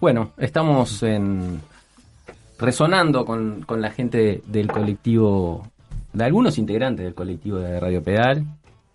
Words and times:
Bueno, 0.00 0.32
estamos 0.38 1.02
en 1.02 1.60
resonando 2.58 3.24
con, 3.24 3.62
con 3.62 3.80
la 3.80 3.90
gente 3.90 4.42
del 4.46 4.68
colectivo, 4.68 5.66
de 6.12 6.24
algunos 6.24 6.58
integrantes 6.58 7.04
del 7.04 7.14
colectivo 7.14 7.58
de 7.58 7.78
Radio 7.80 8.02
Pedal, 8.02 8.44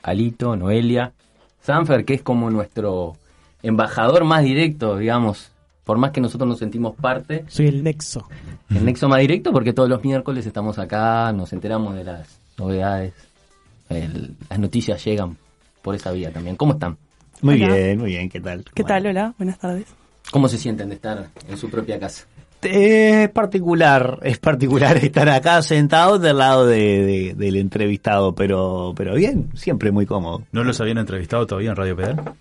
Alito, 0.03 0.55
Noelia, 0.55 1.13
Sanfer, 1.61 2.05
que 2.05 2.15
es 2.15 2.21
como 2.21 2.49
nuestro 2.49 3.15
embajador 3.63 4.23
más 4.23 4.43
directo, 4.43 4.97
digamos, 4.97 5.51
por 5.83 5.97
más 5.97 6.11
que 6.11 6.21
nosotros 6.21 6.47
nos 6.47 6.59
sentimos 6.59 6.95
parte. 6.95 7.45
Soy 7.47 7.67
el 7.67 7.83
nexo. 7.83 8.27
El 8.69 8.85
nexo 8.85 9.07
más 9.07 9.19
directo 9.19 9.51
porque 9.51 9.73
todos 9.73 9.89
los 9.89 10.03
miércoles 10.03 10.45
estamos 10.45 10.77
acá, 10.79 11.31
nos 11.33 11.53
enteramos 11.53 11.95
de 11.95 12.03
las 12.03 12.39
novedades, 12.57 13.13
el- 13.89 14.35
las 14.49 14.59
noticias 14.59 15.03
llegan 15.05 15.37
por 15.83 15.93
esa 15.95 16.11
vía 16.11 16.31
también. 16.31 16.55
¿Cómo 16.55 16.73
están? 16.73 16.97
Muy 17.41 17.61
Hola. 17.63 17.75
bien, 17.75 17.99
muy 17.99 18.09
bien, 18.11 18.29
¿qué 18.29 18.39
tal? 18.41 18.63
¿Qué 18.73 18.81
Bueno. 18.83 18.87
tal? 18.87 19.07
Hola, 19.07 19.33
buenas 19.37 19.59
tardes. 19.59 19.85
¿Cómo 20.35 20.49
se 20.49 20.57
sienten 20.57 20.89
de 20.89 20.95
estar 20.95 21.29
en 21.47 21.55
su 21.57 21.69
propia 21.69 21.97
casa? 21.97 22.25
Es 22.61 23.29
particular, 23.29 24.19
es 24.21 24.37
particular 24.37 24.97
estar 25.01 25.29
acá 25.29 25.61
sentado 25.61 26.19
del 26.19 26.39
lado 26.39 26.65
de, 26.67 26.75
de- 27.05 27.33
del 27.37 27.55
entrevistado, 27.55 28.35
pero, 28.35 28.91
pero 28.97 29.15
bien, 29.15 29.47
siempre 29.53 29.91
muy 29.93 30.05
cómodo. 30.05 30.43
¿No 30.51 30.65
los 30.65 30.81
habían 30.81 30.97
entrevistado 30.97 31.47
todavía 31.47 31.69
en 31.69 31.77
Radio 31.77 31.95
Pedal? 31.95 32.33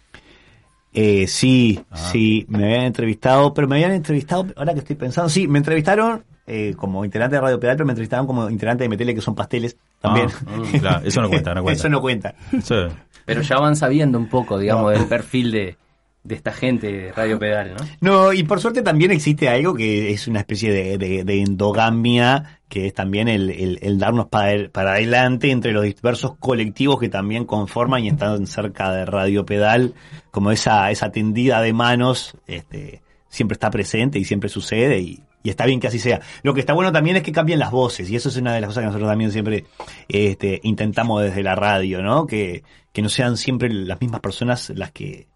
Eh, 0.93 1.29
sí, 1.29 1.81
Ah. 1.89 1.97
sí, 1.97 2.45
me 2.49 2.65
habían 2.65 2.83
entrevistado, 2.87 3.55
pero 3.55 3.69
me 3.69 3.77
habían 3.77 3.93
entrevistado, 3.93 4.47
ahora 4.57 4.73
que 4.73 4.81
estoy 4.81 4.97
pensando, 4.97 5.29
sí, 5.29 5.47
me 5.47 5.59
entrevistaron 5.59 6.25
eh, 6.49 6.75
como 6.77 7.05
integrante 7.05 7.37
de 7.37 7.43
Radio 7.43 7.61
Pedal, 7.61 7.77
pero 7.77 7.87
me 7.87 7.93
entrevistaron 7.93 8.27
como 8.27 8.51
integrante 8.51 8.83
de 8.83 8.89
Metele, 8.89 9.15
que 9.15 9.21
son 9.21 9.37
pasteles 9.37 9.77
también. 10.01 10.27
Ah, 10.49 10.57
ah, 10.75 10.79
claro, 10.81 11.07
eso 11.07 11.21
no 11.23 11.29
cuenta, 11.29 11.55
no 11.55 11.63
cuenta. 11.63 11.79
Eso 11.81 11.89
no 11.89 12.01
cuenta. 12.01 12.35
Sí. 12.61 12.75
Pero 13.25 13.41
ya 13.43 13.57
van 13.57 13.77
sabiendo 13.77 14.19
un 14.19 14.29
poco, 14.29 14.59
digamos, 14.59 14.93
del 14.93 15.07
perfil 15.07 15.53
de, 15.53 15.77
de 16.25 16.35
esta 16.35 16.53
gente 16.53 16.91
de 16.91 17.13
Radio 17.13 17.39
Pedal, 17.39 17.75
¿no? 17.75 17.85
No, 18.01 18.33
y 18.33 18.43
por 18.45 18.59
suerte 18.59 18.81
también 18.83 19.11
existe 19.11 19.49
algo 19.51 19.75
que 19.75 20.11
es 20.11 20.27
una 20.27 20.41
especie 20.41 20.73
de, 20.73 20.97
de- 20.99 21.23
de 21.23 21.43
endogamia, 21.43 22.61
que 22.69 22.87
es 22.87 22.95
también 22.95 23.29
el, 23.29 23.51
el- 23.51 23.79
el 23.83 23.99
darnos 23.99 24.27
para, 24.29 24.53
adelante 24.93 25.51
entre 25.51 25.73
los 25.73 25.85
diversos 25.85 26.37
colectivos 26.39 26.99
que 26.99 27.09
también 27.11 27.45
conforman 27.45 28.05
y 28.05 28.09
están 28.09 28.47
cerca 28.47 28.91
de 28.93 29.05
Radio 29.05 29.45
Pedal, 29.45 29.93
como 30.31 30.51
esa, 30.51 30.91
esa 30.91 31.11
tendida 31.13 31.61
de 31.61 31.73
manos, 31.75 32.37
este, 32.47 33.03
siempre 33.29 33.55
está 33.55 33.71
presente 33.71 34.19
y 34.19 34.25
siempre 34.25 34.49
sucede 34.49 34.99
y, 35.01 35.21
y 35.43 35.51
está 35.51 35.67
bien 35.67 35.79
que 35.79 35.89
así 35.89 35.99
sea. 35.99 36.21
Lo 36.43 36.55
que 36.55 36.61
está 36.61 36.73
bueno 36.73 36.91
también 36.91 37.17
es 37.17 37.23
que 37.23 37.33
cambien 37.33 37.59
las 37.59 37.71
voces 37.71 38.09
y 38.09 38.17
eso 38.17 38.31
es 38.31 38.37
una 38.39 38.55
de 38.55 38.63
las 38.63 38.69
cosas 38.69 38.81
que 38.83 38.87
nosotros 38.87 39.11
también 39.11 39.31
siempre 39.31 39.67
este, 40.09 40.59
intentamos 40.63 41.23
desde 41.23 41.43
la 41.43 41.55
radio, 41.55 42.03
¿no? 42.03 42.27
Que 42.27 42.63
no 42.97 43.09
sean 43.11 43.37
siempre 43.37 43.69
las 43.71 44.01
mismas 44.01 44.21
personas 44.21 44.71
las 44.75 44.91
que, 44.91 45.27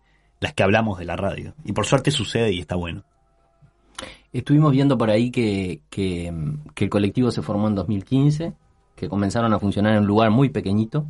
las 0.40 0.54
que 0.54 0.62
hablamos 0.62 0.98
de 0.98 1.04
la 1.04 1.16
radio. 1.16 1.54
Y 1.64 1.72
por 1.72 1.86
suerte 1.86 2.10
sucede 2.10 2.52
y 2.52 2.60
está 2.60 2.76
bueno. 2.76 3.04
Estuvimos 4.32 4.72
viendo 4.72 4.98
por 4.98 5.10
ahí 5.10 5.30
que, 5.30 5.80
que, 5.90 6.32
que 6.74 6.84
el 6.84 6.90
colectivo 6.90 7.30
se 7.30 7.42
formó 7.42 7.68
en 7.68 7.74
2015, 7.74 8.52
que 8.94 9.08
comenzaron 9.08 9.52
a 9.54 9.58
funcionar 9.58 9.94
en 9.94 10.00
un 10.00 10.06
lugar 10.06 10.30
muy 10.30 10.50
pequeñito 10.50 11.06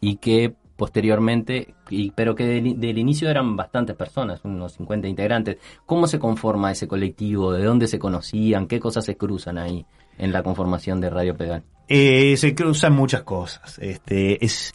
y 0.00 0.16
que 0.16 0.54
posteriormente, 0.80 1.74
y, 1.90 2.10
pero 2.12 2.34
que 2.34 2.46
del, 2.46 2.80
del 2.80 2.96
inicio 2.96 3.28
eran 3.28 3.54
bastantes 3.54 3.94
personas, 3.94 4.40
unos 4.44 4.72
50 4.72 5.08
integrantes. 5.08 5.58
¿Cómo 5.84 6.06
se 6.06 6.18
conforma 6.18 6.72
ese 6.72 6.88
colectivo? 6.88 7.52
¿De 7.52 7.62
dónde 7.62 7.86
se 7.86 7.98
conocían? 7.98 8.66
¿Qué 8.66 8.80
cosas 8.80 9.04
se 9.04 9.16
cruzan 9.16 9.58
ahí 9.58 9.84
en 10.16 10.32
la 10.32 10.42
conformación 10.42 10.98
de 11.02 11.10
Radio 11.10 11.36
Pedal? 11.36 11.64
Eh, 11.86 12.34
se 12.38 12.54
cruzan 12.54 12.94
muchas 12.94 13.24
cosas. 13.24 13.78
Este, 13.78 14.42
es, 14.42 14.72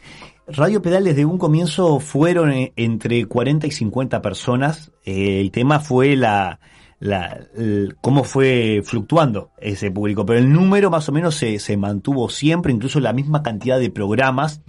Radio 0.48 0.82
Pedal 0.82 1.04
desde 1.04 1.26
un 1.26 1.38
comienzo 1.38 2.00
fueron 2.00 2.52
eh, 2.52 2.72
entre 2.76 3.26
40 3.26 3.68
y 3.68 3.72
50 3.72 4.22
personas. 4.22 4.92
Eh, 5.04 5.42
el 5.42 5.52
tema 5.52 5.80
fue 5.80 6.16
la, 6.16 6.60
la, 7.00 7.40
el- 7.56 7.96
cómo 8.00 8.24
fue 8.24 8.82
fluctuando 8.84 9.50
ese 9.60 9.90
público, 9.90 10.26
pero 10.26 10.38
el 10.40 10.52
número 10.54 10.92
más 10.92 11.10
o 11.10 11.12
menos 11.12 11.36
se, 11.36 11.58
se 11.60 11.78
mantuvo 11.78 12.30
siempre, 12.30 12.72
incluso 12.72 13.00
la 13.00 13.14
misma 13.14 13.42
cantidad 13.42 13.80
de 13.80 13.90
programas. 13.90 14.62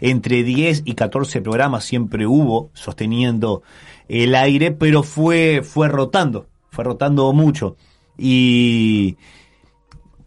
Entre 0.00 0.42
10 0.44 0.82
y 0.84 0.94
14 0.94 1.40
programas 1.40 1.84
siempre 1.84 2.26
hubo 2.26 2.70
sosteniendo 2.74 3.62
el 4.08 4.34
aire, 4.36 4.70
pero 4.70 5.02
fue, 5.02 5.62
fue 5.64 5.88
rotando, 5.88 6.46
fue 6.70 6.84
rotando 6.84 7.32
mucho. 7.32 7.76
Y, 8.16 9.16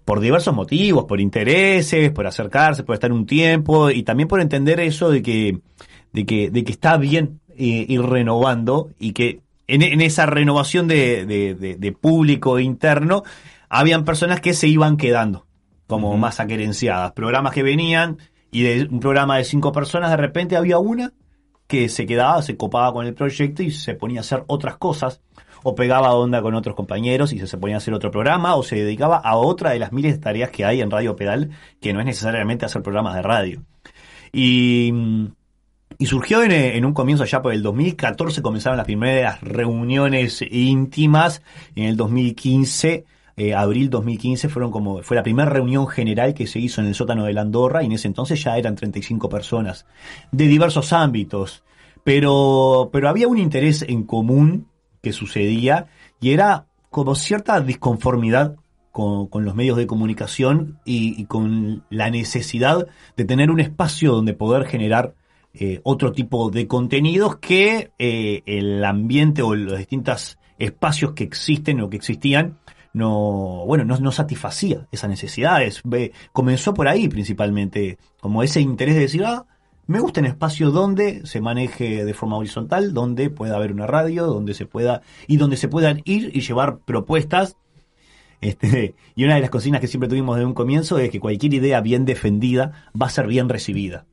por 0.07 0.21
diversos 0.21 0.55
motivos, 0.55 1.03
por 1.03 1.19
intereses, 1.19 2.11
por 2.11 2.25
acercarse, 2.27 2.83
por 2.85 2.93
estar 2.95 3.11
un 3.11 3.25
tiempo 3.25 3.89
y 3.91 4.03
también 4.03 4.29
por 4.29 4.39
entender 4.39 4.79
eso 4.79 5.09
de 5.09 5.21
que, 5.21 5.59
de 6.13 6.25
que, 6.25 6.49
de 6.49 6.63
que 6.63 6.71
está 6.71 6.95
bien 6.95 7.41
eh, 7.57 7.85
ir 7.89 8.01
renovando 8.01 8.89
y 8.97 9.11
que 9.11 9.41
en, 9.67 9.81
en 9.81 9.99
esa 9.99 10.25
renovación 10.25 10.87
de, 10.87 11.25
de- 11.25 11.55
de- 11.55 11.75
de 11.75 11.91
público 11.91 12.57
interno 12.57 13.23
habían 13.67 14.05
personas 14.05 14.39
que 14.39 14.53
se 14.53 14.69
iban 14.69 14.95
quedando 14.95 15.45
como 15.87 16.15
más 16.17 16.39
aquerenciadas, 16.39 17.11
programas 17.11 17.51
que 17.53 17.63
venían 17.63 18.17
y 18.49 18.61
de 18.61 18.87
un 18.89 19.01
programa 19.01 19.35
de 19.37 19.43
cinco 19.43 19.73
personas 19.73 20.09
de 20.11 20.15
repente 20.17 20.55
había 20.55 20.77
una 20.79 21.11
que 21.67 21.89
se 21.89 22.05
quedaba, 22.05 22.41
se 22.43 22.55
copaba 22.55 22.93
con 22.93 23.05
el 23.05 23.13
proyecto 23.13 23.61
y 23.61 23.71
se 23.71 23.93
ponía 23.93 24.21
a 24.21 24.21
hacer 24.21 24.45
otras 24.47 24.77
cosas, 24.77 25.19
o 25.69 25.75
pegaba 25.75 26.13
onda 26.13 26.41
con 26.41 26.55
otros 26.55 26.75
compañeros 26.75 27.33
y 27.33 27.45
se, 27.45 27.57
ponía 27.57 27.75
a 27.75 27.79
hacer 27.79 27.93
otro 27.93 28.09
programa, 28.09 28.55
o 28.55 28.63
se 28.63 28.77
dedicaba 28.77 29.17
a 29.17 29.35
otra 29.35 29.71
de 29.71 29.79
las 29.79 29.91
miles 29.91 30.13
de 30.13 30.19
tareas 30.19 30.49
que 30.49 30.63
hay 30.63 30.79
en 30.79 30.89
Radio 30.89 31.17
Pedal, 31.17 31.49
que 31.81 31.91
no 31.91 31.99
es 31.99 32.05
necesariamente 32.05 32.65
hacer 32.65 32.81
programas 32.81 33.15
de 33.15 33.21
radio. 33.21 33.63
Y, 34.31 34.93
y 35.97 36.05
surgió 36.05 36.41
en, 36.41 36.53
en 36.53 36.85
un 36.85 36.93
comienzo 36.93 37.25
ya 37.25 37.41
por 37.41 37.51
el 37.51 37.61
2014, 37.61 38.41
comenzaron 38.41 38.77
las 38.77 38.85
primeras 38.85 39.41
reuniones 39.41 40.41
íntimas, 40.49 41.41
en 41.75 41.83
el 41.83 41.97
2015 41.97 43.03
eh, 43.35 43.53
abril 43.53 43.91
2015 43.91 44.49
fueron 44.49 44.71
como 44.71 45.03
fue 45.03 45.15
la 45.15 45.21
primera 45.21 45.47
reunión 45.47 45.85
general 45.85 46.33
que 46.33 46.47
se 46.47 46.59
hizo 46.59 46.81
en 46.81 46.87
el 46.87 46.95
sótano 46.95 47.25
de 47.25 47.33
la 47.33 47.41
Andorra 47.41 47.83
y 47.83 47.85
en 47.85 47.91
ese 47.91 48.07
entonces 48.07 48.41
ya 48.43 48.57
eran 48.57 48.75
35 48.75 49.29
personas 49.29 49.85
de 50.31 50.47
diversos 50.47 50.91
ámbitos, 50.91 51.63
pero 52.03 52.89
pero 52.91 53.09
había 53.09 53.27
un 53.27 53.37
interés 53.37 53.83
en 53.87 54.05
común 54.05 54.65
que 55.01 55.13
sucedía 55.13 55.87
y 56.19 56.31
era 56.31 56.65
como 56.89 57.15
cierta 57.15 57.59
disconformidad 57.61 58.55
con, 58.91 59.45
los 59.45 59.53
medios 59.53 59.77
de 59.77 59.85
comunicación 59.85 60.79
y, 60.83 61.25
con 61.25 61.83
la 61.91 62.09
necesidad 62.09 62.87
de 63.15 63.25
tener 63.25 63.51
un 63.51 63.59
espacio 63.59 64.11
donde 64.11 64.33
poder 64.33 64.65
generar 64.65 65.13
eh, 65.53 65.81
otro 65.83 66.11
tipo 66.11 66.49
de 66.49 66.67
contenidos 66.67 67.35
que 67.37 67.91
eh, 67.99 68.41
el 68.47 68.83
ambiente 68.83 69.43
o 69.43 69.53
los 69.53 69.77
distintos 69.77 70.39
espacios 70.57 71.11
que 71.11 71.23
existen 71.23 71.79
o 71.81 71.89
que 71.91 71.97
existían 71.97 72.57
no, 72.93 73.63
bueno, 73.67 73.85
no, 73.85 74.11
satisfacía 74.11 74.87
esas 74.91 75.09
necesidades. 75.09 75.83
Comenzó 76.31 76.73
por 76.73 76.87
ahí 76.87 77.07
principalmente, 77.07 77.99
como 78.19 78.41
ese 78.41 78.59
interés 78.59 78.95
de 78.95 79.01
decir, 79.01 79.23
ah, 79.23 79.45
me 79.87 79.99
gusta 79.99 80.19
un 80.19 80.27
espacio 80.27 80.71
donde 80.71 81.25
se 81.25 81.39
maneje 81.41 82.03
de 82.03 82.13
forma 82.13 82.37
horizontal, 82.37 82.93
donde 82.93 83.29
pueda 83.29 83.55
haber 83.55 83.71
una 83.71 83.87
radio, 83.87 84.27
donde 84.27 84.53
se 84.53 84.65
pueda, 84.65 85.01
y 85.27 85.37
donde 85.37 85.55
se 85.57 85.69
puedan 85.69 86.01
ir 86.03 86.31
y 86.35 86.41
llevar 86.41 86.79
propuestas. 86.79 87.55
Este, 88.41 88.95
y 89.15 89.23
una 89.23 89.35
de 89.35 89.41
las 89.41 89.49
consignas 89.49 89.81
que 89.81 89.87
siempre 89.87 90.09
tuvimos 90.09 90.35
desde 90.35 90.45
un 90.45 90.53
comienzo 90.53 90.99
es 90.99 91.09
que 91.09 91.19
cualquier 91.19 91.53
idea 91.53 91.81
bien 91.81 92.05
defendida 92.05 92.89
va 92.99 93.07
a 93.07 93.11
ser 93.11 93.27
bien 93.27 93.49
recibida. 93.49 94.05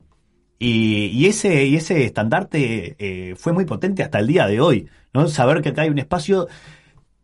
Y, 0.57 1.07
y 1.07 1.25
ese, 1.25 1.65
y 1.65 1.75
ese 1.75 2.05
estandarte 2.05 2.95
eh, 2.97 3.35
fue 3.35 3.51
muy 3.51 3.65
potente 3.65 4.01
hasta 4.01 4.19
el 4.19 4.27
día 4.27 4.47
de 4.47 4.61
hoy, 4.61 4.87
¿no? 5.13 5.27
Saber 5.27 5.61
que 5.61 5.69
acá 5.69 5.81
hay 5.81 5.89
un 5.89 5.99
espacio. 5.99 6.47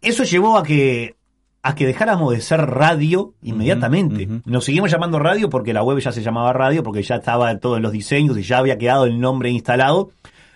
Eso 0.02 0.24
llevó 0.26 0.58
a 0.58 0.64
que 0.64 1.16
a 1.64 1.76
que 1.76 1.86
dejáramos 1.86 2.34
de 2.34 2.42
ser 2.42 2.62
radio 2.62 3.34
inmediatamente. 3.42 4.28
Nos 4.46 4.66
seguimos 4.66 4.92
llamando 4.92 5.20
radio 5.20 5.50
porque 5.50 5.74
la 5.74 5.84
web 5.84 6.00
ya 6.00 6.12
se 6.12 6.24
llamaba 6.24 6.54
radio, 6.54 6.84
porque 6.84 7.04
ya 7.04 7.16
estaba 7.16 7.56
todo 7.60 7.78
en 7.78 7.84
los 7.84 7.92
diseños 7.92 8.38
y 8.38 8.44
ya 8.44 8.58
había 8.58 8.78
quedado 8.78 9.06
el 9.06 9.20
nombre 9.20 9.50
instalado. 9.50 10.12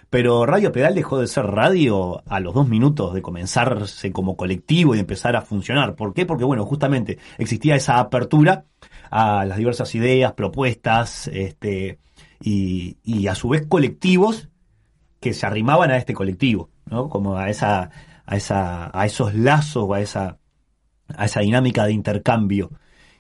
Pero 0.10 0.46
Radio 0.46 0.72
Pedal 0.72 0.96
dejó 0.96 1.20
de 1.20 1.28
ser 1.28 1.46
radio 1.46 2.24
a 2.28 2.40
los 2.40 2.54
dos 2.54 2.68
minutos 2.68 3.14
de 3.14 3.22
comenzarse 3.22 4.12
como 4.12 4.38
colectivo 4.38 4.94
y 4.94 4.98
de 4.98 5.02
empezar 5.02 5.36
a 5.36 5.42
funcionar. 5.42 5.96
¿Por 5.96 6.14
qué? 6.14 6.26
Porque, 6.26 6.46
bueno, 6.46 6.66
justamente 6.66 7.18
existía 7.38 7.76
esa 7.76 8.00
apertura 8.00 8.66
a 9.12 9.46
las 9.46 9.58
diversas 9.58 9.94
ideas, 9.94 10.34
propuestas, 10.34 11.28
este, 11.28 12.00
y, 12.42 12.98
y 13.04 13.28
a 13.28 13.36
su 13.36 13.50
vez 13.50 13.66
colectivos 13.68 14.50
que 15.20 15.34
se 15.34 15.46
arrimaban 15.46 15.92
a 15.92 15.98
este 15.98 16.14
colectivo, 16.14 16.70
¿no? 16.86 17.10
Como 17.10 17.36
a 17.38 17.50
esa, 17.50 17.90
a 18.26 18.38
esa, 18.38 18.98
a 18.98 19.06
esos 19.06 19.34
lazos 19.34 19.86
o 19.88 19.94
a 19.94 20.02
esa, 20.02 20.38
a 21.16 21.26
esa 21.26 21.42
dinámica 21.42 21.86
de 21.86 21.94
intercambio. 21.94 22.72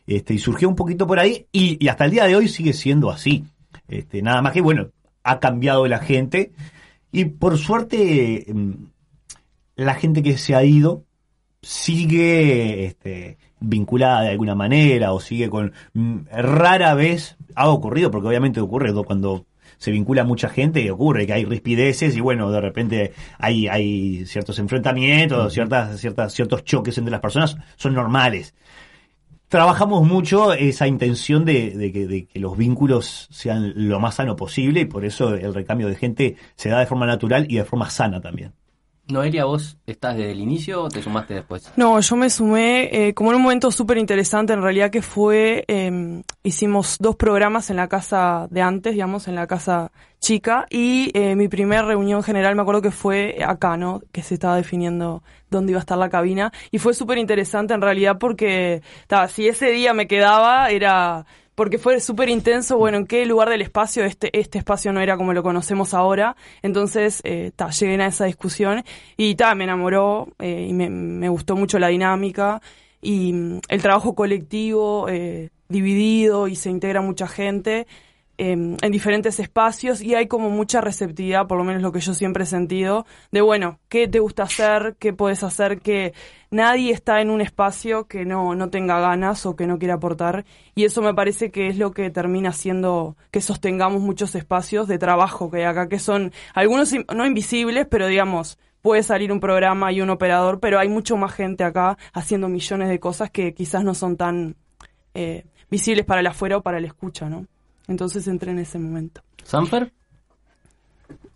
Este, 0.07 0.33
y 0.35 0.37
surgió 0.37 0.69
un 0.69 0.75
poquito 0.75 1.07
por 1.07 1.19
ahí, 1.19 1.47
y, 1.51 1.87
hasta 1.87 2.05
el 2.05 2.11
día 2.11 2.25
de 2.25 2.35
hoy 2.35 2.47
sigue 2.47 2.73
siendo 2.73 3.09
así. 3.09 3.43
Este, 3.87 4.21
nada 4.21 4.41
más 4.41 4.53
que, 4.53 4.61
bueno, 4.61 4.89
ha 5.23 5.39
cambiado 5.39 5.87
la 5.87 5.99
gente, 5.99 6.51
y 7.11 7.25
por 7.25 7.57
suerte, 7.57 8.45
mm, 8.53 8.71
la 9.75 9.95
gente 9.95 10.21
que 10.21 10.37
se 10.37 10.55
ha 10.55 10.63
ido 10.63 11.03
sigue 11.61 12.85
este, 12.85 13.37
vinculada 13.59 14.21
de 14.21 14.29
alguna 14.29 14.53
manera 14.55 15.13
o 15.13 15.19
sigue 15.19 15.49
con... 15.49 15.73
mm, 15.93 16.17
Rara 16.31 16.93
vez 16.93 17.37
ha 17.55 17.69
ocurrido, 17.69 18.11
porque 18.11 18.27
obviamente 18.27 18.59
ocurre 18.61 18.91
do- 18.91 19.03
cuando 19.03 19.45
se 19.77 19.91
vincula 19.91 20.23
mucha 20.23 20.49
gente 20.49 20.81
y 20.81 20.89
ocurre 20.89 21.25
que 21.25 21.33
hay 21.33 21.45
rispideces 21.45 22.15
y 22.15 22.19
bueno, 22.21 22.51
de 22.51 22.61
repente 22.61 23.13
hay, 23.37 23.67
hay 23.67 24.25
ciertos 24.25 24.59
enfrentamientos, 24.59 25.53
ciertas, 25.53 25.99
ciertas, 25.99 26.33
ciertos 26.33 26.63
choques 26.63 26.97
entre 26.97 27.11
las 27.11 27.21
personas, 27.21 27.57
son 27.75 27.93
normales. 27.93 28.53
Trabajamos 29.47 30.05
mucho 30.07 30.53
esa 30.53 30.87
intención 30.87 31.45
de, 31.45 31.71
de 31.71 31.91
que, 31.91 32.07
de 32.07 32.25
que 32.25 32.39
los 32.39 32.57
vínculos 32.57 33.27
sean 33.31 33.73
lo 33.75 33.99
más 33.99 34.15
sano 34.15 34.35
posible 34.35 34.81
y 34.81 34.85
por 34.85 35.05
eso 35.05 35.35
el 35.35 35.53
recambio 35.53 35.87
de 35.87 35.95
gente 35.95 36.35
se 36.55 36.69
da 36.69 36.79
de 36.79 36.87
forma 36.87 37.05
natural 37.05 37.45
y 37.49 37.57
de 37.57 37.65
forma 37.65 37.89
sana 37.89 38.19
también. 38.19 38.53
Noelia, 39.07 39.45
¿vos 39.45 39.77
estás 39.85 40.17
desde 40.17 40.31
el 40.31 40.39
inicio 40.39 40.83
o 40.83 40.89
te 40.89 41.01
sumaste 41.01 41.35
después? 41.35 41.71
No, 41.75 41.99
yo 41.99 42.15
me 42.15 42.29
sumé 42.29 42.89
eh, 42.91 43.13
como 43.13 43.29
en 43.29 43.35
un 43.35 43.43
momento 43.43 43.71
súper 43.71 43.99
interesante 43.99 44.53
en 44.53 44.63
realidad 44.63 44.89
que 44.89 45.03
fue, 45.03 45.63
eh, 45.67 46.23
hicimos 46.43 46.97
dos 46.99 47.15
programas 47.15 47.69
en 47.69 47.75
la 47.75 47.87
casa 47.87 48.47
de 48.49 48.61
antes, 48.63 48.93
digamos, 48.93 49.27
en 49.27 49.35
la 49.35 49.45
casa 49.45 49.91
chica 50.19 50.65
y 50.71 51.11
eh, 51.13 51.35
mi 51.35 51.47
primera 51.47 51.83
reunión 51.83 52.23
general 52.23 52.55
me 52.55 52.63
acuerdo 52.63 52.81
que 52.81 52.89
fue 52.89 53.37
acá, 53.45 53.77
¿no? 53.77 54.01
Que 54.11 54.23
se 54.23 54.33
estaba 54.33 54.55
definiendo 54.55 55.21
dónde 55.51 55.73
iba 55.73 55.79
a 55.79 55.81
estar 55.81 55.99
la 55.99 56.09
cabina 56.09 56.51
y 56.71 56.79
fue 56.79 56.95
súper 56.95 57.19
interesante 57.19 57.75
en 57.75 57.81
realidad 57.81 58.17
porque, 58.19 58.81
si 59.29 59.47
ese 59.47 59.69
día 59.69 59.93
me 59.93 60.07
quedaba 60.07 60.71
era 60.71 61.27
porque 61.55 61.77
fue 61.77 61.99
súper 62.01 62.29
intenso, 62.29 62.77
bueno, 62.77 62.97
en 62.97 63.07
qué 63.07 63.25
lugar 63.25 63.49
del 63.49 63.61
espacio, 63.61 64.03
este, 64.03 64.37
este 64.37 64.57
espacio 64.57 64.91
no 64.91 64.99
era 64.99 65.17
como 65.17 65.33
lo 65.33 65.41
conocemos 65.41 65.93
ahora, 65.93 66.35
entonces, 66.61 67.21
eh, 67.23 67.51
ta, 67.55 67.69
llegué 67.69 68.01
a 68.03 68.07
esa 68.07 68.25
discusión 68.25 68.83
y 69.17 69.35
ta, 69.35 69.55
me 69.55 69.63
enamoró 69.63 70.27
eh, 70.39 70.67
y 70.69 70.73
me, 70.73 70.89
me, 70.89 71.29
gustó 71.29 71.55
mucho 71.55 71.79
la 71.79 71.87
dinámica 71.87 72.61
y 73.01 73.33
mm, 73.33 73.61
el 73.69 73.81
trabajo 73.81 74.15
colectivo, 74.15 75.07
eh, 75.09 75.49
dividido 75.69 76.47
y 76.47 76.55
se 76.55 76.69
integra 76.69 77.01
mucha 77.01 77.27
gente 77.27 77.87
en 78.37 78.77
diferentes 78.91 79.39
espacios 79.39 80.01
y 80.01 80.15
hay 80.15 80.27
como 80.27 80.49
mucha 80.49 80.81
receptividad, 80.81 81.47
por 81.47 81.57
lo 81.57 81.63
menos 81.63 81.81
lo 81.81 81.91
que 81.91 81.99
yo 81.99 82.13
siempre 82.13 82.43
he 82.43 82.47
sentido, 82.47 83.05
de 83.31 83.41
bueno, 83.41 83.79
¿qué 83.89 84.07
te 84.07 84.19
gusta 84.19 84.43
hacer? 84.43 84.95
¿Qué 84.99 85.13
puedes 85.13 85.43
hacer? 85.43 85.79
Que 85.79 86.13
nadie 86.51 86.91
está 86.91 87.21
en 87.21 87.29
un 87.29 87.41
espacio 87.41 88.07
que 88.07 88.25
no, 88.25 88.55
no 88.55 88.69
tenga 88.69 88.99
ganas 88.99 89.45
o 89.45 89.55
que 89.55 89.67
no 89.67 89.79
quiera 89.79 89.95
aportar 89.95 90.45
y 90.73 90.83
eso 90.83 91.01
me 91.01 91.13
parece 91.13 91.51
que 91.51 91.67
es 91.67 91.77
lo 91.77 91.91
que 91.91 92.09
termina 92.09 92.49
haciendo 92.49 93.15
que 93.31 93.41
sostengamos 93.41 94.01
muchos 94.01 94.35
espacios 94.35 94.87
de 94.87 94.97
trabajo 94.97 95.49
que 95.49 95.57
hay 95.57 95.63
acá, 95.63 95.87
que 95.87 95.99
son 95.99 96.31
algunos 96.53 96.93
no 97.13 97.25
invisibles, 97.25 97.87
pero 97.89 98.07
digamos, 98.07 98.57
puede 98.81 99.01
salir 99.01 99.31
un 99.31 99.39
programa 99.39 99.91
y 99.91 100.01
un 100.01 100.09
operador, 100.09 100.59
pero 100.59 100.77
hay 100.79 100.89
mucho 100.89 101.17
más 101.17 101.33
gente 101.33 101.63
acá 101.63 101.97
haciendo 102.13 102.49
millones 102.49 102.89
de 102.89 102.99
cosas 102.99 103.31
que 103.31 103.53
quizás 103.53 103.83
no 103.83 103.95
son 103.95 104.15
tan 104.17 104.55
eh, 105.13 105.45
visibles 105.71 106.05
para 106.05 106.21
el 106.21 106.27
afuera 106.27 106.57
o 106.57 106.61
para 106.61 106.77
el 106.77 106.85
escucha, 106.85 107.27
¿no? 107.29 107.47
Entonces 107.87 108.27
entré 108.27 108.51
en 108.51 108.59
ese 108.59 108.79
momento. 108.79 109.21
¿Sanfer? 109.43 109.91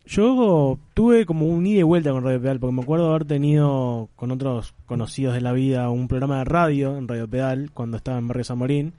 Yo 0.05 0.79
tuve 0.95 1.27
como 1.27 1.45
un 1.45 1.67
ida 1.67 1.81
y 1.81 1.83
vuelta 1.83 2.09
con 2.09 2.23
Radio 2.23 2.41
Pedal, 2.41 2.59
porque 2.59 2.75
me 2.75 2.81
acuerdo 2.81 3.11
haber 3.11 3.25
tenido 3.25 4.09
con 4.15 4.31
otros 4.31 4.73
conocidos 4.87 5.35
de 5.35 5.41
la 5.41 5.53
vida 5.53 5.91
un 5.91 6.07
programa 6.07 6.39
de 6.39 6.45
radio 6.45 6.97
en 6.97 7.07
Radio 7.07 7.27
Pedal 7.27 7.69
cuando 7.71 7.97
estaba 7.97 8.17
en 8.17 8.27
Barrio 8.27 8.43
San 8.43 8.57
Morín, 8.57 8.93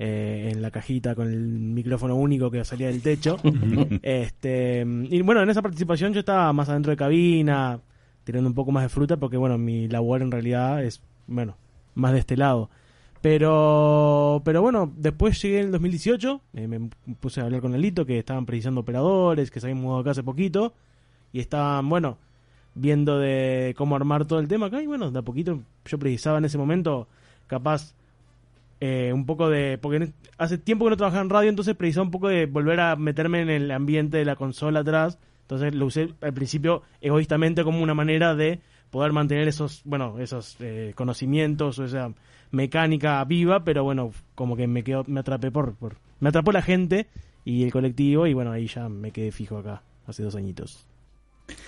eh, 0.00 0.50
en 0.52 0.62
la 0.62 0.72
cajita 0.72 1.14
con 1.14 1.28
el 1.28 1.38
micrófono 1.38 2.16
único 2.16 2.50
que 2.50 2.64
salía 2.64 2.88
del 2.88 3.00
techo. 3.00 3.38
este 4.02 4.84
Y 5.08 5.22
bueno, 5.22 5.40
en 5.40 5.50
esa 5.50 5.62
participación 5.62 6.12
yo 6.12 6.18
estaba 6.18 6.52
más 6.52 6.68
adentro 6.68 6.90
de 6.90 6.96
cabina, 6.96 7.78
tirando 8.24 8.48
un 8.48 8.54
poco 8.54 8.72
más 8.72 8.82
de 8.82 8.88
fruta, 8.88 9.18
porque 9.18 9.36
bueno, 9.36 9.58
mi 9.58 9.86
labor 9.86 10.20
en 10.20 10.32
realidad 10.32 10.82
es, 10.82 11.00
bueno, 11.28 11.56
más 11.94 12.12
de 12.12 12.18
este 12.18 12.36
lado. 12.36 12.70
Pero, 13.28 14.40
pero 14.44 14.62
bueno, 14.62 14.92
después 14.96 15.42
llegué 15.42 15.58
en 15.58 15.64
el 15.64 15.72
2018, 15.72 16.42
eh, 16.54 16.68
me 16.68 16.90
puse 17.18 17.40
a 17.40 17.44
hablar 17.46 17.60
con 17.60 17.74
Elito, 17.74 18.06
que 18.06 18.20
estaban 18.20 18.46
precisando 18.46 18.82
operadores, 18.82 19.50
que 19.50 19.58
se 19.58 19.66
habían 19.66 19.82
mudado 19.82 20.02
acá 20.02 20.12
hace 20.12 20.22
poquito, 20.22 20.74
y 21.32 21.40
estaban, 21.40 21.88
bueno, 21.88 22.18
viendo 22.76 23.18
de 23.18 23.74
cómo 23.76 23.96
armar 23.96 24.26
todo 24.26 24.38
el 24.38 24.46
tema 24.46 24.66
acá, 24.66 24.80
y 24.80 24.86
bueno, 24.86 25.10
de 25.10 25.18
a 25.18 25.22
poquito 25.22 25.60
yo 25.86 25.98
precisaba 25.98 26.38
en 26.38 26.44
ese 26.44 26.56
momento, 26.56 27.08
capaz, 27.48 27.96
eh, 28.78 29.10
un 29.12 29.26
poco 29.26 29.50
de, 29.50 29.76
porque 29.78 30.12
hace 30.38 30.56
tiempo 30.56 30.84
que 30.84 30.90
no 30.90 30.96
trabajaba 30.96 31.24
en 31.24 31.30
radio, 31.30 31.50
entonces 31.50 31.74
precisaba 31.74 32.04
un 32.04 32.12
poco 32.12 32.28
de 32.28 32.46
volver 32.46 32.78
a 32.78 32.94
meterme 32.94 33.40
en 33.40 33.50
el 33.50 33.72
ambiente 33.72 34.18
de 34.18 34.24
la 34.24 34.36
consola 34.36 34.80
atrás, 34.80 35.18
entonces 35.40 35.74
lo 35.74 35.86
usé 35.86 36.14
al 36.20 36.32
principio 36.32 36.84
egoístamente 37.00 37.64
como 37.64 37.82
una 37.82 37.94
manera 37.94 38.36
de 38.36 38.60
poder 38.92 39.12
mantener 39.12 39.48
esos, 39.48 39.82
bueno, 39.84 40.20
esos 40.20 40.56
eh, 40.60 40.92
conocimientos 40.94 41.80
o 41.80 41.86
esa 41.86 42.12
mecánica 42.50 43.22
viva, 43.24 43.64
pero 43.64 43.84
bueno, 43.84 44.12
como 44.34 44.56
que 44.56 44.66
me 44.66 44.82
quedo, 44.84 45.04
me 45.06 45.20
atrapé 45.20 45.50
por, 45.50 45.74
por, 45.74 45.96
me 46.20 46.28
atrapó 46.28 46.52
la 46.52 46.62
gente 46.62 47.06
y 47.44 47.64
el 47.64 47.72
colectivo 47.72 48.26
y 48.26 48.34
bueno, 48.34 48.52
ahí 48.52 48.66
ya 48.66 48.88
me 48.88 49.10
quedé 49.10 49.32
fijo 49.32 49.58
acá, 49.58 49.82
hace 50.06 50.22
dos 50.22 50.36
añitos. 50.36 50.86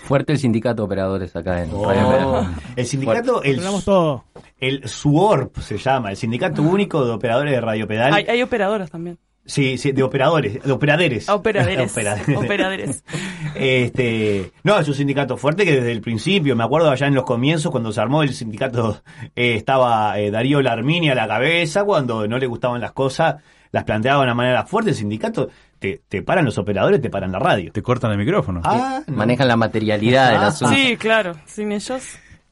Fuerte 0.03 0.33
el 0.33 0.39
sindicato 0.39 0.83
de 0.83 0.87
operadores 0.87 1.37
acá 1.37 1.63
en 1.63 1.71
Oh, 1.73 1.85
Radio 1.87 2.49
el 2.75 2.85
sindicato, 2.87 3.43
el, 3.45 3.61
todo. 3.85 4.25
el 4.59 4.89
SUORP 4.89 5.59
se 5.59 5.79
llama, 5.79 6.11
el 6.11 6.17
Sindicato 6.17 6.63
Único 6.63 7.05
de 7.05 7.13
Operadores 7.13 7.53
de 7.53 7.61
Radio 7.61 7.87
Pedal. 7.87 8.13
Hay, 8.13 8.25
hay 8.25 8.43
operadoras 8.43 8.91
también. 8.91 9.19
Sí, 9.49 9.79
sí, 9.79 9.91
de 9.93 10.03
operadores, 10.05 10.63
de 10.63 10.71
operaderes. 10.71 11.29
Operaderes. 11.31 11.91
Operaderes. 11.91 12.37
Operaderes. 12.37 13.05
Este, 13.55 14.53
no, 14.63 14.79
es 14.79 14.87
un 14.87 14.95
sindicato 14.95 15.37
fuerte 15.37 15.65
que 15.65 15.73
desde 15.77 15.91
el 15.91 16.01
principio, 16.01 16.55
me 16.55 16.63
acuerdo 16.63 16.91
allá 16.91 17.07
en 17.09 17.15
los 17.15 17.25
comienzos 17.25 17.73
cuando 17.73 17.93
se 17.93 18.01
armó 18.01 18.23
el 18.23 18.33
sindicato, 18.33 19.03
eh, 19.35 19.55
estaba 19.55 20.19
eh, 20.21 20.31
Darío 20.31 20.63
Larmini 20.63 21.09
a 21.11 21.15
la 21.17 21.27
cabeza, 21.27 21.83
cuando 21.85 22.29
no 22.29 22.39
le 22.39 22.47
gustaban 22.47 22.81
las 22.81 22.93
cosas, 22.93 23.37
las 23.73 23.83
planteaba 23.85 24.19
de 24.21 24.25
una 24.25 24.35
manera 24.35 24.65
fuerte, 24.65 24.91
el 24.91 24.97
sindicato, 24.97 25.49
te, 25.79 26.03
te 26.09 26.23
paran 26.23 26.45
los 26.45 26.57
operadores, 26.59 27.01
te 27.01 27.11
paran 27.11 27.33
la 27.33 27.39
radio. 27.41 27.73
Te 27.73 27.83
cortan 27.83 28.13
el 28.13 28.19
micrófono. 28.19 28.61
Ah, 28.65 29.01
no. 29.07 29.17
Manejan 29.17 29.49
la 29.49 29.57
materialidad 29.57 30.31
del 30.31 30.41
Ah, 30.41 30.47
asunto. 30.49 30.75
Sí, 30.77 30.97
claro. 30.97 31.33
Sin 31.47 31.73
ellos. 31.73 32.03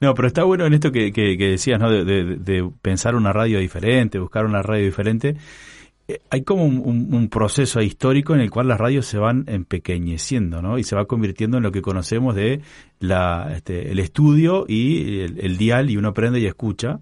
No, 0.01 0.13
pero 0.15 0.29
está 0.29 0.43
bueno 0.45 0.67
en 0.67 0.75
esto 0.75 0.91
que, 0.93 1.13
que- 1.13 1.39
que 1.39 1.45
decías, 1.51 1.79
¿no? 1.81 1.91
De, 1.91 2.05
de- 2.05 2.37
de 2.37 2.69
pensar 2.83 3.15
una 3.15 3.33
radio 3.33 3.59
diferente, 3.61 4.19
buscar 4.19 4.45
una 4.45 4.61
radio 4.63 4.85
diferente. 4.85 5.37
Eh, 6.09 6.21
Hay 6.31 6.43
como 6.43 6.65
un, 6.65 7.29
proceso 7.29 7.81
histórico 7.81 8.35
en 8.35 8.41
el 8.41 8.51
cual 8.51 8.69
las 8.69 8.79
radios 8.79 9.07
se 9.07 9.19
van 9.19 9.45
empequeñeciendo, 9.49 10.63
¿no? 10.63 10.79
Y 10.79 10.85
se 10.85 10.97
va 10.97 11.07
convirtiendo 11.07 11.57
en 11.57 11.63
lo 11.63 11.73
que 11.73 11.83
conocemos 11.83 12.35
de 12.35 12.61
la, 13.01 13.53
este, 13.55 13.91
el 13.91 13.99
estudio 13.99 14.65
y 14.69 15.21
el, 15.21 15.41
el 15.41 15.57
dial 15.57 15.91
y 15.91 15.97
uno 15.97 16.15
prende 16.15 16.41
y 16.41 16.47
escucha. 16.47 17.01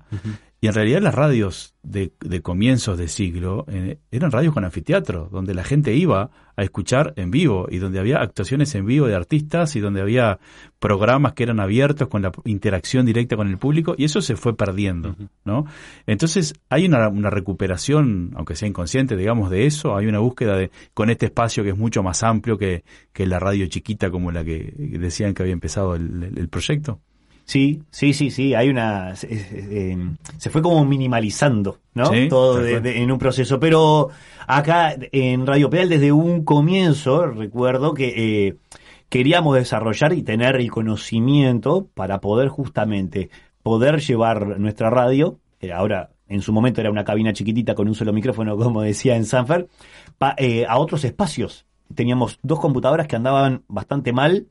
Y 0.65 0.67
en 0.67 0.73
realidad 0.73 1.03
las 1.03 1.15
radios 1.15 1.75
de, 1.83 2.15
de 2.21 2.41
comienzos 2.41 2.97
de 2.97 3.09
siglo 3.09 3.67
eh, 3.69 3.99
eran 4.11 4.31
radios 4.31 4.55
con 4.55 4.65
anfiteatro, 4.65 5.29
donde 5.31 5.53
la 5.53 5.63
gente 5.63 5.93
iba 5.93 6.31
a 6.57 6.63
escuchar 6.63 7.13
en 7.17 7.31
vivo 7.31 7.67
y 7.71 7.77
donde 7.77 7.99
había 7.99 8.23
actuaciones 8.23 8.75
en 8.75 8.87
vivo 8.87 9.07
de 9.07 9.15
artistas 9.15 9.77
y 9.77 9.81
donde 9.81 10.01
había 10.01 10.39
programas 10.79 11.35
que 11.35 11.43
eran 11.43 11.61
abiertos 11.61 12.09
con 12.09 12.23
la 12.23 12.33
interacción 12.47 13.05
directa 13.05 13.37
con 13.37 13.49
el 13.49 13.59
público 13.59 13.95
y 13.99 14.05
eso 14.05 14.23
se 14.23 14.37
fue 14.37 14.57
perdiendo, 14.57 15.15
¿no? 15.45 15.67
Entonces 16.07 16.55
hay 16.71 16.87
una, 16.87 17.09
una 17.11 17.29
recuperación, 17.29 18.31
aunque 18.35 18.57
sea 18.57 18.67
inconsciente, 18.67 19.19
digamos, 19.19 19.51
de 19.51 19.67
eso, 19.67 19.95
hay 19.95 20.07
una 20.07 20.21
búsqueda 20.21 20.57
de 20.57 20.71
con 20.95 21.11
este 21.11 21.27
espacio 21.27 21.63
que 21.63 21.71
es 21.73 21.77
mucho 21.77 22.03
más 22.03 22.23
amplio 22.23 22.57
que, 22.57 22.85
que 23.13 23.27
la 23.27 23.39
radio 23.39 23.67
chiquita 23.67 24.11
como 24.11 24.33
la 24.33 24.43
que 24.43 24.73
decían 24.79 25.35
que 25.35 25.43
había 25.43 25.53
empezado 25.53 25.95
el, 25.95 26.23
el- 26.23 26.39
el 26.39 26.49
proyecto. 26.49 27.01
Sí, 27.45 27.83
sí, 27.91 28.15
sí, 28.15 28.31
sí, 28.31 28.55
hay 28.55 28.69
una... 28.71 29.15
Se, 29.17 29.29
eh, 29.31 29.97
se 30.39 30.51
fue 30.51 30.63
como 30.63 30.85
minimalizando, 30.85 31.79
¿no? 31.95 32.07
Sí, 32.07 32.29
Todo 32.29 32.57
de- 32.59 32.81
de- 32.81 33.03
en 33.03 33.13
un 33.13 33.19
proceso, 33.19 33.61
pero 33.61 34.09
acá 34.47 34.97
en 35.13 35.47
Radio 35.47 35.69
Pedal 35.69 35.91
desde 35.91 36.11
un 36.13 36.45
comienzo 36.45 37.27
recuerdo 37.27 37.93
que 37.95 38.47
eh, 38.49 38.57
queríamos 39.11 39.55
desarrollar 39.57 40.13
y 40.15 40.23
tener 40.23 40.57
el 40.57 40.71
conocimiento 40.71 41.87
para 41.95 42.21
poder 42.21 42.49
justamente 42.49 43.31
poder 43.63 44.01
llevar 44.01 44.59
nuestra 44.59 44.91
radio, 44.91 45.39
eh, 45.61 45.73
ahora 45.73 46.11
en 46.29 46.41
su 46.41 46.53
momento 46.53 46.81
era 46.81 46.91
una 46.91 47.05
cabina 47.05 47.33
chiquitita 47.33 47.75
con 47.75 47.89
un 47.89 47.95
solo 47.95 48.13
micrófono, 48.13 48.57
como 48.59 48.81
decía 48.83 49.17
en 49.17 49.25
Sanfer, 49.27 49.69
pa- 50.19 50.35
eh, 50.39 50.65
a 50.69 50.79
otros 50.79 51.05
espacios. 51.05 51.67
Teníamos 51.95 52.39
dos 52.43 52.59
computadoras 52.61 53.07
que 53.07 53.17
andaban 53.17 53.63
bastante 53.69 54.13
mal, 54.15 54.47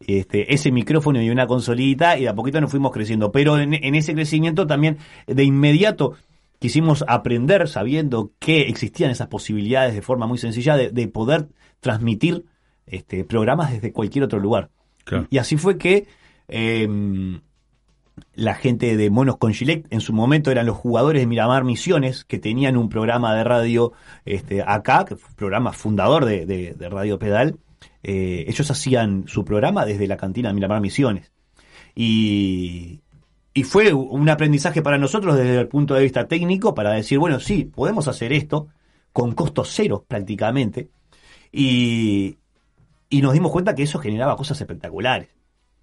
este, 0.00 0.52
ese 0.54 0.70
micrófono 0.72 1.22
y 1.22 1.30
una 1.30 1.46
consolita 1.46 2.18
y 2.18 2.22
de 2.22 2.28
a 2.28 2.34
poquito 2.34 2.60
nos 2.60 2.70
fuimos 2.70 2.92
creciendo. 2.92 3.32
Pero 3.32 3.58
en, 3.58 3.74
en 3.74 3.94
ese 3.94 4.14
crecimiento 4.14 4.66
también 4.66 4.98
de 5.26 5.44
inmediato 5.44 6.14
quisimos 6.58 7.04
aprender 7.06 7.68
sabiendo 7.68 8.32
que 8.38 8.62
existían 8.62 9.10
esas 9.10 9.28
posibilidades 9.28 9.94
de 9.94 10.02
forma 10.02 10.26
muy 10.26 10.38
sencilla 10.38 10.76
de, 10.76 10.90
de 10.90 11.08
poder 11.08 11.48
transmitir 11.80 12.44
este, 12.86 13.24
programas 13.24 13.72
desde 13.72 13.92
cualquier 13.92 14.24
otro 14.24 14.38
lugar. 14.38 14.70
Claro. 15.04 15.26
Y 15.30 15.38
así 15.38 15.56
fue 15.56 15.76
que 15.78 16.06
eh, 16.48 16.88
la 18.34 18.54
gente 18.54 18.96
de 18.96 19.10
Monos 19.10 19.36
con 19.36 19.52
Gillette 19.52 19.86
en 19.90 20.00
su 20.00 20.12
momento 20.12 20.50
eran 20.50 20.66
los 20.66 20.76
jugadores 20.76 21.20
de 21.22 21.26
Miramar 21.26 21.64
Misiones 21.64 22.24
que 22.24 22.38
tenían 22.38 22.76
un 22.76 22.88
programa 22.88 23.34
de 23.34 23.44
radio 23.44 23.92
este, 24.24 24.62
acá, 24.66 25.04
que 25.04 25.16
fue 25.16 25.28
un 25.30 25.36
programa 25.36 25.72
fundador 25.72 26.24
de, 26.24 26.46
de- 26.46 26.74
de 26.74 26.88
Radio 26.88 27.18
Pedal. 27.18 27.56
Eh, 28.08 28.44
ellos 28.46 28.70
hacían 28.70 29.24
su 29.26 29.44
programa 29.44 29.84
desde 29.84 30.06
la 30.06 30.16
cantina 30.16 30.50
de 30.50 30.54
Miramar 30.54 30.80
Misiones. 30.80 31.32
Y, 31.92 33.00
y 33.52 33.64
fue 33.64 33.92
un 33.92 34.28
aprendizaje 34.28 34.80
para 34.80 34.96
nosotros 34.96 35.36
desde 35.36 35.58
el 35.58 35.66
punto 35.66 35.94
de 35.94 36.04
vista 36.04 36.28
técnico 36.28 36.72
para 36.72 36.92
decir, 36.92 37.18
bueno, 37.18 37.40
sí, 37.40 37.64
podemos 37.64 38.06
hacer 38.06 38.32
esto 38.32 38.68
con 39.12 39.32
costo 39.32 39.64
cero 39.64 40.04
prácticamente. 40.06 40.88
Y, 41.50 42.38
y 43.10 43.22
nos 43.22 43.32
dimos 43.32 43.50
cuenta 43.50 43.74
que 43.74 43.82
eso 43.82 43.98
generaba 43.98 44.36
cosas 44.36 44.60
espectaculares. 44.60 45.30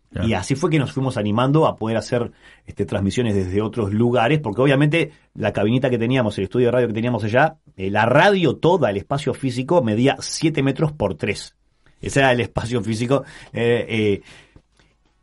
Claro. 0.10 0.26
Y 0.26 0.34
así 0.34 0.56
fue 0.56 0.70
que 0.70 0.80
nos 0.80 0.94
fuimos 0.94 1.18
animando 1.18 1.68
a 1.68 1.76
poder 1.76 1.98
hacer 1.98 2.32
este, 2.66 2.86
transmisiones 2.86 3.36
desde 3.36 3.62
otros 3.62 3.92
lugares, 3.92 4.40
porque 4.40 4.62
obviamente 4.62 5.12
la 5.34 5.52
cabinita 5.52 5.90
que 5.90 5.98
teníamos, 5.98 6.38
el 6.38 6.46
estudio 6.46 6.68
de 6.68 6.72
radio 6.72 6.88
que 6.88 6.94
teníamos 6.94 7.26
allá, 7.26 7.58
eh, 7.76 7.90
la 7.92 8.06
radio 8.06 8.56
toda, 8.56 8.92
el 8.92 8.96
espacio 8.96 9.34
físico, 9.34 9.84
medía 9.84 10.16
7 10.22 10.64
metros 10.64 10.94
por 10.94 11.16
3. 11.16 11.58
Ese 12.04 12.20
era 12.20 12.32
el 12.32 12.42
espacio 12.42 12.82
físico. 12.84 13.24
eh, 13.54 13.86
eh, 13.90 14.22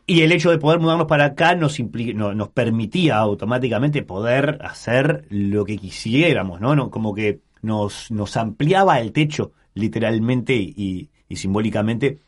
y 0.06 0.22
el 0.22 0.32
hecho 0.32 0.50
de 0.50 0.58
poder 0.58 0.80
mudarnos 0.80 1.06
para 1.06 1.24
acá 1.26 1.54
nos, 1.54 1.78
nos 1.78 2.48
permitía 2.48 3.18
automáticamente 3.18 4.02
poder 4.02 4.58
hacer 4.62 5.24
lo 5.30 5.64
que 5.64 5.76
quisiéramos, 5.76 6.60
¿no? 6.60 6.90
Como 6.90 7.14
que 7.14 7.40
nos, 7.62 8.10
nos 8.10 8.36
ampliaba 8.36 8.98
el 8.98 9.12
techo, 9.12 9.52
literalmente 9.74 10.54
y, 10.56 11.10
simbólicamente, 11.30 12.18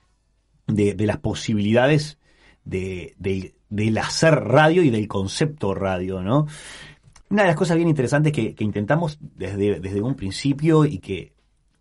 de, 0.68 0.94
de 0.94 1.06
las 1.06 1.18
posibilidades 1.18 2.18
de, 2.64 3.14
de- 3.18 3.54
del 3.68 3.98
hacer 3.98 4.34
radio 4.34 4.82
y 4.84 4.90
del 4.90 5.08
concepto 5.08 5.74
radio, 5.74 6.22
¿no? 6.22 6.46
Una 7.30 7.42
de 7.42 7.48
las 7.48 7.56
cosas 7.56 7.76
bien 7.78 7.88
interesantes 7.88 8.32
que, 8.32 8.54
que 8.54 8.62
intentamos 8.64 9.18
desde, 9.20 9.80
desde 9.80 10.02
un 10.02 10.14
principio 10.14 10.84
y 10.84 10.98
que, 10.98 11.32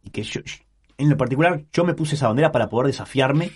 y 0.03 0.09
que 0.09 0.23
yo- 0.23 0.41
en 1.01 1.09
lo 1.09 1.17
particular 1.17 1.63
yo 1.73 1.83
me 1.83 1.93
puse 1.93 2.15
esa 2.15 2.27
bandera 2.27 2.51
para 2.51 2.69
poder 2.69 2.87
desafiarme. 2.87 3.51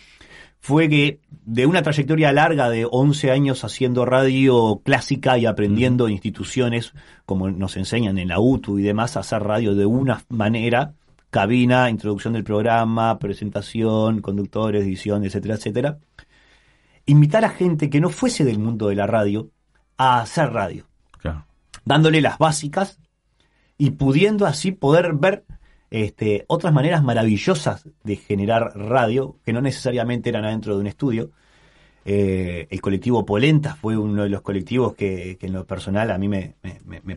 Fue 0.60 0.90
que 0.90 1.20
de 1.30 1.68
una 1.68 1.84
trayectoria 1.84 2.32
larga 2.32 2.70
de 2.70 2.88
11 2.90 3.30
años 3.30 3.64
haciendo 3.64 4.04
radio 4.04 4.82
clásica 4.84 5.38
y 5.38 5.46
aprendiendo 5.46 6.08
en 6.08 6.14
instituciones 6.14 6.94
como 7.26 7.50
nos 7.52 7.78
enseñan 7.78 8.18
en 8.18 8.30
la 8.30 8.40
UTU 8.40 8.80
y 8.80 8.84
demás 8.84 9.16
a 9.16 9.20
hacer 9.20 9.44
radio 9.44 9.76
de 9.76 9.86
una 9.86 10.24
manera, 10.30 10.94
cabina, 11.30 11.90
introducción 11.92 12.34
del 12.34 12.44
programa, 12.44 13.20
presentación, 13.20 14.22
conductores, 14.22 14.84
edición, 14.84 15.24
etcétera, 15.24 15.56
etcétera, 15.56 16.00
invitar 17.06 17.46
a 17.46 17.50
gente 17.50 17.92
que 17.92 18.00
no 18.00 18.10
fuese 18.10 18.44
del 18.44 18.58
mundo 18.58 18.88
de 18.88 18.96
la 18.96 19.06
radio 19.06 19.52
a 19.98 20.20
hacer 20.22 20.52
radio. 20.52 20.88
Claro. 21.22 21.46
dándole 21.86 22.22
las 22.22 22.38
básicas 22.38 23.00
y 23.78 23.92
pudiendo 23.92 24.46
así 24.46 24.72
poder 24.72 25.14
ver 25.14 25.46
este, 25.92 26.46
otras 26.48 26.74
maneras 26.74 27.04
maravillosas 27.04 27.88
de 28.04 28.16
generar 28.16 28.76
radio, 28.76 29.38
que 29.46 29.54
no 29.54 29.62
necesariamente 29.62 30.30
eran 30.30 30.46
adentro 30.46 30.76
de 30.76 30.82
un 30.82 30.88
estudio. 30.88 31.32
Eh, 32.04 32.68
el 32.70 32.82
colectivo 32.82 33.26
Polenta 33.26 33.76
fue 33.76 33.98
uno 33.98 34.24
de 34.24 34.30
los 34.30 34.42
colectivos 34.42 34.94
que, 34.96 35.38
en 35.42 35.54
lo 35.54 35.66
personal 35.66 36.12
a 36.12 36.18
mí 36.18 36.28
me, 36.28 36.56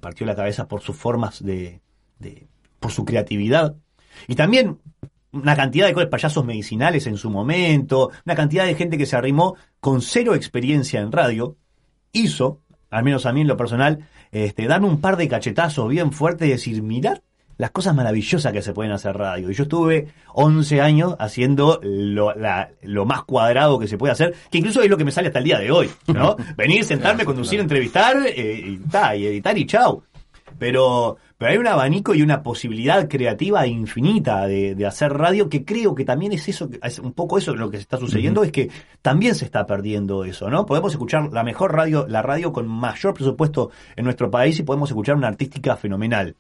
partió 0.01 0.27
la 0.27 0.35
cabeza 0.35 0.67
por 0.67 0.81
sus 0.81 0.97
formas 0.97 1.43
de, 1.43 1.81
por 2.81 2.93
su 2.93 3.05
creatividad. 3.05 3.77
Y 4.27 4.35
también 4.35 4.79
una 5.33 5.57
cantidad 5.57 5.93
de 5.93 6.07
payasos 6.07 6.45
medicinales 6.45 7.07
en 7.07 7.19
su 7.19 7.31
momento, 7.31 8.11
una 8.25 8.35
cantidad 8.35 8.65
de 8.65 8.75
gente 8.75 8.97
que 8.97 9.07
se 9.07 9.17
arrimó 9.17 9.57
con 9.81 10.01
cero 10.01 10.35
experiencia 10.35 11.01
en 11.01 11.13
radio, 11.13 11.57
hizo, 12.13 12.63
al 12.91 13.05
menos 13.05 13.27
a 13.27 13.33
mí 13.33 13.43
en 13.43 13.49
lo 13.49 13.57
personal, 13.57 14.09
este, 14.33 14.67
darme 14.67 14.89
un 14.89 15.01
par 15.01 15.17
de 15.17 15.29
cachetazos 15.29 15.89
bien 15.89 16.13
fuertes 16.13 16.49
y 16.49 16.53
decir, 16.53 16.83
mirad 16.83 17.19
las 17.59 17.71
cosas 17.73 17.95
maravillosas 17.95 18.53
que 18.53 18.63
se 18.63 18.73
pueden 18.73 18.93
hacer 18.93 19.17
radio. 19.17 19.51
Y 19.51 19.55
yo 19.55 19.65
estuve 19.65 20.09
11 20.33 20.81
años 20.81 21.17
haciendo 21.19 21.79
lo, 21.83 22.35
la- 22.35 22.71
lo 22.83 23.05
más 23.05 23.25
cuadrado 23.25 23.79
que 23.79 23.87
se 23.89 23.99
puede 23.99 24.13
hacer, 24.13 24.35
que 24.51 24.59
incluso 24.59 24.81
es 24.81 24.89
lo 24.89 24.97
que 24.97 25.05
me 25.05 25.11
sale 25.13 25.27
hasta 25.29 25.41
el 25.41 25.45
día 25.45 25.59
de 25.59 25.71
hoy, 25.71 25.91
¿no? 26.07 26.37
Venir, 26.57 26.85
sentarme, 26.85 27.25
conducir, 27.25 27.61
entrevistar, 27.61 28.17
eh, 28.27 28.63
y, 28.65 28.77
ta, 28.89 29.15
y 29.15 29.27
editar 29.27 29.59
y 29.59 29.67
chau. 29.67 30.03
Pero, 30.59 31.19
pero 31.37 31.53
hay 31.53 31.59
un 31.59 31.67
abanico 31.69 32.15
y 32.15 32.23
una 32.23 32.43
posibilidad 32.43 33.07
creativa 33.09 33.67
infinita 33.67 34.47
de, 34.47 34.75
de 34.75 34.87
hacer 34.87 35.13
radio 35.13 35.49
que 35.49 35.65
creo 35.65 35.95
que 35.95 36.05
también 36.05 36.33
es 36.33 36.49
eso, 36.49 36.69
es 36.83 36.99
un 36.99 37.13
poco 37.13 37.39
eso 37.39 37.55
lo 37.55 37.71
que 37.71 37.77
se 37.77 37.83
está 37.83 37.97
sucediendo, 37.99 38.43
es 38.43 38.51
que 38.51 38.71
también 39.03 39.35
se 39.35 39.45
está 39.45 39.67
perdiendo 39.67 40.25
eso, 40.25 40.49
¿no? 40.51 40.65
Podemos 40.67 40.93
escuchar 40.93 41.31
la 41.33 41.45
mejor 41.45 41.75
radio, 41.75 42.07
la 42.09 42.23
radio 42.23 42.53
con 42.53 42.67
mayor 42.67 43.15
presupuesto 43.15 43.71
en 43.95 44.05
nuestro 44.05 44.31
país 44.31 44.59
y 44.59 44.63
podemos 44.65 44.89
escuchar 44.91 45.15
una 45.17 45.29
artística 45.29 45.77
fenomenal. 45.77 46.35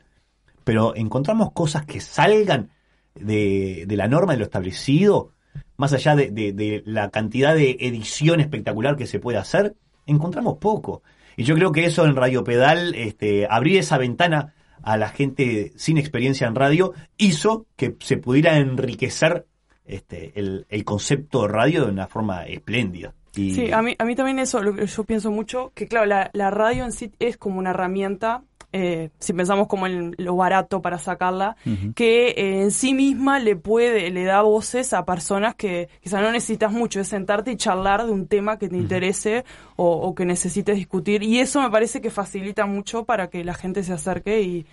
Pero 0.68 0.94
encontramos 0.94 1.52
cosas 1.52 1.86
que 1.86 1.98
salgan 1.98 2.68
de, 3.14 3.86
la 3.88 4.06
norma 4.06 4.34
de 4.34 4.38
lo 4.38 4.44
establecido, 4.44 5.32
más 5.78 5.94
allá 5.94 6.14
de, 6.14 6.82
la 6.84 7.08
cantidad 7.08 7.54
de 7.54 7.78
edición 7.80 8.38
espectacular 8.38 8.94
que 8.94 9.06
se 9.06 9.18
puede 9.18 9.38
hacer, 9.38 9.76
encontramos 10.04 10.58
poco. 10.58 11.02
Y 11.38 11.44
yo 11.44 11.54
creo 11.54 11.72
que 11.72 11.86
eso 11.86 12.04
en 12.04 12.16
Radio 12.16 12.44
Pedal, 12.44 12.94
este, 12.96 13.46
abrir 13.48 13.78
esa 13.78 13.96
ventana 13.96 14.52
a 14.82 14.98
la 14.98 15.08
gente 15.08 15.72
sin 15.76 15.96
experiencia 15.96 16.46
en 16.46 16.54
radio, 16.54 16.92
hizo 17.16 17.64
que 17.74 17.96
se 18.00 18.18
pudiera 18.18 18.58
enriquecer 18.58 19.46
este, 19.86 20.34
el, 20.38 20.84
concepto 20.84 21.46
de 21.46 21.48
radio 21.48 21.86
de 21.86 21.92
una 21.92 22.08
forma 22.08 22.44
espléndida. 22.44 23.14
Sí, 23.32 23.72
a 23.72 23.80
mí, 23.80 23.96
a 23.98 24.04
mí 24.04 24.14
también 24.14 24.38
eso, 24.38 24.62
lo 24.62 24.84
yo 24.84 25.04
pienso 25.04 25.30
mucho, 25.30 25.72
que 25.74 25.88
claro, 25.88 26.04
la, 26.04 26.28
la 26.34 26.50
radio 26.50 26.84
en 26.84 26.92
sí 26.92 27.10
es 27.20 27.38
como 27.38 27.58
una 27.58 27.70
herramienta, 27.70 28.42
eh, 28.72 29.10
si 29.18 29.32
pensamos 29.32 29.66
como 29.66 29.86
en 29.86 30.14
lo 30.18 30.36
barato 30.36 30.82
para 30.82 30.98
sacarla, 30.98 31.56
que 31.94 32.28
eh, 32.28 32.62
en 32.62 32.70
sí 32.70 32.94
misma 32.94 33.38
le 33.38 33.56
puede, 33.56 34.10
le 34.10 34.24
da 34.24 34.42
voces 34.42 34.92
a 34.92 35.04
personas 35.04 35.54
que 35.54 35.88
quizá 36.02 36.20
no 36.20 36.30
necesitas 36.32 36.72
mucho, 36.72 37.00
es 37.00 37.08
sentarte 37.08 37.52
y 37.52 37.56
charlar 37.56 38.04
de 38.04 38.12
un 38.12 38.26
tema 38.26 38.58
que 38.58 38.68
te 38.68 38.76
interese 38.76 39.44
o, 39.76 39.90
o 39.90 40.14
que 40.14 40.24
necesites 40.24 40.76
discutir, 40.76 41.22
y 41.22 41.38
eso 41.38 41.62
me 41.62 41.70
parece 41.70 42.00
que 42.00 42.10
facilita 42.10 42.66
mucho 42.66 43.04
para 43.04 43.28
que 43.28 43.44
la 43.44 43.54
gente 43.54 43.82
se 43.82 43.92
acerque 43.92 44.42
y, 44.42 44.66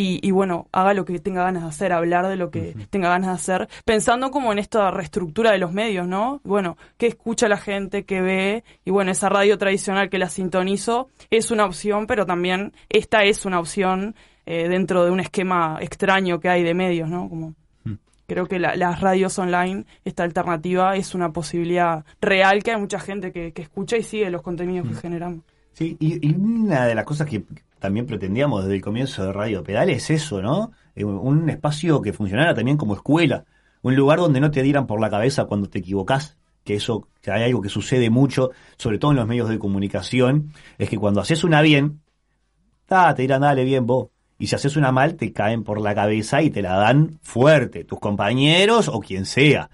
y, 0.00 0.20
y, 0.26 0.30
bueno, 0.30 0.68
haga 0.70 0.94
lo 0.94 1.04
que 1.04 1.18
tenga 1.18 1.42
ganas 1.42 1.64
de 1.64 1.68
hacer, 1.70 1.92
hablar 1.92 2.28
de 2.28 2.36
lo 2.36 2.50
que 2.50 2.74
tenga 2.90 3.08
ganas 3.08 3.28
de 3.30 3.34
hacer, 3.34 3.68
pensando 3.84 4.30
como 4.30 4.52
en 4.52 4.58
esta 4.58 4.90
reestructura 4.92 5.50
de 5.50 5.58
los 5.58 5.72
medios, 5.72 6.06
¿no? 6.06 6.40
Bueno, 6.44 6.76
qué 6.96 7.06
escucha 7.08 7.48
la 7.48 7.56
gente, 7.56 8.04
qué 8.04 8.20
ve, 8.20 8.64
y 8.84 8.90
bueno, 8.90 9.10
esa 9.10 9.28
radio 9.28 9.58
tradicional 9.58 10.08
que 10.08 10.18
la 10.18 10.28
sintonizo 10.28 11.08
es 11.30 11.50
una 11.50 11.64
opción, 11.64 12.06
pero 12.06 12.24
también 12.26 12.72
esta 12.88 13.24
es 13.24 13.44
una 13.44 13.58
opción 13.58 14.14
eh, 14.46 14.68
dentro 14.68 15.04
de 15.04 15.10
un 15.10 15.20
esquema 15.20 15.78
extraño 15.80 16.38
que 16.40 16.48
hay 16.48 16.62
de 16.62 16.74
medios, 16.74 17.08
¿no? 17.08 17.28
Como 17.28 17.54
creo 18.26 18.46
que 18.46 18.58
la- 18.58 18.76
las 18.76 19.00
radios 19.00 19.38
online, 19.38 19.84
esta 20.04 20.22
alternativa, 20.22 20.94
es 20.96 21.14
una 21.14 21.32
posibilidad 21.32 22.04
real 22.20 22.62
que 22.62 22.72
hay 22.72 22.80
mucha 22.80 23.00
gente 23.00 23.32
que, 23.32 23.52
que 23.52 23.62
escucha 23.62 23.96
y 23.96 24.02
sigue 24.02 24.30
los 24.30 24.42
contenidos 24.42 24.86
que 24.88 24.94
generamos. 24.94 25.40
Sí, 25.72 25.96
y, 25.98 26.26
y 26.28 26.34
una 26.34 26.86
de 26.86 26.94
las 26.94 27.04
cosas 27.04 27.26
que 27.26 27.42
también 27.78 28.06
pretendíamos 28.06 28.62
desde 28.62 28.76
el 28.76 28.82
comienzo 28.82 29.24
de 29.24 29.32
Radio 29.32 29.62
Pedal 29.62 29.90
es 29.90 30.10
eso, 30.10 30.42
¿no? 30.42 30.72
Eh, 30.94 31.04
Un 31.04 31.48
espacio 31.50 32.02
que 32.02 32.12
funcionara 32.12 32.54
también 32.54 32.76
como 32.76 32.94
escuela, 32.94 33.44
un 33.82 33.94
lugar 33.96 34.18
donde 34.18 34.40
no 34.40 34.50
te 34.50 34.62
dieran 34.62 34.86
por 34.86 35.00
la 35.00 35.10
cabeza 35.10 35.44
cuando 35.44 35.68
te 35.68 35.78
equivocás, 35.78 36.36
que 36.64 36.74
eso, 36.74 37.08
que 37.22 37.30
hay 37.30 37.44
algo 37.44 37.62
que 37.62 37.68
sucede 37.68 38.10
mucho, 38.10 38.50
sobre 38.76 38.98
todo 38.98 39.12
en 39.12 39.16
los 39.16 39.26
medios 39.26 39.48
de 39.48 39.58
comunicación, 39.58 40.52
es 40.76 40.88
que 40.88 40.98
cuando 40.98 41.20
haces 41.20 41.44
una 41.44 41.62
bien, 41.62 42.02
ta, 42.86 43.14
te 43.14 43.22
dirán, 43.22 43.42
dale 43.42 43.64
bien 43.64 43.86
vos. 43.86 44.08
Y 44.38 44.46
si 44.46 44.54
haces 44.54 44.76
una 44.76 44.92
mal, 44.92 45.16
te 45.16 45.32
caen 45.32 45.64
por 45.64 45.80
la 45.80 45.94
cabeza 45.94 46.42
y 46.42 46.50
te 46.50 46.62
la 46.62 46.76
dan 46.76 47.18
fuerte, 47.22 47.84
tus 47.84 47.98
compañeros 47.98 48.88
o 48.88 49.00
quien 49.00 49.24
sea. 49.24 49.70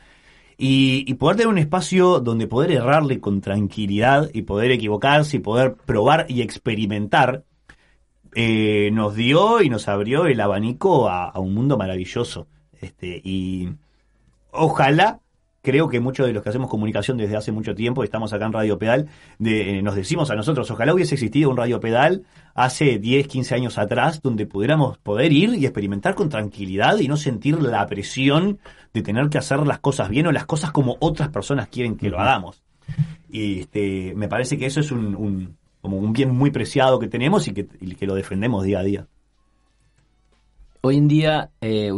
Y, 0.56 1.04
y 1.06 1.14
poder 1.14 1.36
tener 1.36 1.48
un 1.48 1.58
espacio 1.58 2.20
donde 2.20 2.46
poder 2.46 2.70
errarle 2.70 3.20
con 3.20 3.40
tranquilidad 3.40 4.30
y 4.32 4.42
poder 4.42 4.70
equivocarse 4.70 5.36
y 5.36 5.40
poder 5.40 5.74
probar 5.74 6.26
y 6.28 6.42
experimentar, 6.42 7.44
eh, 8.34 8.90
nos 8.92 9.14
dio 9.14 9.62
y 9.62 9.68
nos 9.70 9.88
abrió 9.88 10.26
el 10.26 10.40
abanico 10.40 11.08
a, 11.08 11.28
a 11.30 11.38
un 11.38 11.54
mundo 11.54 11.76
maravilloso. 11.76 12.46
Este, 12.80 13.20
y 13.24 13.68
ojalá, 14.50 15.20
creo 15.62 15.88
que 15.88 16.00
muchos 16.00 16.26
de 16.26 16.32
los 16.32 16.42
que 16.42 16.50
hacemos 16.50 16.68
comunicación 16.68 17.16
desde 17.16 17.36
hace 17.36 17.52
mucho 17.52 17.74
tiempo, 17.74 18.04
estamos 18.04 18.32
acá 18.32 18.46
en 18.46 18.52
Radio 18.52 18.78
Pedal, 18.78 19.08
de, 19.38 19.78
eh, 19.78 19.82
nos 19.82 19.94
decimos 19.94 20.30
a 20.30 20.34
nosotros, 20.36 20.70
ojalá 20.70 20.92
hubiese 20.94 21.14
existido 21.14 21.50
un 21.50 21.56
Radio 21.56 21.80
Pedal 21.80 22.24
hace 22.54 22.98
10, 22.98 23.26
15 23.26 23.54
años 23.54 23.78
atrás, 23.78 24.20
donde 24.22 24.46
pudiéramos 24.46 24.98
poder 24.98 25.32
ir 25.32 25.54
y 25.54 25.64
experimentar 25.64 26.14
con 26.14 26.28
tranquilidad 26.28 26.98
y 26.98 27.08
no 27.08 27.16
sentir 27.16 27.60
la 27.62 27.86
presión 27.86 28.58
de 28.92 29.02
tener 29.02 29.28
que 29.28 29.38
hacer 29.38 29.66
las 29.66 29.78
cosas 29.80 30.08
bien 30.10 30.26
o 30.26 30.32
las 30.32 30.46
cosas 30.46 30.70
como 30.70 30.96
otras 31.00 31.30
personas 31.30 31.68
quieren 31.68 31.96
que 31.96 32.10
lo 32.10 32.20
hagamos. 32.20 32.62
Y 33.30 33.60
este, 33.60 34.12
me 34.14 34.28
parece 34.28 34.58
que 34.58 34.66
eso 34.66 34.80
es 34.80 34.92
un, 34.92 35.16
un- 35.16 35.56
como 35.84 35.98
un 35.98 36.14
bien 36.14 36.34
muy 36.34 36.50
preciado 36.50 36.98
que 36.98 37.08
tenemos 37.08 37.46
y 37.46 37.52
que, 37.52 37.68
y 37.78 37.94
que 37.94 38.06
lo 38.06 38.14
defendemos 38.14 38.64
día 38.64 38.78
a 38.78 38.82
día. 38.82 39.06
Hoy 40.80 40.96
en 40.96 41.08
día, 41.08 41.50
eh, 41.60 41.92